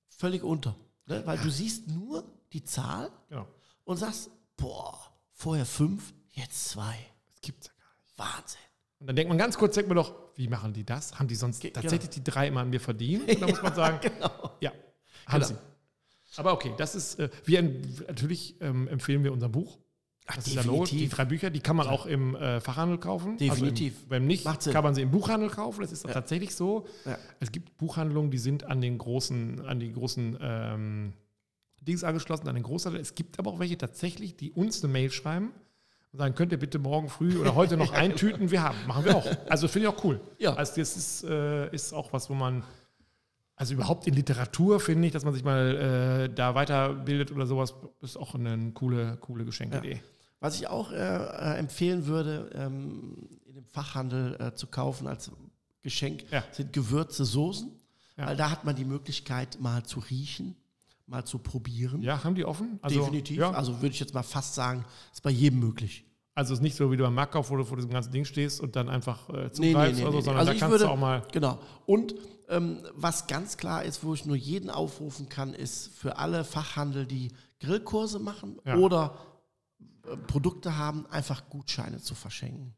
völlig 0.08 0.42
unter. 0.42 0.74
Ne? 1.06 1.22
Weil 1.26 1.38
du 1.38 1.50
siehst 1.50 1.88
nur 1.88 2.24
die 2.52 2.64
Zahl 2.64 3.10
genau. 3.28 3.46
und 3.84 3.96
sagst, 3.98 4.30
boah, 4.56 4.98
vorher 5.32 5.64
fünf, 5.66 6.12
jetzt 6.30 6.68
zwei. 6.70 6.96
Das 7.32 7.40
gibt's 7.40 7.66
ja 7.68 7.72
gar 7.78 7.92
nicht. 7.94 8.18
Wahnsinn. 8.36 8.60
Und 9.02 9.08
dann 9.08 9.16
denkt 9.16 9.28
man 9.30 9.36
ganz 9.38 9.58
kurz, 9.58 9.74
denkt 9.74 9.88
man 9.88 9.96
doch, 9.96 10.14
wie 10.36 10.46
machen 10.46 10.72
die 10.72 10.84
das? 10.84 11.18
Haben 11.18 11.26
die 11.26 11.34
sonst 11.34 11.58
Ge- 11.60 11.72
tatsächlich 11.72 12.10
die 12.10 12.22
drei 12.22 12.46
immer 12.46 12.60
an 12.60 12.70
mir 12.70 12.78
verdient? 12.78 13.28
Und 13.28 13.42
da 13.42 13.46
muss 13.48 13.60
man 13.60 13.74
sagen, 13.74 13.98
Genau. 14.02 14.52
ja, 14.60 14.70
haben 15.26 15.42
Genau. 15.42 15.46
sie. 15.46 15.54
Aber 16.36 16.52
okay, 16.52 16.72
das 16.78 16.94
ist, 16.94 17.18
äh, 17.18 17.28
wir 17.44 17.62
natürlich 17.62 18.60
ähm, 18.60 18.86
empfehlen 18.86 19.24
wir 19.24 19.32
unser 19.32 19.48
Buch. 19.48 19.80
Ach, 20.28 20.36
Das 20.36 20.46
ist 20.46 20.54
ja 20.54 20.62
Not. 20.62 20.86
Die 20.86 20.92
definitiv. 20.92 21.14
drei 21.16 21.24
Bücher, 21.24 21.50
die 21.50 21.58
kann 21.58 21.74
man 21.74 21.88
auch 21.88 22.06
im 22.06 22.36
äh, 22.36 22.60
Fachhandel 22.60 22.98
kaufen. 22.98 23.38
Definitiv. 23.38 23.94
Also 23.94 24.04
im, 24.04 24.10
wenn 24.10 24.26
nicht, 24.28 24.44
kann 24.70 24.84
man 24.84 24.94
sie 24.94 25.02
im 25.02 25.10
Buchhandel 25.10 25.50
kaufen. 25.50 25.80
Das 25.80 25.90
ist 25.90 26.04
tatsächlich 26.06 26.54
so. 26.54 26.86
Ja. 27.04 27.18
Es 27.40 27.50
gibt 27.50 27.76
Buchhandlungen, 27.78 28.30
die 28.30 28.38
sind 28.38 28.62
an 28.62 28.80
den 28.80 28.98
großen, 28.98 29.66
an 29.66 29.80
die 29.80 29.92
großen 29.92 30.38
ähm, 30.40 31.12
Dings 31.80 32.04
angeschlossen, 32.04 32.46
an 32.46 32.54
den 32.54 32.62
Großhandel. 32.62 33.00
Es 33.02 33.16
gibt 33.16 33.40
aber 33.40 33.50
auch 33.50 33.58
welche 33.58 33.76
tatsächlich, 33.76 34.36
die 34.36 34.52
uns 34.52 34.84
eine 34.84 34.92
Mail 34.92 35.10
schreiben 35.10 35.50
und 36.12 36.18
sagen, 36.18 36.34
könnt 36.34 36.52
ihr 36.52 36.58
bitte 36.58 36.78
morgen 36.78 37.08
früh 37.08 37.38
oder 37.38 37.54
heute 37.54 37.76
noch 37.76 37.92
eintüten? 37.92 38.50
Wir 38.50 38.62
haben. 38.62 38.76
Machen 38.86 39.04
wir 39.04 39.16
auch. 39.16 39.26
Also 39.48 39.66
finde 39.68 39.88
ich 39.88 39.94
auch 39.94 40.04
cool. 40.04 40.20
Ja. 40.38 40.54
Also 40.54 40.74
das 40.76 40.96
ist, 40.96 41.24
äh, 41.24 41.72
ist 41.74 41.92
auch 41.92 42.12
was, 42.12 42.28
wo 42.28 42.34
man, 42.34 42.62
also 43.56 43.74
überhaupt 43.74 44.06
in 44.06 44.14
Literatur 44.14 44.78
finde 44.80 45.06
ich, 45.06 45.12
dass 45.12 45.24
man 45.24 45.32
sich 45.34 45.44
mal 45.44 46.28
äh, 46.30 46.34
da 46.34 46.54
weiterbildet 46.54 47.32
oder 47.32 47.46
sowas, 47.46 47.74
ist 48.02 48.16
auch 48.16 48.34
eine 48.34 48.72
coole, 48.72 49.16
coole 49.20 49.44
Geschenkidee. 49.44 50.02
Was 50.40 50.56
ich 50.56 50.66
auch 50.68 50.90
äh, 50.92 50.96
äh, 50.96 51.58
empfehlen 51.58 52.06
würde, 52.06 52.50
ähm, 52.54 53.28
in 53.46 53.54
dem 53.54 53.64
Fachhandel 53.66 54.36
äh, 54.40 54.54
zu 54.54 54.66
kaufen 54.66 55.06
als 55.06 55.30
Geschenk, 55.82 56.24
Ja. 56.30 56.42
sind 56.52 56.72
Gewürze, 56.72 57.24
Soßen. 57.24 57.70
Ja. 58.18 58.26
Weil 58.26 58.36
da 58.36 58.50
hat 58.50 58.64
man 58.64 58.76
die 58.76 58.84
Möglichkeit, 58.84 59.58
mal 59.60 59.82
zu 59.84 60.00
riechen, 60.00 60.54
mal 61.06 61.24
zu 61.24 61.38
probieren. 61.38 62.02
Ja, 62.02 62.22
haben 62.24 62.34
die 62.34 62.44
offen? 62.44 62.78
Also, 62.82 63.00
Definitiv. 63.00 63.38
Ja. 63.38 63.50
Also 63.50 63.80
würde 63.82 63.94
ich 63.94 64.00
jetzt 64.00 64.14
mal 64.14 64.22
fast 64.22 64.54
sagen, 64.54 64.84
ist 65.12 65.22
bei 65.22 65.30
jedem 65.30 65.60
möglich. 65.60 66.04
Also 66.34 66.54
es 66.54 66.60
ist 66.60 66.62
nicht 66.62 66.76
so, 66.76 66.90
wie 66.90 66.96
du 66.96 67.04
am 67.04 67.14
Markt 67.14 67.32
kaufst, 67.32 67.50
wo 67.50 67.56
du 67.56 67.64
vor 67.64 67.76
diesem 67.76 67.90
ganzen 67.90 68.10
Ding 68.10 68.24
stehst 68.24 68.60
und 68.60 68.74
dann 68.74 68.88
einfach 68.88 69.28
äh, 69.28 69.32
Nee, 69.32 69.38
nee, 69.42 69.50
zugreifst 69.50 69.98
nee, 70.00 70.02
oder 70.06 70.12
so, 70.12 70.16
nee. 70.18 70.24
sondern 70.24 70.38
Also 70.38 70.50
da 70.50 70.54
ich 70.54 70.60
kannst 70.60 70.72
würde, 70.72 70.84
du 70.84 70.90
auch 70.90 70.98
mal. 70.98 71.22
Genau. 71.32 71.58
Und 71.84 72.14
ähm, 72.48 72.78
was 72.94 73.26
ganz 73.26 73.56
klar 73.58 73.84
ist, 73.84 74.02
wo 74.02 74.14
ich 74.14 74.24
nur 74.24 74.36
jeden 74.36 74.70
aufrufen 74.70 75.28
kann, 75.28 75.52
ist 75.52 75.88
für 75.94 76.16
alle 76.16 76.44
Fachhandel, 76.44 77.06
die 77.06 77.32
Grillkurse 77.60 78.18
machen 78.18 78.58
Ja. 78.64 78.76
oder 78.76 79.18
äh, 80.06 80.16
Produkte 80.16 80.76
haben, 80.78 81.06
einfach 81.06 81.48
Gutscheine 81.50 82.00
zu 82.00 82.14
verschenken. 82.14 82.74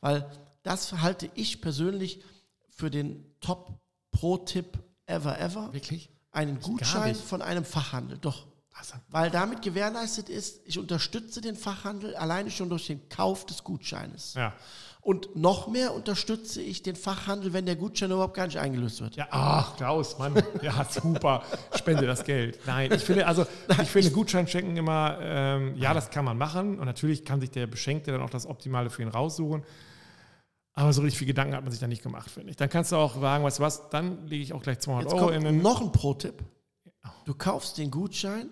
Weil 0.00 0.30
das 0.62 0.94
halte 1.02 1.30
ich 1.34 1.60
persönlich 1.60 2.20
für 2.68 2.90
den 2.90 3.24
Top-Pro-Tipp 3.40 4.78
ever, 5.06 5.38
ever. 5.38 5.72
Wirklich? 5.72 6.10
Einen 6.36 6.60
Gutschein 6.60 7.14
von 7.14 7.40
einem 7.42 7.64
Fachhandel. 7.64 8.18
Doch. 8.18 8.46
Also, 8.78 8.94
Weil 9.08 9.30
damit 9.30 9.62
gewährleistet 9.62 10.28
ist, 10.28 10.60
ich 10.66 10.78
unterstütze 10.78 11.40
den 11.40 11.56
Fachhandel 11.56 12.14
alleine 12.14 12.50
schon 12.50 12.68
durch 12.68 12.86
den 12.86 13.08
Kauf 13.08 13.46
des 13.46 13.64
Gutscheines. 13.64 14.34
ja. 14.34 14.52
Und 15.00 15.36
noch 15.36 15.68
mehr 15.68 15.94
unterstütze 15.94 16.60
ich 16.60 16.82
den 16.82 16.96
Fachhandel, 16.96 17.52
wenn 17.52 17.64
der 17.64 17.76
Gutschein 17.76 18.10
überhaupt 18.10 18.34
gar 18.34 18.46
nicht 18.46 18.58
eingelöst 18.58 19.00
wird. 19.00 19.14
Ja, 19.14 19.28
ach, 19.30 19.76
Klaus, 19.76 20.18
Mann. 20.18 20.34
Ja, 20.62 20.84
super. 20.90 21.44
Spende 21.76 22.08
das 22.08 22.24
Geld. 22.24 22.58
Nein, 22.66 22.90
ich 22.92 23.04
finde, 23.04 23.24
also, 23.24 23.46
ich 23.80 23.88
finde 23.88 24.10
Gutschein 24.10 24.48
schenken 24.48 24.76
immer, 24.76 25.16
ähm, 25.22 25.76
ja, 25.76 25.94
das 25.94 26.10
kann 26.10 26.24
man 26.24 26.36
machen. 26.36 26.80
Und 26.80 26.86
natürlich 26.86 27.24
kann 27.24 27.40
sich 27.40 27.52
der 27.52 27.68
Beschenkte 27.68 28.10
dann 28.10 28.20
auch 28.20 28.30
das 28.30 28.46
Optimale 28.46 28.90
für 28.90 29.02
ihn 29.02 29.08
raussuchen. 29.08 29.62
Aber 30.78 30.92
so 30.92 31.00
richtig 31.02 31.18
viel 31.18 31.26
Gedanken 31.26 31.54
hat 31.54 31.62
man 31.62 31.70
sich 31.72 31.80
da 31.80 31.86
nicht 31.88 32.02
gemacht, 32.02 32.30
finde 32.30 32.50
ich. 32.50 32.56
Dann 32.56 32.68
kannst 32.68 32.92
du 32.92 32.96
auch 32.96 33.18
sagen, 33.18 33.42
weißt 33.42 33.58
du 33.58 33.62
was, 33.62 33.88
dann 33.90 34.26
lege 34.26 34.42
ich 34.44 34.52
auch 34.52 34.62
gleich 34.62 34.78
200 34.78 35.04
Jetzt 35.04 35.14
Euro 35.14 35.24
kommt 35.24 35.36
in 35.36 35.44
den. 35.44 35.62
noch 35.62 35.80
ein 35.80 35.90
Pro-Tipp. 35.90 36.44
Du 37.24 37.34
kaufst 37.34 37.78
den 37.78 37.90
Gutschein 37.90 38.50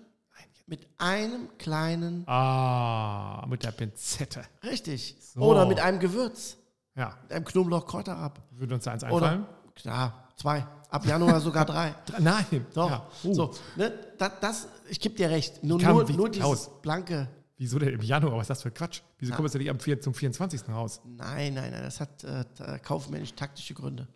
mit 0.67 0.87
einem 0.97 1.49
kleinen, 1.59 2.27
Ah, 2.27 3.45
mit 3.47 3.63
der 3.63 3.71
Pinzette. 3.71 4.41
richtig, 4.63 5.15
So. 5.19 5.41
oder 5.41 5.67
mit 5.67 5.79
einem 5.79 5.99
Gewürz, 5.99 6.57
Ja, 6.95 7.15
mit 7.23 7.31
einem 7.33 7.45
Knoblauch-Kräuterrab. 7.45 8.41
würde 8.51 8.73
uns 8.73 8.83
da 8.85 8.91
eins 8.91 9.03
einfallen. 9.03 9.41
Oder, 9.43 9.47
klar, 9.75 10.29
zwei. 10.35 10.65
Ab 10.89 11.05
Januar 11.05 11.39
sogar 11.41 11.65
drei. 11.65 11.93
Nein. 12.19 12.65
Doch. 12.73 12.89
Ja. 12.89 13.07
Uh, 13.23 13.33
So, 13.35 13.53
ne, 13.75 13.91
das, 14.17 14.31
das, 14.41 14.67
ich 14.89 14.99
gebe 14.99 15.13
dir 15.15 15.29
recht. 15.29 15.63
Nur, 15.63 15.79
kann 15.79 15.93
nur, 15.95 16.09
nur 16.09 16.29
dieses 16.29 16.69
blanke. 16.81 17.27
Wieso 17.57 17.79
denn 17.79 17.93
im 17.93 18.01
Januar? 18.01 18.33
Was 18.33 18.43
ist 18.43 18.49
das 18.49 18.63
für 18.63 18.71
Quatsch? 18.71 19.01
Wieso 19.17 19.33
kommst 19.33 19.55
du 19.55 19.59
nicht 19.59 19.69
am 19.69 19.79
4, 19.79 20.01
zum 20.01 20.13
24. 20.13 20.67
raus? 20.69 21.01
Nein, 21.05 21.53
nein, 21.53 21.71
nein, 21.71 21.83
das 21.83 21.99
hat 22.01 22.23
äh, 22.23 22.43
t- 22.45 22.79
kaufmännisch-taktische 22.79 23.73
Gründe. 23.73 24.07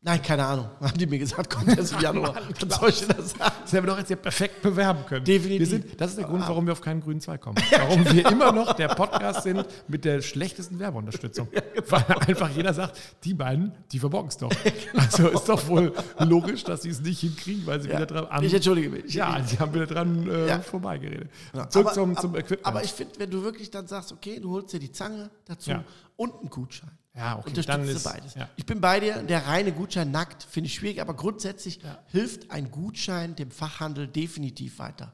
Nein, 0.00 0.22
keine 0.22 0.44
Ahnung. 0.46 0.70
Haben 0.80 0.96
die 0.96 1.06
mir 1.06 1.18
gesagt, 1.18 1.50
kommt 1.50 1.76
erst 1.76 1.92
im 1.94 2.00
Januar. 2.02 2.34
Was 2.66 2.78
soll 2.78 2.88
ich 2.90 3.00
denn 3.00 3.16
das 3.16 3.30
sagen? 3.32 3.52
Das 3.62 3.72
hätten 3.72 3.84
wir 3.86 3.90
doch 3.90 3.98
jetzt 3.98 4.06
hier 4.06 4.16
perfekt 4.16 4.62
bewerben 4.62 5.04
können. 5.06 5.24
Definitiv. 5.24 5.58
Wir 5.58 5.66
sind, 5.66 6.00
das 6.00 6.10
ist 6.10 6.18
der 6.18 6.26
Grund, 6.26 6.46
warum 6.46 6.66
wir 6.66 6.72
auf 6.72 6.80
keinen 6.80 7.00
grünen 7.00 7.20
Zweig 7.20 7.40
kommen. 7.40 7.56
Warum 7.72 8.04
wir 8.12 8.30
immer 8.30 8.52
noch 8.52 8.74
der 8.74 8.88
Podcast 8.88 9.42
sind 9.42 9.66
mit 9.88 10.04
der 10.04 10.22
schlechtesten 10.22 10.78
Werbeunterstützung. 10.78 11.48
Weil 11.88 12.04
einfach 12.26 12.48
jeder 12.50 12.72
sagt, 12.72 12.98
die 13.24 13.34
beiden, 13.34 13.72
die 13.90 13.98
verborgen 13.98 14.28
es 14.28 14.36
doch. 14.36 14.50
Also 14.96 15.28
ist 15.28 15.48
doch 15.48 15.66
wohl 15.66 15.92
logisch, 16.20 16.62
dass 16.64 16.82
sie 16.82 16.90
es 16.90 17.00
nicht 17.00 17.20
hinkriegen, 17.20 17.66
weil 17.66 17.80
sie 17.80 17.88
wieder 17.88 18.06
dran 18.06 18.26
am, 18.30 18.44
Ich 18.44 18.54
entschuldige 18.54 18.90
mich. 18.90 19.12
Ja, 19.14 19.42
sie 19.44 19.58
haben 19.58 19.74
wieder 19.74 19.86
dran 19.86 20.28
äh, 20.30 20.46
Ja. 20.48 20.60
vorbeigeredet. 20.60 21.28
Ja, 21.54 21.68
Zurück 21.68 21.86
aber, 21.88 21.94
zum, 21.94 22.16
zum 22.16 22.36
Equipment. 22.36 22.64
aber 22.66 22.84
ich 22.84 22.92
finde, 22.92 23.18
wenn 23.18 23.30
du 23.30 23.42
wirklich 23.42 23.70
dann 23.70 23.86
sagst, 23.88 24.12
okay, 24.12 24.38
du 24.40 24.52
holst 24.52 24.72
dir 24.72 24.78
die 24.80 24.92
Zange 24.92 25.30
dazu 25.44 25.70
Ja. 25.70 25.84
und 26.16 26.34
einen 26.38 26.50
Gutschein. 26.50 26.90
Ja, 27.18 27.38
okay, 27.38 27.52
du 27.52 27.60
ist, 27.60 28.04
beides. 28.04 28.34
Ja. 28.34 28.48
Ich 28.56 28.64
bin 28.64 28.80
bei 28.80 29.00
dir, 29.00 29.22
der 29.22 29.46
reine 29.46 29.72
Gutschein 29.72 30.10
nackt 30.10 30.44
finde 30.44 30.68
ich 30.68 30.74
schwierig, 30.74 31.00
aber 31.00 31.14
grundsätzlich 31.14 31.82
Ja. 31.82 31.98
hilft 32.06 32.50
ein 32.50 32.70
Gutschein 32.70 33.34
dem 33.36 33.50
Fachhandel 33.50 34.06
definitiv 34.06 34.78
weiter. 34.78 35.12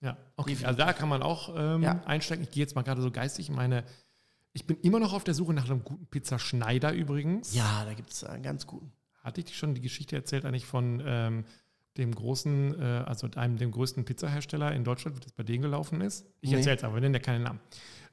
Ja, 0.00 0.16
okay. 0.36 0.56
Also 0.64 0.78
da 0.78 0.92
kann 0.92 1.08
man 1.08 1.22
auch 1.22 1.54
ähm, 1.56 1.82
Ja. 1.82 2.00
einsteigen. 2.04 2.44
Ich 2.44 2.50
gehe 2.50 2.62
jetzt 2.62 2.74
mal 2.74 2.82
gerade 2.82 3.02
so 3.02 3.10
geistig 3.10 3.48
in 3.48 3.54
meine. 3.54 3.84
Ich 4.52 4.66
bin 4.66 4.76
immer 4.82 4.98
noch 5.00 5.12
auf 5.12 5.24
der 5.24 5.34
Suche 5.34 5.52
nach 5.54 5.64
einem 5.64 5.82
guten 5.84 6.06
Pizzaschneider 6.06 6.92
übrigens. 6.92 7.54
Ja, 7.54 7.84
da 7.84 7.94
gibt 7.94 8.12
es 8.12 8.22
einen 8.24 8.42
ganz 8.42 8.66
guten. 8.66 8.92
Hatte 9.22 9.40
ich 9.40 9.46
dir 9.46 9.54
schon 9.54 9.74
die 9.74 9.80
Geschichte 9.80 10.16
erzählt, 10.16 10.44
eigentlich 10.44 10.66
von 10.66 11.02
ähm, 11.06 11.44
dem 11.96 12.14
großen, 12.14 12.80
äh, 12.80 12.84
also 13.06 13.28
einem 13.36 13.56
dem 13.56 13.70
größten 13.70 14.04
Pizzahersteller 14.04 14.72
in 14.72 14.82
Deutschland, 14.84 15.16
wie 15.16 15.20
das 15.20 15.32
bei 15.32 15.42
denen 15.44 15.62
gelaufen 15.62 16.00
ist? 16.00 16.26
Ich 16.40 16.50
Nee. 16.50 16.56
erzähle 16.56 16.76
es 16.76 16.84
aber, 16.84 16.94
wir 16.94 17.00
nennen 17.00 17.14
ja 17.14 17.20
keinen 17.20 17.44
Namen. 17.44 17.60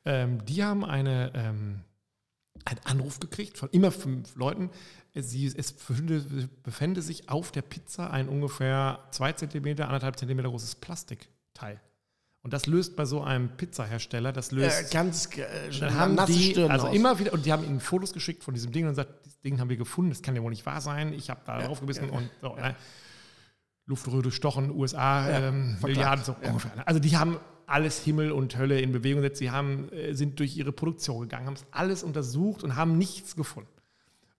Ähm, 0.05 0.45
die 0.45 0.63
haben 0.63 0.85
eine, 0.85 1.31
ähm, 1.35 1.81
einen 2.69 2.85
Anruf 2.85 3.19
gekriegt 3.19 3.57
von 3.57 3.69
immer 3.71 3.91
fünf 3.91 4.35
Leuten. 4.35 4.69
Sie, 5.15 5.47
es 5.47 5.73
befände, 6.63 7.01
sich 7.01 7.29
auf 7.29 7.51
der 7.51 7.63
Pizza 7.63 8.11
ein 8.11 8.29
ungefähr 8.29 8.99
zwei 9.11 9.33
Zentimeter, 9.33 9.85
anderthalb 9.87 10.17
Zentimeter 10.17 10.49
großes 10.49 10.75
Plastikteil. 10.75 11.81
Und 12.41 12.53
das 12.53 12.67
löst 12.67 12.95
bei 12.95 13.03
so 13.05 13.21
einem 13.21 13.49
Pizzahersteller, 13.57 14.31
das 14.31 14.51
löst. 14.51 14.91
Äh, 14.91 14.93
ganz 14.93 15.29
äh, 15.37 15.45
Dann 15.79 15.93
haben 15.95 16.15
nasse 16.15 16.31
die, 16.31 16.57
also 16.63 16.87
aus. 16.87 16.95
immer 16.95 17.19
wieder, 17.19 17.33
und 17.33 17.45
die 17.45 17.51
haben 17.51 17.65
ihnen 17.65 17.81
Fotos 17.81 18.13
geschickt 18.13 18.43
von 18.43 18.53
diesem 18.53 18.71
Ding 18.71 18.85
und 18.85 18.91
gesagt, 18.91 19.25
das 19.25 19.39
Ding 19.41 19.59
haben 19.59 19.69
wir 19.69 19.75
gefunden, 19.77 20.11
das 20.11 20.21
kann 20.21 20.35
ja 20.35 20.41
wohl 20.41 20.51
nicht 20.51 20.65
wahr 20.65 20.79
sein. 20.79 21.11
Ich 21.13 21.29
habe 21.29 21.41
da 21.45 21.61
drauf 21.61 21.81
gebissen 21.81 22.09
und 22.09 22.29
so, 22.41 22.55
ne? 22.55 22.75
Luftröhre 23.85 24.31
stochen, 24.31 24.69
USA, 24.69 25.29
Ja, 25.29 25.47
ähm. 25.47 25.77
Milliarden, 25.81 26.23
so 26.23 26.35
ungefähr. 26.41 26.75
ne? 26.75 26.87
Also 26.87 26.99
die 26.99 27.17
haben 27.17 27.39
alles 27.69 28.03
Himmel 28.03 28.31
und 28.31 28.57
Hölle 28.57 28.79
in 28.79 28.91
Bewegung 28.91 29.21
gesetzt. 29.21 29.39
Sie 29.39 29.51
haben, 29.51 29.89
äh, 29.91 30.13
sind 30.13 30.39
durch 30.39 30.57
ihre 30.57 30.71
Produktion 30.71 31.21
gegangen, 31.21 31.47
haben 31.47 31.53
es 31.53 31.65
alles 31.71 32.03
untersucht 32.03 32.63
und 32.63 32.75
haben 32.75 32.97
nichts 32.97 33.35
gefunden. 33.35 33.69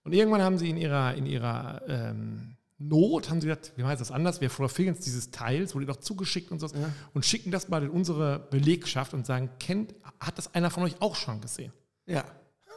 Und 0.03 0.13
irgendwann 0.13 0.41
haben 0.41 0.57
sie 0.57 0.69
in 0.69 0.77
ihrer, 0.77 1.13
in 1.13 1.25
ihrer 1.25 1.81
ähm, 1.87 2.55
Not, 2.79 3.29
haben 3.29 3.39
sie 3.39 3.47
gesagt, 3.47 3.73
wir 3.75 3.85
machen 3.85 3.99
das 3.99 4.11
anders, 4.11 4.41
wir 4.41 4.49
fotografieren 4.49 4.95
jetzt 4.95 5.05
dieses 5.05 5.29
Teil, 5.29 5.61
es 5.61 5.75
wurde 5.75 5.85
doch 5.85 5.97
zugeschickt 5.97 6.51
und 6.51 6.59
so, 6.59 6.67
und 7.13 7.25
schicken 7.25 7.51
das 7.51 7.69
mal 7.69 7.83
in 7.83 7.89
unsere 7.89 8.39
Belegschaft 8.39 9.13
und 9.13 9.25
sagen, 9.25 9.51
kennt, 9.59 9.93
hat 10.19 10.37
das 10.37 10.55
einer 10.55 10.71
von 10.71 10.83
euch 10.83 10.99
auch 10.99 11.15
schon 11.15 11.41
gesehen? 11.41 11.71
Ja. 12.07 12.25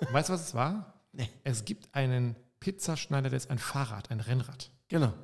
Und 0.00 0.12
weißt 0.12 0.28
du, 0.28 0.34
was 0.34 0.48
es 0.48 0.54
war? 0.54 1.00
Nee. 1.12 1.30
Es 1.44 1.64
gibt 1.64 1.94
einen 1.94 2.36
Pizzaschneider, 2.60 3.30
der 3.30 3.36
ist 3.38 3.50
ein 3.50 3.58
Fahrrad, 3.58 4.10
ein 4.10 4.20
Rennrad. 4.20 4.70
Genau. 4.88 5.14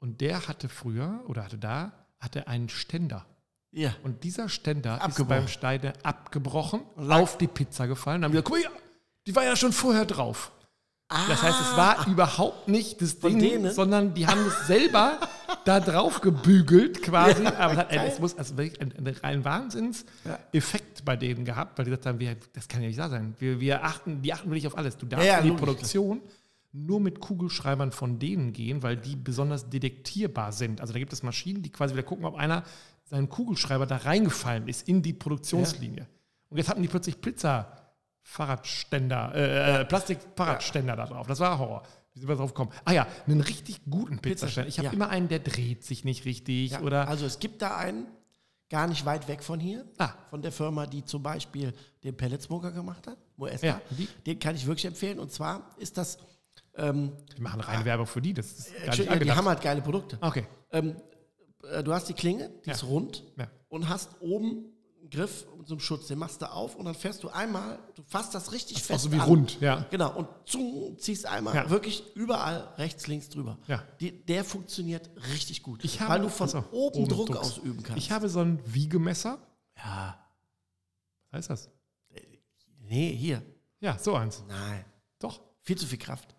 Und 0.00 0.20
der 0.20 0.48
hatte 0.48 0.68
früher, 0.68 1.22
oder 1.28 1.44
hatte 1.44 1.58
da, 1.58 1.92
hatte 2.18 2.48
einen 2.48 2.68
Ständer. 2.68 3.26
Ja. 3.72 3.94
Und 4.02 4.24
dieser 4.24 4.48
Ständer 4.48 5.00
ist 5.08 5.28
beim 5.28 5.46
Steine 5.48 5.92
abgebrochen, 6.02 6.82
auf 6.96 7.38
die 7.38 7.46
Pizza 7.46 7.86
gefallen. 7.86 8.22
Dann 8.22 8.30
haben 8.30 8.34
wir 8.34 8.42
gesagt, 8.42 8.64
guck 8.64 8.72
mal, 8.74 8.80
die 9.26 9.36
war 9.36 9.44
ja 9.44 9.54
schon 9.56 9.72
vorher 9.72 10.04
drauf. 10.04 10.52
Das 11.08 11.42
heißt, 11.42 11.60
es 11.60 11.76
war 11.76 12.06
überhaupt 12.06 12.68
nicht 12.68 13.02
das 13.02 13.16
Ah. 13.16 13.20
Von 13.22 13.38
Ding, 13.38 13.62
denen? 13.62 13.72
sondern 13.74 14.14
die 14.14 14.28
haben 14.28 14.46
es 14.46 14.68
selber 14.68 15.18
da 15.64 15.80
drauf 15.80 16.20
gebügelt 16.20 17.02
quasi. 17.02 17.44
Aber 17.46 17.72
es, 17.72 17.78
hat, 17.78 17.92
es 17.92 18.18
muss 18.20 18.38
also 18.38 18.56
wirklich 18.56 18.80
ein, 18.80 18.92
ein, 18.96 19.16
ein 19.22 19.44
Wahnsinns-Effekt 19.44 21.04
bei 21.04 21.16
denen 21.16 21.44
gehabt, 21.44 21.76
weil 21.78 21.84
die 21.84 21.90
gesagt 21.90 22.06
haben, 22.06 22.20
wir, 22.20 22.36
das 22.52 22.68
kann 22.68 22.80
ja 22.82 22.88
nicht 22.88 22.98
wahr 22.98 23.10
sein. 23.10 23.34
Wir, 23.40 23.58
wir 23.60 23.84
achten, 23.84 24.22
die 24.22 24.32
achten 24.32 24.50
wirklich 24.50 24.66
auf 24.68 24.78
alles. 24.78 24.96
Du 24.96 25.06
darfst 25.06 25.26
Ja, 25.26 25.34
ja, 25.34 25.38
in 25.40 25.44
die. 25.50 25.52
Produktion 25.52 26.20
nur 26.72 27.00
mit 27.00 27.18
Kugelschreibern 27.18 27.90
von 27.90 28.20
denen 28.20 28.52
gehen, 28.52 28.84
weil 28.84 28.96
die 28.96 29.16
besonders 29.16 29.68
detektierbar 29.68 30.52
sind. 30.52 30.80
Also 30.80 30.92
da 30.92 31.00
gibt 31.00 31.12
es 31.12 31.24
Maschinen, 31.24 31.62
die 31.62 31.70
quasi 31.70 31.94
wieder 31.94 32.04
gucken, 32.04 32.24
ob 32.24 32.36
einer 32.36 32.62
seinen 33.10 33.28
Kugelschreiber 33.28 33.86
da 33.86 33.96
reingefallen 33.96 34.68
ist 34.68 34.88
in 34.88 35.02
die 35.02 35.12
Produktionslinie. 35.12 36.06
Und 36.48 36.56
jetzt 36.58 36.68
hatten 36.68 36.80
die 36.82 36.88
plötzlich 36.88 37.20
Pizza. 37.20 37.76
Fahrradständer, 38.22 39.32
äh, 39.34 39.80
äh, 39.80 39.84
Plastik-Fahrradständer 39.84 40.94
da 40.96 41.06
drauf. 41.06 41.26
Das 41.26 41.40
war 41.40 41.58
Horror. 41.58 41.82
Wie 42.12 42.20
sind 42.20 42.28
wir 42.28 42.36
drauf 42.36 42.50
gekommen? 42.54 42.70
Ah 42.84 42.92
ja, 42.92 43.06
einen 43.26 43.40
richtig 43.40 43.80
guten 43.88 44.18
Pizzaständer. 44.18 44.68
Ich 44.68 44.78
habe 44.78 44.86
ja. 44.86 44.92
immer 44.92 45.08
einen, 45.08 45.28
der 45.28 45.40
dreht 45.40 45.84
sich 45.84 46.04
nicht 46.04 46.24
richtig. 46.24 46.72
Ja, 46.72 46.80
oder 46.80 47.08
also 47.08 47.26
es 47.26 47.38
gibt 47.38 47.60
da 47.62 47.76
einen, 47.76 48.06
gar 48.68 48.86
nicht 48.86 49.04
weit 49.04 49.26
weg 49.26 49.42
von 49.42 49.58
hier, 49.58 49.84
Ah. 49.98 50.10
von 50.28 50.42
der 50.42 50.52
Firma, 50.52 50.86
die 50.86 51.04
zum 51.04 51.22
Beispiel 51.22 51.72
den 52.04 52.16
Pelletsmoker 52.16 52.70
gemacht 52.70 53.06
hat, 53.08 53.16
Moesta. 53.36 53.66
Ja, 53.66 53.80
die- 53.90 54.06
Den 54.26 54.38
kann 54.38 54.54
ich 54.54 54.64
wirklich 54.66 54.84
empfehlen. 54.86 55.18
Und 55.18 55.32
zwar 55.32 55.70
ist 55.78 55.98
das, 55.98 56.18
ähm, 56.76 57.12
die 57.36 57.42
machen 57.42 57.60
reine 57.60 57.84
Werbung 57.84 58.06
für 58.06 58.20
die. 58.22 58.32
Das 58.34 58.46
ist 58.46 58.66
gar 58.66 58.72
nicht 58.72 58.76
Entschuldigung, 58.86 59.06
die 59.06 59.12
angedacht. 59.22 59.38
haben 59.38 59.48
halt 59.48 59.60
geile 59.62 59.82
Produkte. 59.82 60.18
Okay. 60.20 60.46
Ähm, 60.72 60.94
äh, 61.64 61.82
du 61.82 61.92
hast 61.92 62.08
die 62.08 62.14
Klinge, 62.14 62.50
die 62.64 62.68
Ja. 62.70 62.74
ist 62.74 62.84
rund 62.84 63.24
Ja. 63.36 63.50
und 63.68 63.88
hast 63.88 64.20
oben 64.20 64.64
Griff 65.10 65.44
und 65.56 65.66
so 65.66 65.74
einen 65.74 65.80
Schutz, 65.80 66.06
den 66.06 66.18
machst 66.20 66.40
du 66.40 66.48
auf 66.52 66.76
und 66.76 66.84
dann 66.84 66.94
fährst 66.94 67.24
du 67.24 67.30
einmal, 67.30 67.80
du 67.96 68.02
fasst 68.04 68.32
das 68.34 68.52
richtig 68.52 68.76
Auch 68.76 68.82
fest 68.82 69.04
so 69.04 69.10
wie 69.12 69.16
an. 69.18 69.26
rund, 69.28 69.60
ja. 69.60 69.84
Genau, 69.90 70.16
und 70.16 70.28
zung, 70.44 70.96
ziehst 70.98 71.26
einmal 71.26 71.54
Ja. 71.54 71.68
wirklich 71.70 72.04
überall 72.14 72.72
rechts, 72.76 73.08
links 73.08 73.28
drüber. 73.28 73.58
Ja. 73.66 73.82
Die, 73.98 74.12
der 74.24 74.44
funktioniert 74.44 75.10
richtig 75.32 75.62
gut, 75.64 75.84
Ich 75.84 76.00
habe, 76.00 76.12
weil 76.12 76.20
du 76.20 76.28
von 76.28 76.46
pass 76.46 76.54
auf, 76.54 76.72
oben, 76.72 77.08
Druck 77.08 77.26
druckst. 77.26 77.42
ausüben 77.58 77.82
kannst. 77.82 77.98
Ich 78.02 78.12
habe 78.12 78.28
so 78.28 78.40
ein 78.40 78.60
Wiegemesser. 78.72 79.38
ja, 79.76 80.16
Was 81.32 81.48
heißt 81.48 81.50
das? 81.50 81.70
nee, 82.78 83.14
hier, 83.14 83.42
Ja, 83.80 83.98
so 83.98 84.14
eins. 84.14 84.44
nein, 84.48 84.84
Doch. 85.18 85.40
viel 85.62 85.76
zu 85.76 85.86
viel 85.86 85.98
Kraft. 85.98 86.36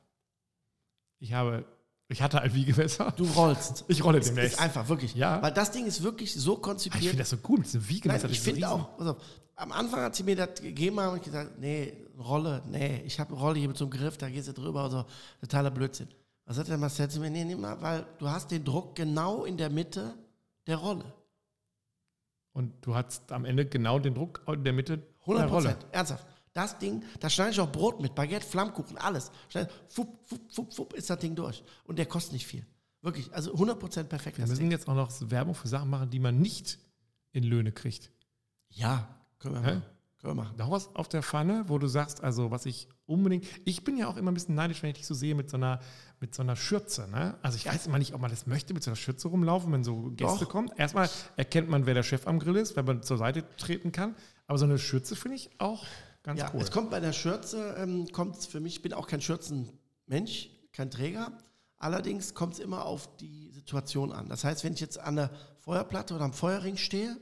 Ich 1.20 1.34
habe, 1.34 1.66
ich 2.12 2.22
hatte 2.22 2.42
ein 2.42 2.54
Wiegemesser. 2.54 3.14
Du 3.16 3.24
rollst. 3.26 3.86
Ich 3.88 4.04
rolle 4.04 4.20
demnächst. 4.20 4.54
ist 4.56 4.60
einfach, 4.60 4.88
wirklich. 4.90 5.16
Ja. 5.16 5.42
Weil 5.42 5.52
das 5.54 5.72
Ding 5.72 5.86
ist 5.86 6.04
wirklich 6.04 6.34
so 6.34 6.54
Ah, 6.54 6.56
ich 6.58 6.62
konzipiert. 6.62 7.04
finde 7.04 7.18
das 7.18 7.30
so 7.30 7.38
gut 7.38 7.60
mit 7.60 7.68
diesem 7.68 7.82
Nein, 7.82 7.90
Wiegemesser. 7.90 8.26
ich 8.30 8.38
das 8.40 8.48
ist 8.48 8.54
finde 8.54 8.70
auch, 8.70 9.00
auf, 9.00 9.16
am 9.56 9.72
Anfang 9.72 10.02
hat 10.02 10.16
sie 10.16 10.24
mir 10.24 10.36
das 10.36 10.62
gegeben, 10.62 11.00
habe 11.00 11.18
ich 11.18 11.24
gesagt, 11.24 11.58
nee, 11.60 11.94
Rolle, 12.20 12.62
nee, 12.70 13.02
ich 13.06 13.20
habe 13.20 13.32
eine 13.34 13.40
Rolle 13.42 13.60
hier 13.60 13.68
mit 13.68 13.78
so 13.78 13.86
einem 13.86 13.92
Griff, 13.92 14.18
da 14.18 14.30
gehst 14.30 14.48
du 14.48 14.54
drüber 14.54 14.86
und 14.86 14.92
so, 14.92 15.06
totaler 15.40 15.72
Blödsinn. 15.72 16.08
Was 16.46 16.58
hat 16.58 16.68
der 16.68 16.78
Marcel 16.78 17.10
zu 17.10 17.20
mir? 17.20 17.30
Nee, 17.30 17.46
nimm 17.46 17.62
mal, 17.62 17.82
weil 17.82 18.06
du 18.20 18.28
hast 18.28 18.52
den 18.52 18.64
Druck 18.66 18.96
genau 18.96 19.46
in 19.46 19.58
der 19.58 19.70
Mitte 19.70 20.14
der 20.68 20.78
Rolle. 20.78 21.06
Und 22.54 22.74
du 22.86 22.94
hast 22.96 23.32
am 23.32 23.46
Ende 23.46 23.66
genau 23.66 24.00
den 24.00 24.14
Druck 24.16 24.42
in 24.48 24.64
der 24.64 24.74
Mitte 24.74 25.02
100 25.22 25.44
der 25.46 25.52
Rolle. 25.52 25.70
Prozent, 25.70 25.86
ernsthaft. 25.94 26.26
Das 26.54 26.78
Ding, 26.80 27.04
da 27.20 27.30
schneide 27.30 27.52
ich 27.52 27.60
auch 27.60 27.72
Brot 27.72 28.02
mit, 28.02 28.14
Baguette, 28.14 28.46
Flammkuchen, 28.46 28.98
alles. 28.98 29.32
Schneid, 29.50 29.72
fupp, 29.88 30.20
fupp, 30.26 30.52
fupp, 30.52 30.74
fupp, 30.74 30.94
ist 30.94 31.10
das 31.10 31.20
Ding 31.20 31.36
durch. 31.36 31.64
Und 31.86 31.98
der 31.98 32.06
kostet 32.06 32.34
nicht 32.34 32.46
viel. 32.46 32.66
Wirklich, 33.02 33.34
also 33.34 33.54
100 33.54 33.80
Prozent 33.80 34.10
perfekt. 34.10 34.38
Wir 34.38 34.46
müssen 34.46 34.60
Ding. 34.60 34.72
jetzt 34.72 34.88
auch 34.88 34.96
noch 34.96 35.12
Werbung 35.22 35.56
für 35.56 35.68
Sachen 35.68 35.90
machen, 35.90 36.10
die 36.10 36.20
man 36.20 36.40
nicht 36.40 36.78
in 37.32 37.44
Löhne 37.44 37.72
kriegt. 37.72 38.12
Ja, 38.70 39.08
können 39.40 39.56
wir 39.56 39.62
Hä? 39.62 39.76
machen. 39.76 39.84
Können 40.20 40.38
wir 40.38 40.44
machen. 40.44 40.56
Noch 40.58 40.70
was 40.70 40.96
auf 40.96 41.10
der 41.10 41.24
Pfanne, 41.24 41.64
wo 41.68 41.80
du 41.80 41.88
sagst, 41.88 42.24
also 42.24 42.52
was 42.52 42.68
ich 42.68 42.88
unbedingt. 43.08 43.46
Ich 43.66 43.84
bin 43.84 43.98
ja 43.98 44.08
auch 44.08 44.18
immer 44.18 44.30
ein 44.30 44.36
bisschen 44.36 44.54
neidisch, 44.54 44.84
wenn 44.84 44.92
ich 44.92 44.98
dich 44.98 45.08
so 45.08 45.16
sehe 45.16 45.34
mit 45.34 45.50
so 45.50 45.58
einer, 45.58 45.80
mit 46.20 46.36
so 46.36 46.44
einer 46.44 46.56
Schürze. 46.56 47.08
Ne? 47.10 47.36
Also 47.42 47.56
ich 47.56 47.66
weiß 47.66 47.88
immer 47.88 47.98
nicht, 47.98 48.14
ob 48.14 48.22
man 48.22 48.30
das 48.30 48.46
möchte, 48.46 48.76
mit 48.76 48.84
so 48.84 48.92
einer 48.92 48.98
Schürze 48.98 49.30
rumlaufen, 49.30 49.72
wenn 49.74 49.84
so 49.84 50.12
Gäste 50.12 50.46
Doch. 50.46 50.50
kommen. 50.50 50.70
Erstmal 50.78 51.10
erkennt 51.38 51.70
man, 51.70 51.88
wer 51.88 51.96
der 51.96 52.04
Chef 52.04 52.28
am 52.28 52.38
Grill 52.38 52.58
ist, 52.58 52.76
wenn 52.76 52.86
man 52.86 53.02
zur 53.02 53.18
Seite 53.18 53.44
treten 53.58 53.92
kann. 53.92 54.16
Aber 54.46 54.60
so 54.60 54.66
eine 54.66 54.78
Schürze 54.78 55.16
finde 55.16 55.38
ich 55.38 55.50
auch 55.60 55.86
ganz 56.24 56.40
Ja, 56.40 56.52
cool. 56.54 56.62
es 56.62 56.72
kommt 56.72 56.90
bei 56.92 57.00
der 57.00 57.14
Schürze, 57.14 57.76
ähm, 57.78 58.08
kommt 58.12 58.38
für 58.38 58.60
mich, 58.60 58.78
ich 58.78 58.82
bin 58.82 58.94
auch 58.94 59.08
kein 59.08 59.22
Schürzenmensch, 59.22 60.50
kein 60.72 60.92
Träger. 60.92 61.32
Allerdings 61.78 62.34
kommt 62.36 62.54
es 62.54 62.60
immer 62.60 62.86
auf 62.86 63.18
die 63.18 63.50
Situation 63.50 64.12
an. 64.12 64.30
Das 64.30 64.44
heißt, 64.44 64.64
wenn 64.64 64.74
ich 64.74 64.80
jetzt 64.80 65.00
an 65.00 65.16
der 65.16 65.32
Feuerplatte 65.60 66.14
oder 66.14 66.26
am 66.26 66.34
Feuerring 66.34 66.78
stehe 66.78 67.18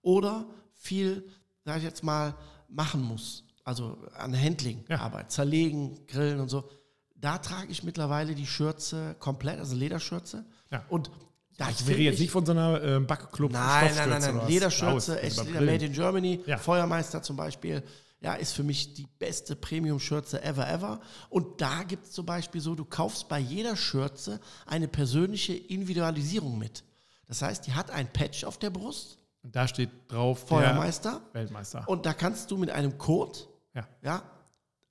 oder 0.00 0.46
viel, 0.74 1.28
sage 1.64 1.78
ich 1.78 1.84
jetzt 1.84 2.02
mal, 2.02 2.34
machen 2.68 3.02
muss, 3.02 3.44
also 3.64 3.98
an 4.16 4.34
Handling-Arbeit, 4.38 5.30
zerlegen, 5.30 6.06
grillen 6.06 6.40
und 6.40 6.48
so, 6.48 6.68
da 7.14 7.38
trage 7.38 7.70
ich 7.70 7.84
mittlerweile 7.84 8.34
die 8.34 8.46
Schürze 8.46 9.14
komplett, 9.18 9.58
also 9.58 9.76
Lederschürze. 9.76 10.44
Ja. 10.70 10.84
Und 10.88 11.10
das 11.58 11.82
ich 11.82 11.86
wäre 11.86 12.00
jetzt 12.00 12.18
nicht 12.18 12.30
von 12.30 12.44
so 12.46 12.52
einer 12.52 12.82
ähm, 12.82 13.06
Backclub 13.06 13.52
Nein, 13.52 13.92
nein, 13.94 14.08
nein, 14.08 14.36
nein. 14.36 14.48
Lederschürze, 14.48 15.20
echt 15.20 15.44
Leder 15.44 15.60
made 15.60 15.84
in 15.84 15.92
Germany. 15.92 16.40
Ja. 16.46 16.56
Feuermeister 16.56 17.22
zum 17.22 17.36
Beispiel. 17.36 17.82
Ja, 18.22 18.34
ist 18.34 18.52
für 18.52 18.62
mich 18.62 18.94
die 18.94 19.08
beste 19.18 19.56
Premium-Schürze 19.56 20.42
ever, 20.44 20.70
ever. 20.70 21.00
Und 21.28 21.60
da 21.60 21.82
gibt 21.82 22.06
es 22.06 22.12
zum 22.12 22.24
Beispiel 22.24 22.60
so, 22.60 22.74
du 22.76 22.84
kaufst 22.84 23.28
bei 23.28 23.38
jeder 23.40 23.74
Schürze 23.76 24.40
eine 24.66 24.86
persönliche 24.86 25.54
Individualisierung 25.54 26.56
mit. 26.56 26.84
Das 27.26 27.42
heißt, 27.42 27.66
die 27.66 27.72
hat 27.72 27.90
ein 27.90 28.12
Patch 28.12 28.44
auf 28.44 28.58
der 28.58 28.70
Brust, 28.70 29.18
Und 29.42 29.56
da 29.56 29.66
steht 29.66 29.90
drauf 30.08 30.46
Feuermeister. 30.46 31.20
Weltmeister. 31.32 31.82
Und 31.88 32.06
da 32.06 32.12
kannst 32.14 32.50
du 32.52 32.56
mit 32.58 32.70
einem 32.70 32.96
Code 32.96 33.38
ja. 33.74 33.88
ja, 34.02 34.22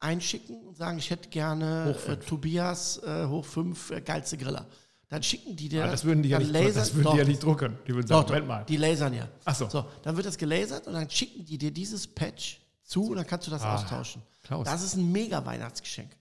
einschicken 0.01 0.61
und 0.67 0.75
sagen, 0.75 0.97
ich 0.97 1.09
hätte 1.09 1.29
gerne 1.29 1.95
äh. 2.07 2.17
Tobias 2.17 2.97
äh, 3.03 3.27
hoch 3.27 3.45
5 3.45 3.91
äh, 3.91 4.01
geilste 4.01 4.37
Griller. 4.37 4.67
Dann 5.07 5.21
schicken 5.23 5.55
die 5.55 5.67
dir 5.69 5.83
Aber 5.83 5.91
das 5.91 6.03
würden 6.05 6.23
die 6.23 6.29
ja 6.29 6.39
nicht, 6.39 6.53
drucken. 6.53 6.65
das 6.73 6.75
lasern- 6.75 6.95
würden 6.95 7.11
die 7.11 7.17
ja 7.17 7.23
Doch. 7.23 7.29
nicht 7.29 7.43
drucken. 7.43 7.77
Die 7.87 7.93
würden 7.93 8.07
Doch, 8.07 8.15
sagen, 8.17 8.27
doch, 8.27 8.33
Moment 8.33 8.47
mal. 8.47 8.63
die 8.65 8.77
lasern 8.77 9.13
ja. 9.13 9.27
Ach 9.45 9.55
so. 9.55 9.69
So, 9.69 9.85
dann 10.03 10.15
wird 10.15 10.25
das 10.25 10.37
gelasert 10.37 10.87
und 10.87 10.93
dann 10.93 11.09
schicken 11.09 11.45
die 11.45 11.57
dir 11.57 11.71
dieses 11.71 12.07
Patch 12.07 12.60
zu 12.91 13.09
und 13.09 13.15
dann 13.15 13.25
kannst 13.27 13.47
du 13.47 13.51
das 13.51 13.61
Ah, 13.61 13.75
austauschen. 13.75 14.21
Klaus. 14.43 14.65
Das 14.65 14.83
ist 14.83 14.95
ein 14.95 15.11
mega 15.11 15.45
Weihnachtsgeschenk. 15.45 16.11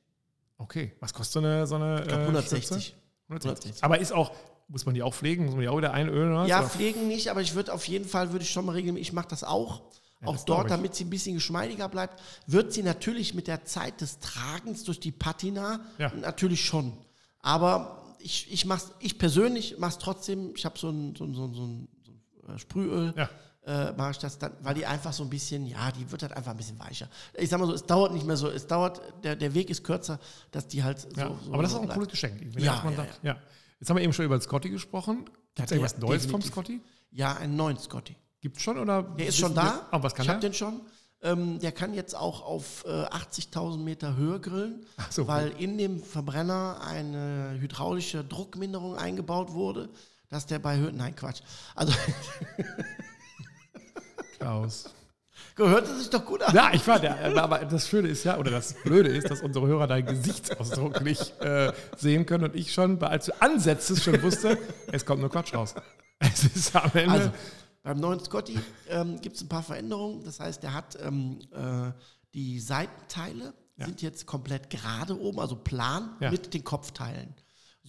Okay, 0.59 0.93
was 1.01 1.13
kostet 1.13 1.33
so 1.35 1.39
eine, 1.41 1.67
so 1.67 1.75
eine 1.77 2.01
Ich 2.03 2.09
glaube 2.09 2.23
äh, 2.23 2.27
160. 2.27 2.69
Schürze? 2.69 2.93
160. 3.29 3.65
160. 3.71 3.85
Aber 3.85 3.99
ist 3.99 4.13
auch, 4.13 4.33
muss 4.69 4.87
man 4.87 4.95
die 4.95 5.03
auch 5.03 5.15
pflegen? 5.15 5.47
Muss 5.47 5.55
man 5.55 5.63
die 5.63 5.69
auch 5.69 5.79
wieder 5.79 5.93
einölen? 5.93 6.33
Oder? 6.33 6.47
Ja, 6.47 6.63
pflegen 6.63 7.09
nicht, 7.09 7.29
aber 7.29 7.41
ich 7.41 7.55
würde 7.55 7.73
auf 7.73 7.87
jeden 7.89 8.05
Fall, 8.07 8.33
würde 8.33 8.45
ich 8.45 8.51
schon 8.51 8.65
mal 8.67 8.73
regeln, 8.73 8.97
ich 8.97 9.13
mache 9.13 9.29
das 9.29 9.43
auch. 9.43 9.81
auch 10.25 10.35
das 10.35 10.45
glaub 10.45 10.59
dort, 10.59 10.67
ich. 10.67 10.71
damit 10.71 10.95
sie 10.95 11.05
ein 11.05 11.11
bisschen 11.11 11.35
geschmeidiger 11.35 11.89
bleibt, 11.89 12.21
wird 12.47 12.73
sie 12.73 12.83
natürlich 12.83 13.35
mit 13.35 13.47
der 13.49 13.65
Zeit 13.65 14.01
des 14.01 14.19
Tragens 14.21 14.85
durch 14.85 15.01
die 15.01 15.13
Patina 15.13 15.81
Ja. 15.99 16.13
natürlich 16.15 16.65
schon. 16.65 16.93
Aber 17.41 17.97
ich, 18.19 18.53
ich, 18.53 18.65
mach's, 18.67 18.93
ich 19.01 19.19
persönlich 19.19 19.79
mache 19.79 19.93
es 19.93 19.99
trotzdem, 19.99 20.53
ich 20.55 20.65
habe 20.67 20.79
so 20.79 20.91
ein, 20.91 21.17
so 21.17 21.25
ein, 21.25 21.35
so 21.35 21.45
ein, 21.47 21.55
so 21.55 21.63
ein, 21.65 21.89
so 22.05 22.13
ein 22.49 22.55
äh, 22.55 22.59
Sprühöl, 22.59 23.15
Ja. 23.17 23.31
Äh, 23.67 23.93
mache 23.93 24.13
ich 24.13 24.19
das 24.19 24.39
dann, 24.39 24.53
weil 24.63 24.75
die 24.75 24.87
einfach 24.87 25.13
so 25.13 25.23
ein 25.23 25.31
bisschen, 25.31 25.67
ja, 25.67 25.91
die 25.93 26.11
wird 26.11 26.23
halt 26.23 26.33
einfach 26.33 26.53
ein 26.53 26.57
bisschen 26.57 26.79
weicher. 26.79 27.09
Ich 27.35 27.49
sag 27.49 27.61
mal 27.61 27.67
so, 27.67 27.75
es 27.75 27.85
dauert 27.85 28.13
nicht 28.13 28.27
mehr 28.27 28.37
so, 28.37 28.49
es 28.49 28.67
dauert, 28.67 29.01
der, 29.23 29.37
der 29.37 29.53
Weg 29.55 29.71
ist 29.71 29.85
kürzer, 29.85 30.19
dass 30.51 30.67
die 30.67 30.83
halt 30.83 31.07
Ja, 31.17 31.29
so, 31.29 31.39
so 31.45 31.53
aber 31.53 31.63
das 31.63 31.73
ist 31.73 31.77
so 31.77 31.83
auch 31.83 31.89
ein 31.89 31.95
cooles 31.95 32.09
Geschenk. 32.09 32.41
Wenn 32.41 32.63
Ja, 32.63 32.83
ja, 32.85 32.97
sagt, 32.97 33.21
ja. 33.23 33.37
Jetzt 33.79 33.89
haben 33.89 33.97
wir 33.97 34.03
eben 34.03 34.13
schon 34.13 34.25
über 34.27 34.37
den 34.37 34.43
Scotty 34.43 34.71
gesprochen. 34.71 35.25
Gibt 35.55 35.67
es 35.67 35.73
irgendwas 35.73 35.99
Neues 35.99 36.27
vom. 36.27 36.43
Scotty? 36.43 36.81
Ja, 37.11 37.35
einen 37.37 37.57
neuen 37.57 37.79
Scotty. 37.79 38.17
Gibt 38.41 38.57
es 38.57 38.63
schon? 38.63 38.79
Oder 38.79 39.03
Der 39.03 39.27
ist 39.27 39.39
schon 39.39 39.55
da. 39.55 39.89
Ah, 39.91 40.03
was 40.03 40.15
kann 40.15 40.25
ich 40.25 40.31
habe 40.31 40.41
den 40.41 40.55
schon. 40.55 40.81
Ähm, 41.23 41.59
der 41.59 41.73
kann 41.73 41.93
jetzt 41.93 42.17
auch 42.17 42.43
auf 42.43 42.85
äh, 42.87 42.89
80.000 42.89 43.77
Meter 43.79 44.17
Höhe 44.17 44.41
grillen, 44.41 44.87
so, 45.11 45.29
weil 45.29 45.49
in 45.59 45.77
dem 45.77 46.03
Verbrenner 46.03 46.81
eine 46.83 47.59
hydraulische 47.61 48.25
Druckminderung 48.25 48.97
eingebaut 48.97 49.53
wurde, 49.53 49.91
dass 50.31 50.47
der 50.47 50.61
bei 50.61 50.79
Höhe. 50.79 50.93
Nein, 50.93 51.15
Quatsch. 51.15 51.43
Also 51.75 51.93
Klaus. 54.41 54.91
gehörte 55.55 55.95
sich 55.97 56.11
doch 56.11 56.25
gut 56.25 56.43
an. 56.43 56.55
Ja, 56.55 56.71
ich 56.73 56.87
war 56.87 56.99
der. 56.99 57.37
Aber 57.43 57.59
das 57.59 57.89
Schöne 57.89 58.09
ist 58.09 58.25
ja, 58.25 58.39
oder 58.39 58.51
das 58.51 58.75
Blöde 58.83 59.11
ist, 59.11 59.31
dass 59.31 59.43
unsere 59.43 59.67
Hörer 59.67 59.87
deinen 59.87 60.07
Gesichtsausdruck 60.07 61.03
nicht 61.03 61.39
äh, 61.41 61.73
sehen 61.97 62.27
können 62.27 62.45
und 62.45 62.57
ich 62.57 62.73
schon, 62.73 63.03
als 63.03 63.27
du 63.27 63.33
ansetztest, 63.41 64.03
schon 64.03 64.21
wusste, 64.23 64.59
es 64.93 65.05
kommt 65.07 65.21
nur 65.21 65.31
Quatsch 65.31 65.55
raus. 65.55 65.75
Es 66.19 66.45
ist 66.45 66.75
am 66.77 66.91
Ende. 66.95 67.13
Also 67.13 67.31
beim 67.83 67.99
neuen 68.01 68.21
Scotty 68.21 68.59
ähm, 68.89 69.21
gibt 69.21 69.37
es 69.37 69.43
ein 69.43 69.49
paar 69.49 69.63
Veränderungen. 69.63 70.23
Das 70.25 70.41
heißt, 70.41 70.63
der 70.63 70.75
hat 70.75 70.99
ähm, 71.03 71.39
äh, 71.53 71.93
die 72.35 72.61
Seitenteile 72.61 73.55
Ja. 73.77 73.87
sind 73.87 74.03
jetzt 74.03 74.27
komplett 74.27 74.69
gerade 74.71 75.19
oben, 75.19 75.41
also 75.41 75.57
plan 75.57 76.11
Ja. 76.21 76.31
mit 76.31 76.53
den 76.53 76.63
Kopfteilen. 76.65 77.35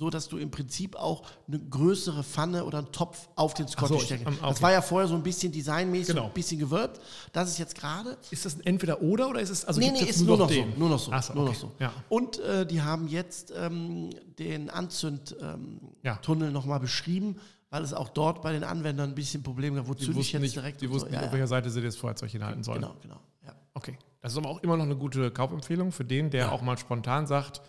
So 0.01 0.09
dass 0.09 0.27
du 0.27 0.39
im 0.39 0.49
Prinzip 0.49 0.95
auch 0.95 1.21
eine 1.47 1.59
größere 1.59 2.23
Pfanne 2.23 2.65
oder 2.65 2.79
einen 2.79 2.91
Topf 2.91 3.29
auf 3.35 3.53
den 3.53 3.67
Scotty 3.67 3.93
so, 3.93 3.99
stecken 3.99 4.21
ähm, 4.21 4.25
kannst. 4.25 4.41
Das 4.41 4.49
okay. 4.49 4.61
war 4.63 4.71
ja 4.71 4.81
vorher 4.81 5.07
so 5.07 5.13
ein 5.13 5.21
bisschen 5.21 5.51
designmäßig, 5.51 6.15
Genau. 6.15 6.25
ein 6.25 6.33
bisschen 6.33 6.57
gewölbt. 6.57 6.99
Das 7.33 7.51
ist 7.51 7.59
jetzt 7.59 7.75
gerade. 7.75 8.17
ist 8.31 8.43
das 8.43 8.55
ein 8.55 8.65
entweder 8.65 9.03
oder 9.03 9.29
oder 9.29 9.41
ist 9.41 9.51
es 9.51 9.63
also 9.63 9.79
nee, 9.79 9.91
nee, 9.91 9.99
ist 10.01 10.21
nur 10.21 10.39
noch, 10.39 10.47
den? 10.47 10.71
so. 10.73 10.79
Nur 10.79 10.89
noch 10.89 10.97
so. 10.97 11.11
So, 11.21 11.33
nur 11.35 11.43
okay. 11.43 11.51
noch 11.51 11.59
so. 11.59 11.71
Ja. 11.77 11.93
Und 12.09 12.39
äh, 12.39 12.65
die 12.65 12.81
haben 12.81 13.07
jetzt 13.09 13.53
ähm, 13.55 14.09
den 14.39 14.71
Anzündtunnel 14.71 15.37
ähm, 15.53 15.91
Ja. 16.01 16.19
Nochmal 16.49 16.79
beschrieben, 16.79 17.35
weil 17.69 17.83
es 17.83 17.93
auch 17.93 18.09
dort 18.09 18.41
bei 18.41 18.53
den 18.53 18.63
Anwendern 18.63 19.11
ein 19.11 19.15
bisschen 19.15 19.43
Probleme 19.43 19.75
gab. 19.75 19.87
Wozu 19.87 20.09
ich 20.17 20.31
jetzt 20.31 20.41
nicht, 20.41 20.55
direkt 20.55 20.81
die 20.81 20.89
wussten 20.89 21.09
so. 21.09 21.11
nicht, 21.11 21.21
Ja, 21.21 21.27
auf 21.27 21.31
welcher 21.31 21.45
Seite 21.45 21.69
sie 21.69 21.79
das 21.79 21.95
Feuerzeug 21.95 22.31
hinhalten 22.31 22.63
sollen. 22.63 22.81
Genau, 22.81 22.95
genau. 23.03 23.19
Ja. 23.45 23.53
Okay. 23.75 23.99
Das 24.21 24.31
ist 24.31 24.39
aber 24.39 24.49
auch 24.49 24.63
immer 24.63 24.77
noch 24.77 24.85
eine 24.85 24.95
gute 24.95 25.29
Kaufempfehlung 25.29 25.91
für 25.91 26.05
den, 26.05 26.31
der 26.31 26.51
auch 26.51 26.63
mal 26.63 26.79
spontan 26.79 27.27
sagt, 27.27 27.61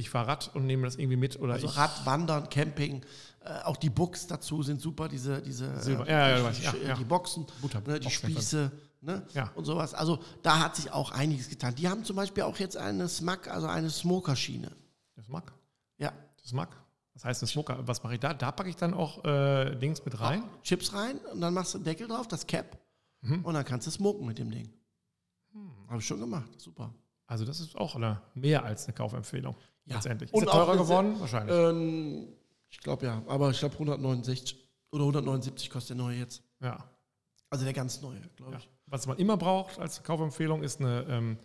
ich 0.00 0.10
fahre 0.10 0.28
Rad 0.28 0.50
und 0.54 0.66
nehme 0.66 0.84
das 0.84 0.96
irgendwie 0.96 1.16
mit 1.16 1.38
oder 1.38 1.54
Also 1.54 1.66
ich. 1.68 1.76
Rad, 1.76 2.04
Wandern, 2.06 2.48
Camping, 2.48 3.04
äh, 3.44 3.60
auch 3.62 3.76
die 3.76 3.90
Books 3.90 4.26
dazu 4.26 4.62
sind 4.62 4.80
super, 4.80 5.08
diese, 5.08 5.40
diese 5.42 5.80
Silber- 5.80 6.06
äh, 6.06 6.10
ja, 6.12 6.38
ja, 6.38 6.50
die, 6.50 6.62
ja, 6.62 6.72
die, 6.72 6.86
ja. 6.88 6.94
die 6.96 7.04
Boxen, 7.04 7.46
Butter- 7.62 7.80
ne, 7.86 8.00
die 8.00 8.10
Spieße 8.10 8.70
ne, 9.00 9.26
Ja. 9.32 9.50
und 9.54 9.64
sowas. 9.64 9.94
Also 9.94 10.18
da 10.42 10.58
hat 10.60 10.76
sich 10.76 10.90
auch 10.92 11.10
einiges 11.12 11.48
getan. 11.48 11.74
Die 11.74 11.88
haben 11.88 12.04
zum 12.04 12.16
Beispiel 12.16 12.42
auch 12.42 12.56
jetzt 12.58 12.76
eine 12.76 13.08
Smack, 13.08 13.48
also 13.48 13.66
eine 13.66 13.90
Smokerschiene. 13.90 14.70
Das 15.16 15.28
mag. 15.28 15.52
Ja. 15.98 16.12
Das 16.42 16.52
mag. 16.52 16.68
Was 17.14 17.24
heißt 17.24 17.42
ein 17.42 17.46
Smoker? 17.46 17.86
Was 17.86 18.02
mache 18.02 18.14
ich 18.14 18.20
da? 18.20 18.32
Da 18.34 18.50
packe 18.52 18.70
ich 18.70 18.76
dann 18.76 18.94
auch 18.94 19.24
äh, 19.24 19.74
Dings 19.76 20.04
mit 20.04 20.20
rein. 20.20 20.42
Chips 20.62 20.92
rein 20.94 21.18
und 21.32 21.40
dann 21.40 21.52
machst 21.54 21.74
du 21.74 21.78
einen 21.78 21.84
Deckel 21.84 22.08
drauf, 22.08 22.26
das 22.28 22.46
Cap 22.46 22.78
Mhm. 23.22 23.44
und 23.44 23.52
dann 23.52 23.64
kannst 23.66 23.86
du 23.86 23.90
smoken 23.90 24.26
mit 24.26 24.38
dem 24.38 24.50
Ding. 24.50 24.72
Hm. 25.52 25.70
Habe 25.88 25.98
ich 26.00 26.06
schon 26.06 26.20
gemacht, 26.20 26.48
super. 26.58 26.94
Also 27.26 27.44
das 27.44 27.60
ist 27.60 27.76
auch 27.76 27.94
eine, 27.96 28.22
mehr 28.34 28.64
als 28.64 28.86
eine 28.86 28.94
Kaufempfehlung. 28.94 29.54
Ja. 29.90 29.96
Letztendlich. 29.96 30.30
Ist 30.32 30.34
Und 30.34 30.44
er 30.48 30.54
auch 30.54 30.64
teurer 30.66 30.76
geworden? 30.78 31.20
Wahrscheinlich. 31.20 31.54
Ähm, 31.56 32.28
ich 32.68 32.78
glaube 32.80 33.04
ja, 33.06 33.22
aber 33.26 33.50
ich 33.50 33.58
glaube 33.58 33.74
169 33.74 34.56
oder 34.92 35.02
179 35.02 35.68
kostet 35.70 35.90
der 35.98 36.04
neue 36.04 36.16
jetzt. 36.18 36.42
ja. 36.60 36.78
Also 37.52 37.64
der 37.64 37.74
ganz 37.74 38.00
neue, 38.00 38.20
glaube 38.36 38.52
ja. 38.52 38.58
ich. 38.58 38.68
Was 38.86 39.08
man 39.08 39.18
immer 39.18 39.36
braucht 39.36 39.76
als 39.80 40.04
Kaufempfehlung 40.04 40.62
ist 40.62 40.78
eine 40.80 41.04
ähm, 41.08 41.36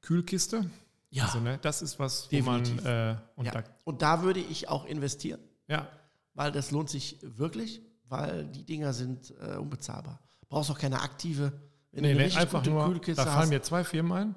Kühlkiste. 0.00 0.68
Ja. 1.10 1.26
Also, 1.26 1.38
ne, 1.38 1.58
das 1.62 1.80
ist 1.80 1.98
was, 2.00 2.28
wo 2.32 2.36
man 2.42 2.64
Definitiv. 2.64 2.84
äh, 2.86 3.16
und 3.36 3.46
ja. 3.46 3.52
da, 3.52 3.62
Und 3.84 4.02
da 4.02 4.22
würde 4.22 4.40
ich 4.40 4.68
auch 4.68 4.84
investieren. 4.84 5.40
ja, 5.68 5.88
weil 6.34 6.50
das 6.52 6.72
lohnt 6.72 6.90
sich 6.90 7.18
wirklich, 7.22 7.80
weil 8.08 8.46
die 8.46 8.64
Dinger 8.64 8.92
sind 8.92 9.32
äh, 9.40 9.56
unbezahlbar. 9.56 10.20
Brauchst 10.48 10.70
auch 10.72 10.78
keine 10.78 11.00
aktive. 11.00 11.52
Wenn 11.92 12.02
Nee, 12.02 12.14
du 12.14 12.18
eine 12.20 12.28
nee, 12.28 12.34
einfach 12.36 12.64
nur, 12.64 12.86
Kühlkiste 12.86 13.24
da 13.24 13.30
fallen 13.30 13.42
hast. 13.42 13.50
mir 13.50 13.62
zwei 13.62 13.84
Firmen 13.84 14.12
ein. 14.12 14.34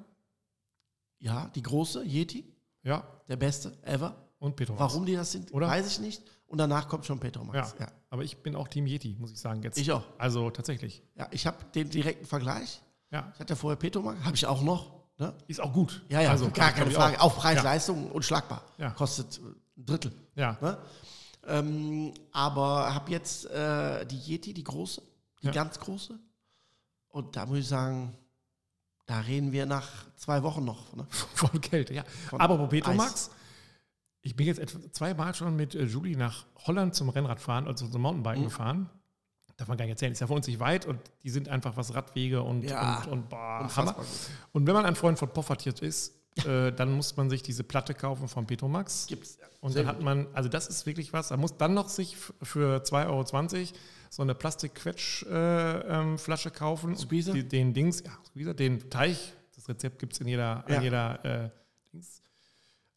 Ja, 1.18 1.48
die 1.54 1.62
große, 1.62 2.04
Yeti, 2.04 2.44
Ja, 2.82 3.04
der 3.28 3.36
beste 3.36 3.72
ever. 3.84 4.14
und 4.38 4.56
Petromax. 4.56 4.80
Warum 4.92 5.06
die 5.06 5.14
das 5.14 5.30
sind, 5.32 5.52
Oder? 5.52 5.68
weiß 5.68 5.86
ich 5.86 6.00
nicht. 6.00 6.22
Und 6.46 6.58
danach 6.58 6.88
kommt 6.88 7.06
schon 7.06 7.16
Ja. 7.18 7.22
Petromax. 7.22 7.74
Ja. 7.78 7.86
aber 8.10 8.24
ich 8.24 8.42
bin 8.42 8.54
auch 8.56 8.68
Team 8.68 8.86
Yeti, 8.86 9.16
muss 9.18 9.30
ich 9.32 9.38
sagen. 9.40 9.62
Jetzt. 9.62 9.78
Ich 9.78 9.90
auch. 9.92 10.02
Also 10.18 10.50
tatsächlich. 10.50 11.02
Ja, 11.14 11.28
ich 11.30 11.46
habe 11.46 11.56
den 11.74 11.88
direkten 11.90 12.26
Vergleich. 12.26 12.82
Ja, 13.10 13.30
Ich 13.34 13.40
hatte 13.40 13.56
vorher 13.56 13.76
Petromax, 13.76 14.22
habe 14.24 14.34
ich 14.36 14.46
auch 14.46 14.62
noch. 14.62 15.00
Ne? 15.18 15.32
ist 15.46 15.60
auch 15.60 15.72
gut. 15.72 16.02
Ja, 16.08 16.20
ja, 16.22 16.30
also, 16.30 16.50
gar 16.50 16.72
keine 16.72 16.90
Frage. 16.90 17.20
Auch, 17.20 17.36
Preis, 17.36 17.56
Ja. 17.58 17.62
Leistung 17.62 18.10
unschlagbar. 18.10 18.62
Ja. 18.78 18.90
Kostet 18.90 19.38
äh, 19.38 19.42
ein 19.78 19.86
Drittel. 19.86 20.12
Ja, 20.34 20.58
Ne? 20.60 20.78
Ähm, 21.46 22.12
aber 22.32 22.94
habe 22.94 23.10
jetzt 23.10 23.46
äh, 23.50 24.04
die 24.06 24.16
Yeti, 24.18 24.54
die 24.54 24.64
große, 24.64 25.02
die 25.42 25.46
Ja. 25.46 25.52
ganz 25.52 25.78
große. 25.78 26.18
Und 27.08 27.36
da 27.36 27.46
muss 27.46 27.58
ich 27.58 27.68
sagen, 27.68 28.16
da 29.12 29.20
reden 29.20 29.52
wir 29.52 29.66
nach 29.66 29.86
zwei 30.16 30.42
Wochen 30.42 30.64
noch. 30.64 30.94
Ne? 30.96 31.06
von 31.34 31.60
Kälte, 31.60 31.92
ja. 31.92 32.02
Von 32.30 32.40
Aber 32.40 32.66
Petromax, 32.66 33.12
Eis. 33.12 33.30
ich 34.22 34.34
bin 34.36 34.46
jetzt 34.46 34.58
etwa 34.58 34.78
zweimal 34.90 35.34
schon 35.34 35.54
mit 35.54 35.74
äh, 35.74 35.84
Julie 35.84 36.16
nach 36.16 36.46
Holland 36.66 36.94
zum 36.94 37.10
Rennradfahren, 37.10 37.66
also 37.66 37.86
zum 37.88 38.00
Mountainbiken 38.00 38.40
Mhm. 38.42 38.46
gefahren. 38.48 38.90
Darf 39.58 39.68
man 39.68 39.76
gar 39.76 39.84
nicht 39.84 39.92
erzählen, 39.92 40.12
ist 40.12 40.20
ja 40.20 40.26
für 40.26 40.32
uns 40.32 40.46
nicht 40.46 40.60
weit 40.60 40.86
und 40.86 40.98
die 41.24 41.28
sind 41.30 41.48
einfach 41.50 41.76
was 41.76 41.94
Radwege 41.94 42.42
und, 42.42 42.62
Ja, 42.62 43.02
und, 43.02 43.12
und 43.12 43.28
boah, 43.28 43.68
Hammer. 43.76 43.92
gut. 43.92 44.06
Und 44.52 44.66
wenn 44.66 44.72
man 44.74 44.86
ein 44.86 44.96
Freund 44.96 45.18
von 45.18 45.28
Poffertiert 45.28 45.80
ist, 45.80 46.14
äh, 46.46 46.72
dann 46.72 46.90
muss 46.92 47.14
man 47.18 47.28
sich 47.28 47.42
diese 47.42 47.62
Platte 47.62 47.92
kaufen 47.92 48.28
von 48.28 48.46
Petromax. 48.46 49.06
Gibt's. 49.08 49.36
Ja. 49.38 49.46
Und 49.60 49.72
Sehr 49.72 49.82
dann 49.84 49.94
hat 49.96 50.02
man, 50.02 50.26
also 50.32 50.48
das 50.48 50.68
ist 50.68 50.86
wirklich 50.86 51.12
was, 51.12 51.28
da 51.28 51.36
muss 51.36 51.58
dann 51.58 51.74
noch 51.74 51.90
sich 51.90 52.16
für 52.16 52.82
2,20 52.82 53.06
Euro 53.08 53.24
so 54.12 54.20
eine 54.22 54.34
Plastikquetschflasche 54.34 55.28
äh, 55.30 56.52
ähm, 56.52 56.54
kaufen. 56.54 56.96
Squeezer? 56.96 57.32
Die, 57.32 57.48
den 57.48 57.72
Dings, 57.72 58.02
ja, 58.04 58.12
Squeezer, 58.26 58.52
den 58.52 58.90
Teich, 58.90 59.32
das 59.54 59.66
Rezept 59.70 59.98
gibt 59.98 60.12
es 60.12 60.20
in 60.20 60.28
jeder, 60.28 60.64
Ja. 60.68 60.76
in 60.76 60.82
jeder 60.82 61.24
äh, 61.24 61.50
Dings. 61.90 62.21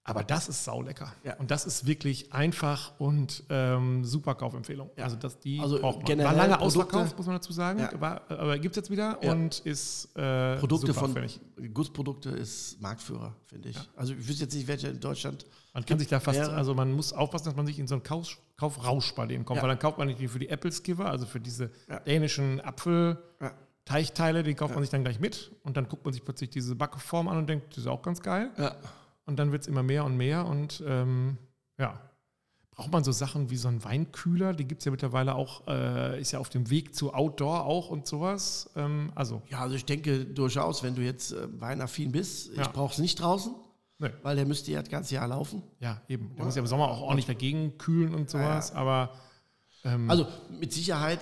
Aber 0.07 0.23
das 0.23 0.47
ist 0.47 0.63
saulecker. 0.63 1.11
Ja. 1.23 1.35
Und 1.37 1.49
das 1.49 1.65
ist 1.65 1.87
wirklich 1.87 2.31
einfach 2.31 2.93
und 2.99 3.43
ähm, 3.49 4.05
super 4.05 4.35
Kaufempfehlung. 4.35 4.91
Ja. 4.95 5.05
Also 5.05 5.15
das, 5.15 5.39
die 5.39 5.59
Also 5.59 5.79
braucht 5.79 6.07
man. 6.07 6.19
War 6.19 6.33
lange 6.35 6.59
ausverkauft, 6.61 7.17
muss 7.17 7.25
man 7.25 7.37
dazu 7.37 7.51
sagen. 7.51 7.79
Ja. 7.79 7.99
War, 7.99 8.21
aber 8.29 8.59
gibt 8.59 8.73
es 8.73 8.81
jetzt 8.81 8.91
wieder 8.91 9.17
Ja. 9.23 9.31
und 9.31 9.59
ist 9.61 10.15
äh, 10.15 10.57
Produkte 10.57 10.93
super, 10.93 11.09
von. 11.09 11.73
Gussprodukte 11.73 12.29
ist 12.29 12.79
Marktführer, 12.79 13.35
finde 13.47 13.69
ich. 13.69 13.77
Also 13.95 14.13
ich 14.13 14.27
wüsste 14.27 14.43
jetzt 14.43 14.53
nicht, 14.53 14.67
welche 14.67 14.89
in 14.89 14.99
Deutschland. 14.99 15.45
Man 15.73 15.83
kann 15.85 15.97
sich 15.97 16.07
da 16.07 16.19
fast, 16.19 16.39
also 16.39 16.75
man 16.75 16.91
muss 16.93 17.11
aufpassen, 17.11 17.45
dass 17.45 17.55
man 17.55 17.65
sich 17.65 17.79
in 17.79 17.87
so 17.87 17.95
einen 17.95 18.03
Kauf, 18.03 18.37
Kaufrausch 18.57 19.13
bei 19.15 19.25
denen 19.25 19.43
kommt, 19.43 19.61
weil 19.61 19.69
dann 19.69 19.79
kauft 19.79 19.97
man 19.97 20.07
nicht 20.07 20.19
die 20.19 20.27
für 20.27 20.39
die 20.39 20.49
Apple 20.49 20.71
Skiver, 20.71 21.07
also 21.09 21.25
für 21.25 21.39
diese 21.39 21.71
dänischen 22.05 22.61
Apfel-Teichteile, 22.61 24.39
Ja. 24.39 24.43
die 24.43 24.53
kauft 24.53 24.73
man 24.75 24.83
sich 24.83 24.91
dann 24.91 25.03
gleich 25.03 25.19
mit 25.19 25.51
und 25.63 25.77
dann 25.77 25.87
guckt 25.89 26.05
man 26.05 26.13
sich 26.13 26.23
plötzlich 26.23 26.49
diese 26.51 26.75
Backform 26.75 27.27
an 27.27 27.37
und 27.37 27.47
denkt, 27.49 27.71
das 27.71 27.79
ist 27.79 27.87
auch 27.87 28.01
ganz 28.01 28.21
geil. 28.21 28.51
Ja. 28.57 28.75
Und 29.25 29.37
dann 29.37 29.51
wird 29.51 29.63
es 29.63 29.67
immer 29.67 29.83
mehr 29.83 30.05
und 30.05 30.17
mehr 30.17 30.45
und 30.45 30.83
ähm, 30.85 31.37
ja. 31.77 31.99
Braucht 32.71 32.91
man 32.91 33.05
so 33.05 33.13
Sachen 33.13 33.49
wie 33.49 33.55
so 33.55 33.69
einen 33.69 33.83
Weinkühler? 33.85 34.51
Die 34.53 34.65
gibt 34.65 34.81
es 34.81 34.85
ja 34.85 34.91
mittlerweile 34.91 35.35
auch, 35.35 35.65
äh, 35.67 36.19
ist 36.19 36.33
ja 36.33 36.39
auf 36.39 36.49
dem 36.49 36.69
Weg 36.69 36.93
zu 36.93 37.13
Outdoor 37.13 37.63
auch 37.65 37.89
und 37.89 38.05
sowas. 38.05 38.69
Ähm, 38.75 39.13
also, 39.15 39.41
ja, 39.49 39.59
also 39.61 39.75
ich 39.75 39.85
denke 39.85 40.25
durchaus, 40.25 40.83
wenn 40.83 40.93
du 40.93 41.01
jetzt 41.01 41.31
äh, 41.31 41.47
weinaffin 41.61 42.11
bist, 42.11 42.53
Ja. 42.53 42.63
ich 42.63 42.67
brauche 42.71 42.91
es 42.91 42.99
nicht 42.99 43.15
draußen, 43.21 43.55
ne, 43.99 44.13
weil 44.23 44.35
der 44.35 44.45
müsste 44.45 44.71
ja 44.73 44.81
das 44.81 44.89
ganze 44.89 45.15
Jahr 45.15 45.27
laufen. 45.29 45.63
ja, 45.79 46.01
eben. 46.09 46.35
Der 46.35 46.43
muss 46.43 46.55
ja 46.55 46.61
im 46.61 46.67
Sommer 46.67 46.89
auch 46.89 47.01
ordentlich 47.01 47.27
dagegen 47.27 47.77
kühlen 47.77 48.13
und 48.13 48.29
sowas, 48.29 48.73
aber 48.75 49.13
ähm, 49.85 50.09
Also 50.09 50.27
mit 50.49 50.73
Sicherheit, 50.73 51.19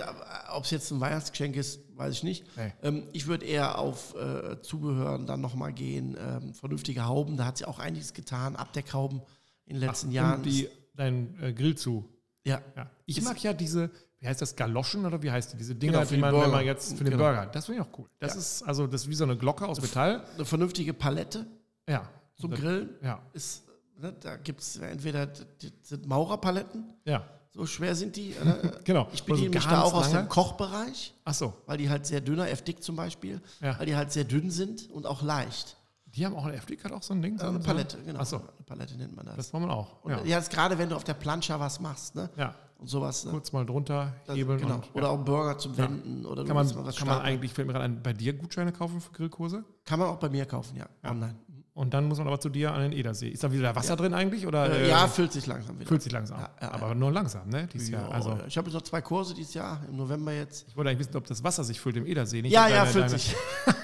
ob 0.51 0.64
es 0.64 0.72
jetzt 0.72 0.89
ein 0.91 0.99
Weihnachtsgeschenk 0.99 1.55
ist, 1.55 1.80
weiß 1.95 2.14
ich 2.16 2.24
nicht. 2.24 2.45
Nee. 2.57 2.74
Ähm, 2.82 3.03
ich 3.14 3.28
würde 3.28 3.45
eher 3.45 3.78
auf 3.78 4.16
äh, 4.16 4.59
Zubehören 4.61 5.28
dann 5.28 5.41
nochmal 5.41 5.72
gehen. 5.74 6.18
Ähm, 6.20 6.53
vernünftige 6.55 7.05
Hauben, 7.05 7.38
da 7.38 7.45
hat 7.45 7.57
sich 7.59 7.68
auch 7.68 7.78
einiges 7.80 8.14
getan. 8.14 8.55
Abdeckhauben 8.55 9.22
in 9.66 9.76
den 9.80 9.86
letzten 9.88 10.09
Ach, 10.09 10.14
Jahren. 10.14 10.43
Die, 10.43 10.68
dein 10.95 11.38
äh, 11.41 11.53
Grill 11.53 11.76
zu. 11.76 12.09
ja, 12.43 12.61
Ja. 12.76 12.89
Ich 13.05 13.18
Ist- 13.20 13.26
mag 13.26 13.41
ja 13.43 13.53
diese, 13.53 13.91
wie 14.20 14.28
heißt 14.28 14.41
das, 14.41 14.55
Galoschen 14.55 15.05
oder 15.05 15.22
wie 15.22 15.30
heißt 15.32 15.53
die? 15.53 15.57
Diese 15.57 15.76
Dinger, 15.76 15.93
Genau, 15.99 16.03
die 16.05 16.16
die 16.16 16.22
man, 16.22 16.34
wenn 16.34 16.51
man 16.51 16.66
jetzt 16.66 16.97
für 16.97 17.03
den 17.03 17.11
Genau. 17.11 17.24
Burger. 17.26 17.45
Das 17.47 17.66
finde 17.68 17.82
ich 17.82 17.88
auch 17.88 17.99
cool. 17.99 18.07
Das 18.20 18.34
Ja. 18.34 18.39
ist 18.39 18.64
also 18.64 18.88
das 18.88 19.01
ist 19.03 19.09
wie 19.09 19.16
so 19.16 19.24
eine 19.26 19.38
Glocke 19.38 19.68
aus 19.68 19.82
Metall. 19.82 20.24
eine 20.36 20.45
vernünftige 20.45 20.93
Palette 20.93 21.45
Ja. 21.88 22.07
zum 22.39 22.51
das, 22.51 22.59
Grillen 22.61 22.89
Ja. 23.03 23.22
ist, 23.34 23.64
ne, 23.99 24.14
da 24.20 24.38
gibt 24.38 24.61
es 24.61 24.78
entweder 24.78 25.26
die 25.28 25.72
sind 25.82 26.05
Maurerpaletten, 26.07 26.93
Ja. 27.05 27.26
So 27.54 27.66
schwer 27.66 27.95
sind 27.95 28.16
die. 28.16 28.32
Äh, 28.32 28.72
Genau. 28.84 29.08
Ich 29.14 29.24
Oder 29.24 29.34
bediene 29.34 29.49
mich 29.49 29.60
ganz 29.60 29.66
da 29.70 29.82
auch 29.84 29.93
aus 29.93 30.12
lange. 30.12 30.26
dem 30.26 30.30
Kochbereich, 30.30 31.14
Ach 31.26 31.34
so. 31.34 31.54
weil 31.66 31.78
die 31.78 31.89
halt 31.89 32.06
sehr 32.06 32.22
dünner, 32.22 32.49
F-Dick 32.49 32.84
zum 32.84 32.95
Beispiel, 32.95 33.41
Ja. 33.62 33.78
weil 33.80 33.86
die 33.86 33.95
halt 33.95 34.12
sehr 34.12 34.24
dünn 34.24 34.49
sind 34.51 34.89
und 34.91 35.06
auch 35.06 35.22
leicht. 35.22 35.78
Die 36.06 36.26
haben 36.26 36.36
auch 36.36 36.45
eine 36.45 36.58
FD 36.58 36.78
hat 36.84 36.91
auch 36.91 37.01
so 37.01 37.14
ein 37.16 37.22
Ding. 37.24 37.39
Äh, 37.39 37.43
eine 37.43 37.60
so- 37.60 37.66
Palette, 37.66 37.97
genau. 38.06 38.20
Ach 38.22 38.26
so. 38.26 38.36
Eine 38.38 38.45
Palette 38.68 38.95
nennt 38.97 39.16
man 39.16 39.26
das. 39.26 39.36
Das 39.36 39.54
wollen 39.54 39.66
wir 39.66 39.74
auch. 39.74 40.04
Und 40.04 40.12
Ja. 40.12 40.24
ja, 40.24 40.38
das 40.38 40.49
gerade 40.49 40.78
wenn 40.78 40.89
du 40.89 40.95
auf 40.95 41.04
der 41.04 41.16
Plancha 41.16 41.60
was 41.60 41.80
machst, 41.80 42.14
ne? 42.16 42.30
ja. 42.38 42.54
Und 42.78 42.88
sowas. 42.88 43.24
Ne? 43.26 43.32
Kurz 43.32 43.51
mal 43.54 43.66
drunter 43.66 44.14
hebeln. 44.28 44.60
genau. 44.60 44.76
Und, 44.76 44.93
Oder 44.95 45.04
ja. 45.06 45.10
auch 45.12 45.16
einen 45.16 45.24
Burger 45.26 45.58
zum 45.58 45.78
Wenden. 45.78 46.26
Oder 46.26 46.43
du 46.43 46.47
kann 46.54 46.56
man, 46.58 46.93
kann 46.95 47.08
man 47.08 47.22
eigentlich, 47.22 47.54
fällt 47.54 47.66
mir 47.66 47.74
gerade 47.74 47.86
ein, 47.86 48.04
bei 48.04 48.12
dir 48.14 48.34
Gutscheine 48.34 48.72
kaufen 48.74 48.99
für 48.99 49.12
Grillkurse? 49.12 49.64
Kann 49.86 49.99
man 49.99 50.10
auch 50.10 50.18
bei 50.18 50.28
mir 50.30 50.45
kaufen, 50.45 50.76
ja. 50.76 50.86
Online. 51.10 51.34
Und 51.76 51.91
dann 51.95 52.05
muss 52.05 52.19
man 52.19 52.28
aber 52.28 52.39
zu 52.39 52.49
dir 52.49 52.71
an 52.71 52.82
den 52.82 52.91
Edersee. 52.91 53.30
Ist 53.30 53.43
da 53.43 53.51
wieder 53.51 53.76
Wasser 53.76 53.95
drin 53.95 54.13
eigentlich? 54.13 54.45
Oder, 54.45 54.71
Äh, 54.71 54.84
äh, 54.86 54.89
ja, 54.89 55.07
füllt 55.07 55.32
sich 55.32 55.47
langsam 55.47 55.80
wieder. 55.80 55.88
Füllt 55.88 56.03
sich 56.03 56.11
langsam. 56.11 56.39
Ja, 56.39 56.49
ja, 56.61 56.71
aber 56.71 56.93
nur 56.93 57.11
langsam, 57.11 57.49
ne? 57.49 57.67
Dieses 57.74 57.89
Ja, 57.89 58.01
Jahr. 58.01 58.11
Also, 58.11 58.38
ich 58.47 58.55
habe 58.57 58.67
jetzt 58.67 58.76
noch 58.76 58.84
zwei 58.84 59.01
Kurse 59.01 59.34
dieses 59.34 59.55
Jahr, 59.55 59.82
im 59.89 59.95
November 59.97 60.32
jetzt. 60.34 60.67
ich 60.67 60.78
wollte 60.78 60.91
eigentlich 60.91 61.07
wissen, 61.07 61.17
ob 61.17 61.26
das 61.26 61.43
Wasser 61.43 61.63
sich 61.63 61.80
füllt 61.80 61.97
im 61.97 62.05
Edersee. 62.05 62.43
Nicht 62.43 62.51
Ja, 62.53 62.67
ja, 62.67 62.82
deine- 62.86 62.89
füllt 62.91 63.05
deine- 63.05 63.17
sich. 63.17 63.36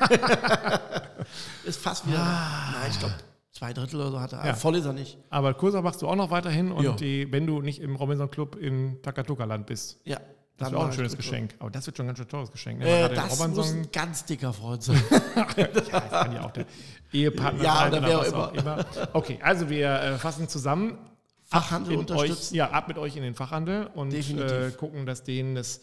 ist 1.65 1.79
fast 1.81 2.07
wieder. 2.07 2.17
Nein, 2.19 2.91
ich 2.91 2.99
glaube, 2.99 3.15
zwei 3.51 3.73
Drittel 3.73 3.99
oder 3.99 4.11
so 4.11 4.19
hat 4.19 4.33
er. 4.33 4.41
Ah. 4.41 4.47
Ja. 4.47 4.53
Voll 4.53 4.75
ist 4.75 4.85
er 4.85 4.93
nicht. 4.93 5.17
Aber 5.31 5.53
Kurse 5.55 5.81
machst 5.81 6.01
du 6.01 6.07
auch 6.07 6.15
noch 6.15 6.29
weiterhin 6.31 6.71
und 6.71 6.83
Ja. 6.83 6.91
die, 6.93 7.31
wenn 7.31 7.47
du 7.47 7.61
nicht 7.61 7.81
im 7.81 7.95
Robinson 7.95 8.29
Club 8.29 8.55
in 8.55 9.01
Takatuka-Land 9.01 9.65
bist. 9.65 9.99
Ja. 10.05 10.19
Das 10.59 10.71
wäre 10.71 10.81
auch 10.81 10.87
ein 10.87 10.93
schönes. 10.93 11.15
Geschenk. 11.15 11.55
Aber 11.59 11.69
das 11.71 11.85
wird 11.85 11.97
schon 11.97 12.05
ein 12.05 12.07
ganz 12.07 12.19
schön 12.19 12.27
teures 12.27 12.51
Geschenk. 12.51 12.79
Ne? 12.79 12.85
Äh, 12.87 13.15
das 13.15 13.47
muss 13.47 13.71
ein 13.71 13.89
ganz 13.91 14.25
dicker 14.25 14.53
Freund 14.53 14.83
sein. 14.83 15.01
ja, 15.57 15.67
das 15.67 15.89
kann 15.89 16.33
ja 16.33 16.45
auch 16.45 16.51
der 16.51 16.65
Ehepartner 17.11 17.63
Ja, 17.63 17.75
sein 17.75 17.93
oder 17.93 18.07
wer 18.07 18.19
auch 18.19 18.33
auch 18.33 18.53
immer. 18.53 18.85
Okay, 19.13 19.39
also 19.41 19.69
wir 19.69 19.89
äh, 19.89 20.17
fassen 20.17 20.47
zusammen. 20.47 20.97
Fachhandel 21.45 21.97
unterstützen. 21.97 22.53
Euch, 22.53 22.57
ja, 22.57 22.69
ab 22.69 22.87
mit 22.87 22.97
euch 22.99 23.15
in 23.15 23.23
den 23.23 23.33
Fachhandel 23.33 23.87
und 23.95 24.11
Definitiv. 24.13 24.51
äh, 24.51 24.71
gucken, 24.71 25.07
dass 25.07 25.23
denen 25.23 25.55
das 25.55 25.81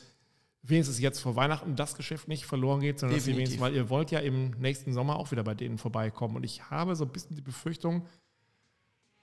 wenigstens 0.63 1.01
jetzt 1.01 1.21
vor 1.21 1.35
Weihnachten 1.37 1.75
das 1.75 1.97
Geschäft 1.97 2.29
nicht 2.29 2.45
verloren 2.47 2.81
geht, 2.81 3.01
sondern 3.01 3.17
dass 3.17 3.25
sie 3.25 3.33
Definitiv. 3.33 3.61
wenigstens, 3.61 3.61
weil 3.61 3.75
ihr 3.75 3.91
wollt 3.91 4.11
ja 4.11 4.21
im 4.21 4.51
nächsten 4.59 4.93
Sommer 4.93 5.17
auch 5.17 5.31
wieder 5.33 5.43
bei 5.43 5.55
denen 5.55 5.79
vorbeikommen. 5.79 6.37
Und 6.37 6.45
ich 6.45 6.71
habe 6.71 6.95
so 6.95 7.05
ein 7.05 7.11
bisschen 7.11 7.35
die 7.35 7.43
Befürchtung, 7.43 8.07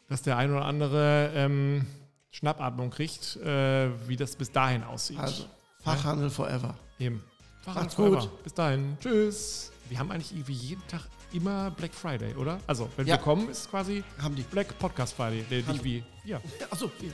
dass 0.07 0.21
der 0.21 0.37
ein 0.37 0.51
oder 0.51 0.65
andere 0.65 1.31
ähm, 1.33 1.85
Schnappatmung 2.33 2.89
kriegt, 2.89 3.37
äh, 3.37 3.89
wie 4.07 4.17
das 4.17 4.35
bis 4.35 4.51
dahin 4.51 4.83
aussieht. 4.83 5.19
Also, 5.19 5.45
Fachhandel 5.83 6.29
forever. 6.29 6.75
Eben. 6.99 7.23
Fachhandel 7.61 7.83
Macht's 7.83 7.95
gut. 7.95 8.07
forever. 8.07 8.29
Bis 8.43 8.53
dahin. 8.53 8.97
Tschüss. 8.99 9.71
Wir 9.87 9.99
haben 9.99 10.11
eigentlich 10.11 10.31
irgendwie 10.33 10.53
jeden 10.53 10.85
Tag 10.87 11.01
immer 11.31 11.69
Black 11.71 11.93
Friday, 11.93 12.33
oder? 12.35 12.59
Also, 12.67 12.89
wenn 12.97 13.05
Ja. 13.07 13.15
wir 13.15 13.21
kommen, 13.21 13.49
ist 13.49 13.69
quasi 13.69 14.03
Haben 14.21 14.35
die. 14.35 14.41
Black 14.43 14.77
Podcast 14.79 15.13
Friday. 15.13 15.45
Nee, 15.49 15.63
nicht 15.71 15.83
wie. 15.83 16.03
Ja. 16.25 16.41
Achso, 16.71 16.89
Tschüss. 16.99 17.13